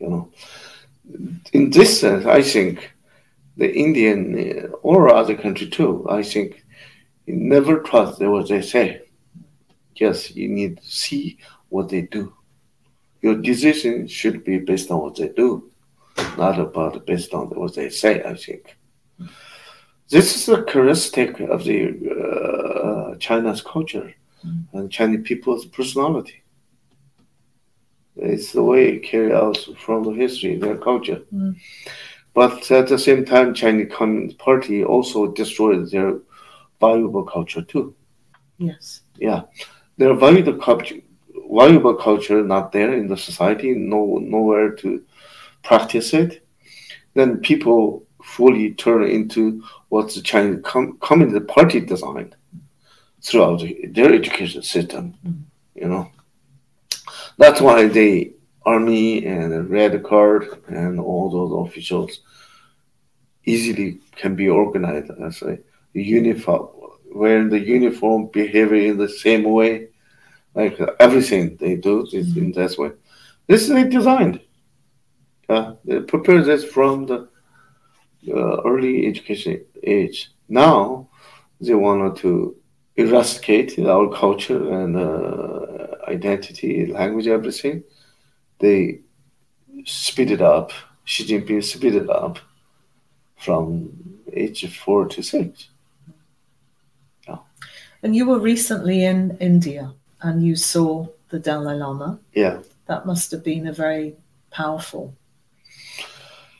You 0.00 0.08
know, 0.08 0.32
in 1.52 1.70
this 1.70 2.00
sense, 2.00 2.24
I 2.24 2.42
think 2.42 2.92
the 3.56 3.70
Indian 3.70 4.72
or 4.82 5.12
other 5.12 5.36
country 5.36 5.68
too. 5.68 6.06
I 6.08 6.22
think 6.22 6.64
you 7.26 7.34
never 7.34 7.80
trust 7.80 8.20
what 8.20 8.48
they 8.48 8.62
say. 8.62 9.02
Yes, 10.00 10.34
you 10.34 10.48
need 10.48 10.78
to 10.78 10.86
see 10.86 11.38
what 11.68 11.88
they 11.88 12.02
do. 12.02 12.34
Your 13.20 13.34
decision 13.36 14.06
should 14.06 14.44
be 14.44 14.58
based 14.58 14.90
on 14.90 15.00
what 15.00 15.16
they 15.16 15.28
do 15.28 15.68
not 16.36 16.58
about 16.58 17.06
based 17.06 17.34
on 17.34 17.48
what 17.48 17.74
they 17.74 17.90
say, 17.90 18.22
I 18.22 18.34
think. 18.34 18.76
This 20.08 20.36
is 20.36 20.48
a 20.48 20.62
characteristic 20.62 21.40
of 21.40 21.64
the 21.64 23.12
uh, 23.12 23.16
China's 23.18 23.60
culture 23.60 24.14
mm. 24.44 24.64
and 24.72 24.90
Chinese 24.90 25.26
people's 25.26 25.66
personality. 25.66 26.42
It's 28.16 28.52
the 28.52 28.62
way 28.62 28.94
it 28.94 29.00
carry 29.00 29.32
out 29.32 29.58
from 29.78 30.04
the 30.04 30.12
history, 30.12 30.56
their 30.56 30.78
culture. 30.78 31.22
Mm. 31.32 31.56
But 32.34 32.70
at 32.70 32.88
the 32.88 32.98
same 32.98 33.24
time, 33.24 33.54
Chinese 33.54 33.92
Communist 33.92 34.38
Party 34.38 34.84
also 34.84 35.32
destroyed 35.32 35.90
their 35.90 36.18
valuable 36.80 37.24
culture 37.24 37.62
too. 37.62 37.94
Yes. 38.58 39.02
Yeah, 39.16 39.42
their 39.98 40.14
valuable 40.14 40.54
culture, 40.54 40.96
valuable 41.50 41.94
culture 41.94 42.42
not 42.42 42.72
there 42.72 42.94
in 42.94 43.08
the 43.08 43.16
society, 43.16 43.74
no 43.74 44.18
nowhere 44.18 44.70
to 44.76 45.04
practice 45.62 46.14
it, 46.14 46.46
then 47.14 47.38
people 47.38 48.04
fully 48.22 48.74
turn 48.74 49.04
into 49.04 49.62
what 49.88 50.12
the 50.14 50.20
Chinese 50.20 50.60
Com- 50.62 50.98
Communist 50.98 51.46
Party 51.46 51.80
designed 51.80 52.34
throughout 53.22 53.62
their 53.90 54.14
education 54.14 54.62
system. 54.62 55.14
You 55.74 55.88
know, 55.88 56.10
that's 57.36 57.60
why 57.60 57.88
the 57.88 58.32
army 58.64 59.24
and 59.24 59.52
the 59.52 59.62
Red 59.62 60.02
Guard 60.02 60.62
and 60.68 61.00
all 61.00 61.30
those 61.30 61.68
officials 61.68 62.20
easily 63.44 64.00
can 64.16 64.34
be 64.34 64.48
organized 64.48 65.10
as 65.24 65.42
a 65.42 65.58
uniform, 65.94 66.68
wearing 67.14 67.48
the 67.48 67.58
uniform, 67.58 68.26
behaving 68.32 68.86
in 68.90 68.98
the 68.98 69.08
same 69.08 69.44
way, 69.44 69.87
like 70.58 70.76
everything 70.98 71.56
they 71.60 71.76
do 71.76 72.06
is 72.12 72.36
in 72.36 72.50
this 72.52 72.76
way. 72.76 72.90
This 73.46 73.62
is 73.62 73.68
they 73.68 73.84
designed. 73.84 74.40
Uh, 75.48 75.74
they 75.84 76.00
prepare 76.00 76.42
this 76.42 76.64
from 76.64 77.06
the 77.06 77.28
uh, 78.28 78.56
early 78.70 79.06
education 79.06 79.64
age. 79.84 80.30
Now 80.48 81.08
they 81.60 81.74
wanted 81.74 82.16
to 82.22 82.56
eradicate 82.96 83.78
our 83.78 84.08
culture 84.22 84.62
and 84.80 84.96
uh, 84.96 85.86
identity, 86.08 86.86
language, 86.86 87.28
everything. 87.28 87.84
They 88.58 89.00
speed 89.84 90.32
it 90.32 90.42
up. 90.42 90.72
Xi 91.04 91.24
Jinping 91.24 91.62
speed 91.62 91.94
it 91.94 92.10
up 92.10 92.38
from 93.36 93.64
age 94.32 94.60
four 94.76 95.06
to 95.06 95.22
six. 95.22 95.68
And 98.02 98.14
you 98.14 98.26
were 98.26 98.38
recently 98.38 99.04
in 99.04 99.36
India 99.40 99.92
and 100.22 100.44
you 100.44 100.56
saw 100.56 101.06
the 101.28 101.38
Dalai 101.38 101.76
Lama. 101.76 102.18
Yeah. 102.32 102.60
That 102.86 103.06
must 103.06 103.30
have 103.30 103.44
been 103.44 103.66
a 103.66 103.72
very 103.72 104.16
powerful 104.50 105.14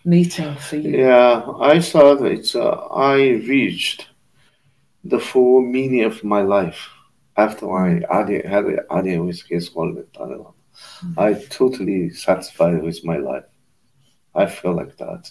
meeting 0.04 0.54
for 0.56 0.76
you. 0.76 0.98
Yeah, 0.98 1.44
I 1.60 1.80
thought 1.80 2.22
it's 2.22 2.54
uh, 2.54 2.70
I 2.90 3.16
reached 3.54 4.08
the 5.04 5.20
full 5.20 5.62
meaning 5.62 6.04
of 6.04 6.22
my 6.24 6.42
life 6.42 6.88
after 7.36 7.70
I 7.72 8.02
had 8.10 8.64
an 8.64 8.80
audience 8.90 9.26
with 9.26 9.48
His 9.48 9.68
Holiness 9.68 10.06
Dalai 10.12 10.36
Lama. 10.36 10.52
I 11.16 11.34
totally 11.34 12.10
satisfied 12.10 12.82
with 12.82 13.04
my 13.04 13.16
life. 13.16 13.44
I 14.34 14.46
feel 14.46 14.74
like 14.74 14.96
that 14.98 15.30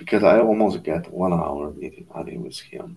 because 0.00 0.24
I 0.24 0.40
almost 0.40 0.82
get 0.82 1.12
one 1.12 1.32
hour 1.32 1.72
meeting 1.72 2.06
with 2.42 2.58
him. 2.58 2.96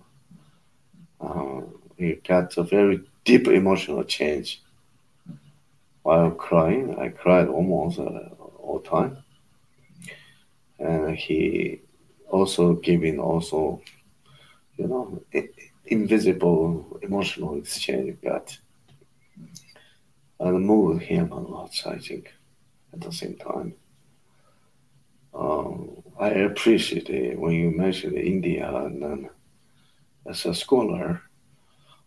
Um, 1.20 1.74
we 1.98 2.14
got 2.26 2.56
a 2.56 2.62
very 2.62 3.04
deep 3.24 3.48
emotional 3.48 4.04
change. 4.04 4.62
While 6.02 6.32
crying, 6.32 6.98
I 6.98 7.08
cried 7.08 7.48
almost 7.48 7.98
uh, 7.98 8.28
all 8.58 8.80
time. 8.80 9.16
And 10.78 11.16
he 11.16 11.80
also 12.28 12.74
giving 12.74 13.18
also 13.18 13.80
you 14.76 14.88
know 14.88 15.22
invisible 15.86 16.98
emotional 17.02 17.56
exchange 17.56 18.20
got. 18.22 18.58
And 20.40 20.66
moved 20.66 21.02
him 21.02 21.30
a 21.32 21.38
lot 21.38 21.70
i 21.86 21.96
think 21.96 22.34
at 22.92 23.00
the 23.00 23.12
same 23.12 23.36
time. 23.36 23.74
Um, 25.32 26.02
i 26.18 26.28
appreciate 26.28 27.08
it 27.10 27.38
when 27.38 27.52
you 27.52 27.70
mentioned 27.70 28.16
india 28.16 28.72
and 28.72 29.02
then 29.02 29.30
as 30.26 30.46
a 30.46 30.54
scholar 30.54 31.22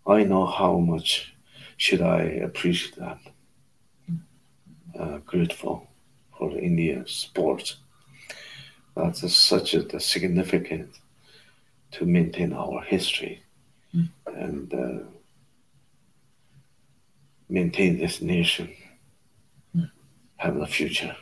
i 0.07 0.23
know 0.23 0.45
how 0.45 0.77
much 0.79 1.33
should 1.77 2.01
i 2.01 2.21
appreciate 2.47 2.95
that 2.95 3.19
uh, 4.99 5.17
grateful 5.25 5.87
for 6.37 6.49
the 6.51 6.59
indian 6.61 7.05
sports 7.07 7.77
that's 8.95 9.23
a, 9.23 9.29
such 9.29 9.73
a, 9.75 9.95
a 9.95 9.99
significant 9.99 10.89
to 11.91 12.05
maintain 12.05 12.53
our 12.53 12.81
history 12.81 13.41
Mm. 13.95 14.09
and 14.35 14.73
uh, 14.73 15.03
maintain 17.49 17.97
this 17.97 18.21
nation 18.21 18.69
Mm. 19.75 19.89
have 20.37 20.57
a 20.57 20.67
future. 20.67 21.15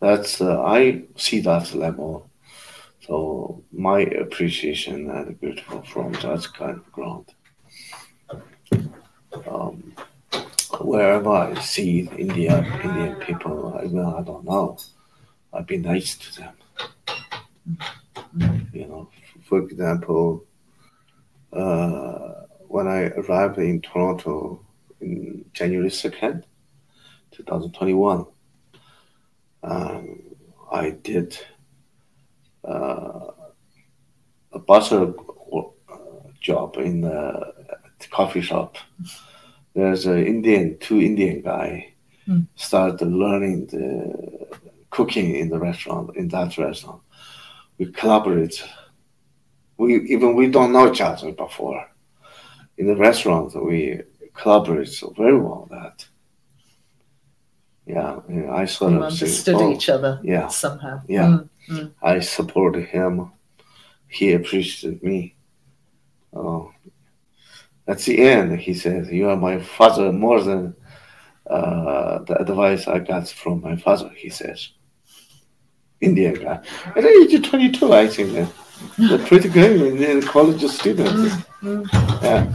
That's 0.00 0.40
uh, 0.40 0.60
I 0.62 1.02
see 1.16 1.40
that 1.40 1.74
level. 1.74 2.30
So 3.06 3.64
my 3.72 4.00
appreciation 4.00 5.10
and 5.10 5.38
grateful 5.40 5.82
from 5.82 6.12
that 6.12 6.46
kind 6.54 6.76
of 6.76 6.92
ground. 6.92 7.34
Um, 9.48 9.94
wherever 10.80 11.30
I 11.30 11.54
see 11.60 12.08
India, 12.16 12.62
Indian 12.84 13.16
people, 13.16 13.80
even 13.84 14.04
I 14.04 14.22
don't 14.22 14.44
know, 14.44 14.78
I'd 15.52 15.66
be 15.66 15.78
nice 15.78 16.16
to 16.16 16.40
them. 16.40 16.54
You 18.72 18.86
know, 18.86 19.10
for 19.48 19.58
example, 19.58 20.44
uh, 21.52 22.46
when 22.68 22.86
I 22.86 23.08
arrived 23.08 23.58
in 23.58 23.80
Toronto 23.82 24.64
in 25.00 25.44
January 25.52 25.90
2nd, 25.90 26.44
2021, 27.32 28.26
um, 29.64 30.22
I 30.70 30.90
did 30.90 31.36
a 32.64 34.58
butler 34.66 35.14
uh, 35.52 35.62
job 36.40 36.76
in 36.76 37.00
the 37.02 37.54
coffee 38.10 38.40
shop. 38.40 38.76
There's 39.74 40.06
an 40.06 40.24
Indian, 40.26 40.78
two 40.78 41.00
Indian 41.00 41.42
guy 41.42 41.88
Mm. 42.28 42.46
started 42.54 43.08
learning 43.08 43.66
the 43.66 44.46
cooking 44.90 45.34
in 45.34 45.48
the 45.48 45.58
restaurant, 45.58 46.16
in 46.16 46.28
that 46.28 46.56
restaurant. 46.56 47.02
We 47.78 47.86
collaborate. 47.86 48.62
We 49.76 49.96
even 50.02 50.36
we 50.36 50.46
don't 50.48 50.70
know 50.72 50.88
each 50.88 51.00
other 51.00 51.32
before. 51.32 51.84
In 52.78 52.86
the 52.86 52.94
restaurant, 52.94 53.56
we 53.56 54.02
collaborate 54.34 54.88
so 54.90 55.12
very 55.16 55.36
well. 55.36 55.66
That 55.72 56.06
yeah, 57.86 58.20
I 58.52 58.66
sort 58.66 58.92
of 58.92 59.12
say, 59.12 59.24
understood 59.24 59.56
"Oh, 59.56 59.72
each 59.72 59.88
other 59.88 60.20
yeah. 60.22 60.46
somehow. 60.46 61.02
Yeah. 61.08 61.26
Mm. 61.26 61.48
I 62.02 62.20
supported 62.20 62.86
him. 62.86 63.32
He 64.08 64.32
appreciated 64.32 65.02
me. 65.02 65.34
Oh, 66.34 66.72
at 67.86 67.98
the 68.00 68.18
end, 68.18 68.58
he 68.58 68.74
says, 68.74 69.10
"You 69.10 69.28
are 69.30 69.36
my 69.36 69.58
father 69.60 70.12
more 70.12 70.40
than 70.40 70.74
uh, 71.46 72.18
the 72.20 72.40
advice 72.40 72.86
I 72.86 72.98
got 72.98 73.28
from 73.28 73.60
my 73.60 73.76
father." 73.76 74.10
He 74.16 74.28
says, 74.28 74.70
"Indian 76.00 76.34
guy." 76.34 76.60
At 76.96 77.04
age 77.04 77.34
of 77.34 77.42
twenty-two, 77.44 77.92
I 77.92 78.06
think 78.06 78.38
uh, 78.38 78.46
they're 78.98 79.26
pretty 79.26 79.48
good 79.48 79.80
in 79.80 80.20
the 80.20 80.26
college 80.26 80.64
student. 80.66 81.32
Mm. 81.62 81.86
Yeah. 82.22 82.52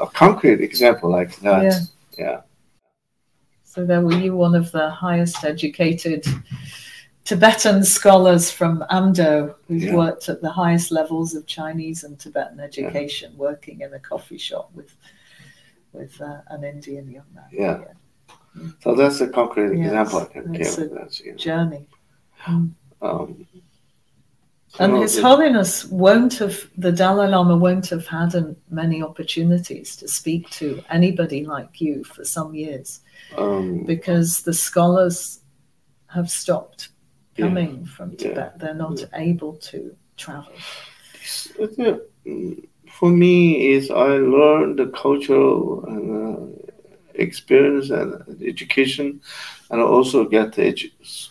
A 0.00 0.06
concrete 0.06 0.60
example 0.60 1.10
like 1.10 1.36
that. 1.40 1.62
Yeah. 1.62 1.80
Yeah. 2.18 2.40
So 3.64 3.86
there 3.86 4.02
were 4.02 4.12
you, 4.12 4.36
one 4.36 4.54
of 4.54 4.70
the 4.72 4.90
highest 4.90 5.44
educated 5.44 6.26
Tibetan 7.24 7.84
scholars 7.84 8.50
from 8.50 8.84
Amdo, 8.90 9.54
who's 9.68 9.84
Yeah. 9.84 9.94
worked 9.96 10.28
at 10.28 10.40
the 10.42 10.50
highest 10.50 10.90
levels 10.90 11.34
of 11.34 11.46
Chinese 11.46 12.02
and 12.04 12.18
Tibetan 12.18 12.58
education, 12.60 13.32
working 13.36 13.80
in 13.80 13.94
a 13.94 13.98
coffee 14.00 14.38
shop 14.38 14.70
with 14.74 14.96
with 15.92 16.18
uh, 16.22 16.40
an 16.48 16.64
Indian 16.64 17.10
young 17.10 17.26
man. 17.34 17.44
Yeah. 17.52 17.84
So 18.82 18.94
that's 18.94 19.20
a 19.20 19.28
concrete 19.28 19.78
example 19.78 20.20
I 20.20 20.24
can 20.24 20.52
that's 20.52 20.76
give. 20.76 20.90
a 20.90 20.94
That's, 20.94 21.20
you 21.20 21.32
know. 21.32 21.36
Journey. 21.36 21.86
um, 22.46 22.74
And 24.78 24.96
His 24.96 25.20
Holiness 25.20 25.84
won't 25.84 26.38
have, 26.38 26.58
the 26.78 26.90
Dalai 26.92 27.28
Lama 27.28 27.56
won't 27.58 27.88
have 27.90 28.06
had 28.06 28.34
an- 28.34 28.56
many 28.70 29.02
opportunities 29.02 29.96
to 29.96 30.08
speak 30.08 30.48
to 30.50 30.82
anybody 30.88 31.44
like 31.44 31.78
you 31.78 32.04
for 32.04 32.24
some 32.24 32.54
years 32.54 33.00
um, 33.36 33.84
because 33.84 34.40
the 34.42 34.54
scholars 34.54 35.40
have 36.06 36.30
stopped 36.30 36.88
Yeah. 37.36 37.46
coming 37.46 37.84
from 37.86 38.10
Yeah. 38.10 38.18
Tibet. 38.18 38.58
They're 38.58 38.74
not 38.74 39.04
able 39.14 39.54
to 39.70 39.96
travel. 40.16 40.52
Mm, 42.26 42.68
For 42.98 43.10
me, 43.10 43.72
is 43.72 43.90
I 43.90 44.18
learned 44.18 44.78
the 44.78 44.86
cultural 44.88 45.84
and, 45.86 46.04
uh, 46.12 46.40
experience 47.14 47.90
and 47.90 48.14
education, 48.42 49.20
and 49.70 49.80
I 49.80 49.84
also 49.84 50.24
get 50.24 50.58
a 50.58 50.74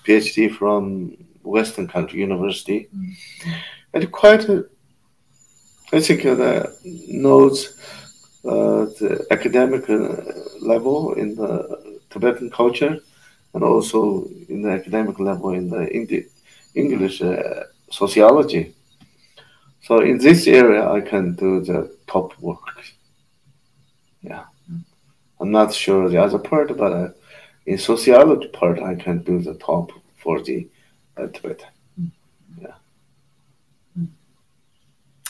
PhD 0.03 0.49
from 0.49 1.15
Western 1.43 1.87
country 1.87 2.19
university. 2.19 2.89
Mm. 2.95 3.13
And 3.93 4.11
quite, 4.11 4.49
a, 4.49 4.65
I 5.93 5.99
think, 5.99 6.25
uh, 6.25 6.35
the 6.35 6.73
knows 7.07 7.77
uh, 8.43 8.85
the 8.99 9.25
academic 9.29 9.87
uh, 9.89 10.15
level 10.61 11.13
in 11.13 11.35
the 11.35 11.99
Tibetan 12.09 12.49
culture, 12.49 12.99
and 13.53 13.63
also 13.63 14.25
in 14.49 14.61
the 14.61 14.71
academic 14.71 15.19
level 15.19 15.51
in 15.51 15.69
the 15.69 15.87
English 16.75 17.21
uh, 17.21 17.63
sociology. 17.89 18.73
So 19.81 19.99
in 19.99 20.17
this 20.17 20.47
area, 20.47 20.87
I 20.87 21.01
can 21.01 21.35
do 21.35 21.61
the 21.61 21.95
top 22.07 22.39
work. 22.39 22.59
Yeah, 24.21 24.45
I'm 25.39 25.51
not 25.51 25.73
sure 25.73 26.07
the 26.07 26.21
other 26.21 26.37
part, 26.37 26.77
but 26.77 26.93
uh, 26.93 27.09
in 27.65 27.77
sociology 27.77 28.47
part, 28.49 28.79
I 28.79 28.95
can 28.95 29.23
do 29.23 29.39
the 29.39 29.55
top 29.55 29.91
for 30.17 30.41
the 30.41 30.67
uh. 31.17 31.27
Yeah. 32.61 32.67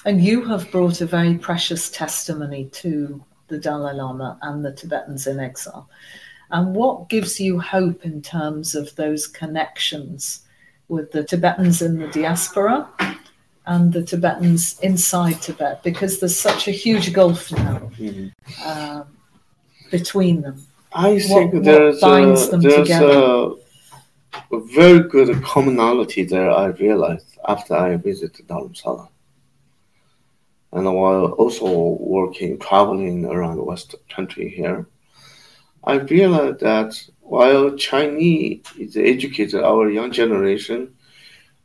And 0.05 0.23
you 0.23 0.43
have 0.45 0.71
brought 0.71 1.01
a 1.01 1.05
very 1.05 1.37
precious 1.37 1.89
testimony 1.89 2.65
to 2.65 3.23
the 3.47 3.57
Dalai 3.57 3.93
Lama 3.93 4.37
and 4.41 4.63
the 4.63 4.71
Tibetans 4.71 5.27
in 5.27 5.39
exile. 5.39 5.89
And 6.51 6.75
what 6.75 7.07
gives 7.09 7.39
you 7.39 7.59
hope 7.59 8.05
in 8.05 8.21
terms 8.21 8.75
of 8.75 8.93
those 8.95 9.27
connections 9.27 10.41
with 10.89 11.11
the 11.11 11.23
Tibetans 11.23 11.81
in 11.81 11.97
the 11.97 12.07
diaspora 12.07 12.89
and 13.65 13.93
the 13.93 14.03
Tibetans 14.03 14.79
inside 14.81 15.41
Tibet? 15.41 15.81
Because 15.83 16.19
there's 16.19 16.37
such 16.37 16.67
a 16.67 16.71
huge 16.71 17.13
gulf 17.13 17.51
now 17.51 17.89
Mm-hmm. 17.97 18.67
um, 18.69 19.07
between 19.91 20.41
them. 20.41 20.65
I 20.93 21.13
What- 21.13 21.21
think 21.51 21.63
there's 21.63 22.01
binds 22.01 22.47
a, 22.47 22.51
them 22.51 22.61
there's 22.61 22.75
together? 22.87 23.07
a, 23.07 24.55
a 24.55 24.59
very 24.75 25.07
good 25.07 25.41
commonality 25.43 26.23
there. 26.25 26.51
I 26.51 26.65
realized 26.67 27.37
after 27.47 27.75
I 27.75 27.95
visited 27.95 28.47
Dharamsala, 28.47 29.07
and 30.73 30.85
while 30.85 31.27
also 31.41 31.67
working 31.99 32.57
traveling 32.59 33.25
around 33.25 33.55
the 33.57 33.63
West 33.63 33.95
country 34.13 34.49
here, 34.49 34.85
I 35.83 35.95
realized 35.95 36.59
that 36.59 37.01
while 37.21 37.75
Chinese 37.75 38.63
is 38.77 38.97
educated, 38.97 39.63
our 39.63 39.89
young 39.89 40.11
generation, 40.11 40.93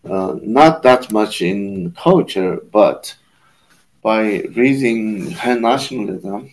uh, 0.09 0.37
not 0.43 0.83
that 0.85 1.12
much 1.12 1.43
in 1.43 1.93
culture, 1.93 2.61
but 2.73 3.14
by 4.03 4.43
raising 4.55 5.33
Han 5.33 5.61
nationalism 5.62 6.51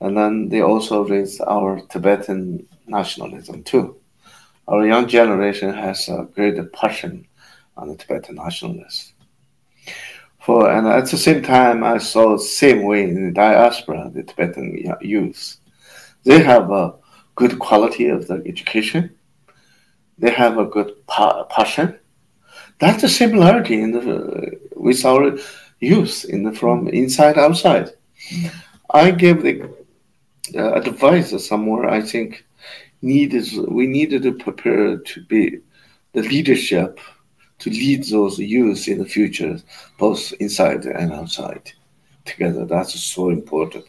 and 0.00 0.16
then 0.16 0.48
they 0.48 0.62
also 0.62 1.06
raise 1.06 1.40
our 1.40 1.80
Tibetan 1.88 2.66
nationalism 2.86 3.62
too. 3.62 3.96
Our 4.66 4.86
young 4.86 5.08
generation 5.08 5.72
has 5.74 6.08
a 6.08 6.28
great 6.34 6.72
passion 6.72 7.26
on 7.76 7.88
the 7.88 7.96
Tibetan 7.96 8.36
nationalists. 8.36 9.12
For 10.40 10.70
and 10.70 10.86
at 10.86 11.10
the 11.10 11.18
same 11.18 11.42
time, 11.42 11.84
I 11.84 11.98
saw 11.98 12.32
the 12.32 12.42
same 12.42 12.84
way 12.84 13.04
in 13.04 13.26
the 13.26 13.32
diaspora, 13.32 14.10
the 14.12 14.22
Tibetan 14.22 14.96
youth. 15.02 15.59
They 16.24 16.42
have 16.42 16.70
a 16.70 16.94
good 17.34 17.58
quality 17.58 18.08
of 18.08 18.26
the 18.28 18.42
education. 18.46 19.16
They 20.18 20.30
have 20.30 20.58
a 20.58 20.66
good 20.66 21.06
pa- 21.06 21.44
passion. 21.44 21.98
That's 22.78 23.02
a 23.02 23.08
similarity 23.08 23.80
in 23.80 23.92
the 23.92 24.58
with 24.76 25.04
our 25.04 25.36
youth 25.80 26.24
in 26.28 26.42
the, 26.44 26.52
from 26.52 26.88
inside 26.88 27.38
outside. 27.38 27.90
I 28.92 29.10
gave 29.10 29.42
the 29.42 29.70
uh, 30.56 30.72
advice 30.74 31.46
somewhere 31.46 31.88
I 31.88 32.00
think 32.02 32.44
needed 33.02 33.46
we 33.68 33.86
needed 33.86 34.22
to 34.22 34.32
prepare 34.32 34.98
to 34.98 35.24
be 35.24 35.60
the 36.12 36.22
leadership 36.22 37.00
to 37.60 37.70
lead 37.70 38.04
those 38.04 38.38
youth 38.38 38.88
in 38.88 38.98
the 38.98 39.04
future, 39.04 39.58
both 39.98 40.32
inside 40.40 40.86
and 40.86 41.12
outside 41.12 41.72
together. 42.24 42.64
That's 42.64 42.98
so 42.98 43.28
important. 43.30 43.84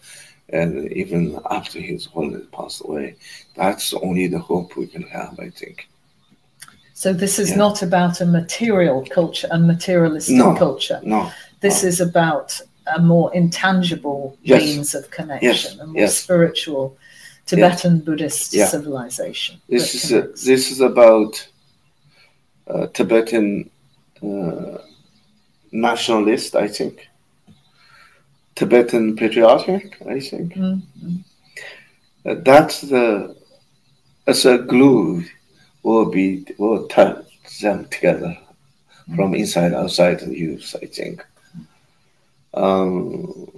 And 0.51 0.91
even 0.91 1.39
after 1.49 1.79
his 1.79 2.05
holiness 2.05 2.45
passed 2.51 2.81
away, 2.85 3.15
that's 3.55 3.93
only 3.93 4.27
the 4.27 4.39
hope 4.39 4.75
we 4.75 4.87
can 4.87 5.03
have, 5.03 5.39
I 5.39 5.49
think. 5.49 5.87
So 6.93 7.13
this 7.13 7.39
is 7.39 7.51
Yeah. 7.51 7.57
not 7.57 7.81
about 7.81 8.21
a 8.21 8.25
material 8.25 9.05
culture 9.09 9.47
and 9.49 9.65
materialistic 9.65 10.35
No. 10.35 10.53
culture. 10.55 10.99
No, 11.03 11.31
This 11.61 11.83
Oh. 11.83 11.87
is 11.87 12.01
about 12.01 12.59
a 12.97 12.99
more 12.99 13.31
intangible 13.35 14.35
Yes. 14.41 14.63
means 14.63 14.95
of 14.95 15.09
connection, 15.11 15.49
Yes. 15.49 15.79
a 15.79 15.85
more 15.85 16.01
Yes. 16.01 16.17
spiritual 16.17 16.97
Tibetan 17.45 17.99
Buddhist 17.99 18.53
Yeah. 18.53 18.67
civilization. 18.67 19.61
this 19.69 19.93
is 19.95 20.11
a, 20.11 20.21
this 20.45 20.71
is 20.71 20.79
about 20.81 21.47
uh, 22.67 22.87
Tibetan 22.87 23.69
uh, 24.23 24.77
nationalist, 25.71 26.55
I 26.55 26.67
think. 26.67 27.07
Tibetan 28.61 29.15
patriotic, 29.15 29.97
I 30.07 30.19
think. 30.19 30.53
Mm, 30.53 30.81
mm. 31.03 31.23
Uh, 32.23 32.35
that's 32.45 32.81
the 32.81 33.35
as 34.27 34.45
a 34.45 34.59
glue 34.59 35.25
will 35.81 36.11
be 36.11 36.45
will 36.59 36.87
tie 36.87 37.15
them 37.59 37.87
together 37.89 38.37
from 39.15 39.33
inside 39.33 39.73
outside 39.73 40.19
the 40.19 40.37
youth. 40.37 40.75
I 40.79 40.85
think. 40.85 41.25
Um, 42.53 43.49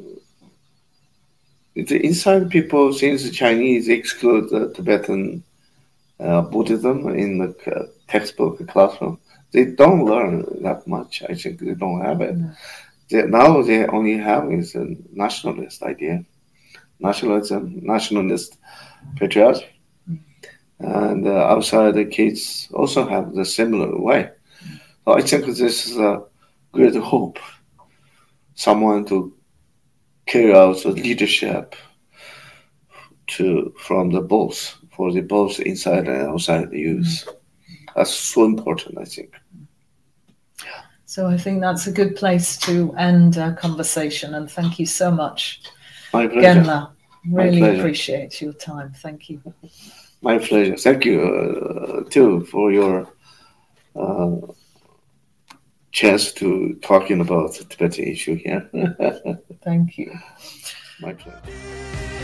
the 1.76 2.00
inside 2.06 2.50
people, 2.50 2.94
since 2.94 3.24
the 3.24 3.32
Chinese 3.32 3.90
exclude 3.90 4.52
the 4.52 4.72
Tibetan 4.72 5.44
uh, 6.22 6.44
Buddhism 6.44 7.10
in 7.10 7.40
the 7.40 7.50
uh, 7.76 7.88
textbook 8.08 8.66
classroom, 8.70 9.20
they 9.52 9.66
don't 9.66 10.06
learn 10.06 10.46
that 10.62 10.88
much. 10.88 11.24
I 11.28 11.34
think 11.34 11.60
they 11.60 11.74
don't 11.74 12.00
have 12.00 12.22
it. 12.22 12.38
No. 12.38 12.52
They, 13.14 13.28
now 13.28 13.62
they 13.62 13.86
only 13.86 14.18
have 14.18 14.52
is 14.52 14.74
a 14.74 14.88
nationalist 15.12 15.84
idea, 15.84 16.26
nationalism, 17.00 17.80
nationalist 17.84 18.58
patriotism, 19.18 19.70
and 20.80 21.28
uh, 21.28 21.46
outside 21.54 21.94
the 21.94 22.06
kids 22.06 22.70
also 22.74 23.08
have 23.08 23.36
the 23.36 23.46
similar 23.46 23.96
way. 24.02 24.32
So 25.06 25.14
I 25.14 25.22
think 25.22 25.46
this 25.46 25.86
is 25.86 25.96
a 25.96 26.24
great 26.72 26.96
hope. 26.96 27.38
Someone 28.56 29.06
to 29.06 29.38
carry 30.26 30.56
out 30.56 30.82
the 30.82 30.90
leadership 30.90 31.76
to 33.28 33.76
from 33.78 34.10
the 34.10 34.22
both 34.22 34.76
for 34.96 35.14
the 35.14 35.22
both 35.22 35.60
inside 35.60 36.08
and 36.08 36.30
outside 36.30 36.72
the 36.72 36.80
youth. 36.80 37.28
That's 37.96 38.12
so 38.12 38.44
important, 38.46 38.98
I 38.98 39.06
think. 39.06 39.36
So 41.14 41.28
I 41.28 41.38
think 41.38 41.62
that's 41.62 41.86
a 41.86 41.92
good 41.92 42.16
place 42.16 42.58
to 42.62 42.92
end 42.96 43.38
our 43.38 43.54
conversation. 43.54 44.34
And 44.34 44.50
thank 44.50 44.80
you 44.80 44.88
so 44.88 45.12
much, 45.12 45.62
My 46.12 46.26
pleasure. 46.26 46.62
Genla. 46.62 46.90
Really 47.30 47.60
pleasure. 47.60 47.82
appreciate 47.82 48.42
your 48.42 48.54
time. 48.54 48.94
Thank 48.98 49.30
you. 49.30 49.40
My 50.24 50.40
pleasure. 50.40 50.76
Thank 50.76 51.06
you 51.06 51.22
uh, 51.22 52.10
too 52.10 52.46
for 52.46 52.72
your 52.72 53.08
uh, 53.96 54.38
chance 55.92 56.32
to 56.32 56.80
talking 56.82 57.22
about 57.22 57.58
the 57.58 57.66
Tibetan 57.66 58.08
issue 58.08 58.34
here. 58.34 58.68
Thank 59.64 60.00
you. 60.00 60.18
My 61.00 61.14
pleasure. 61.14 62.23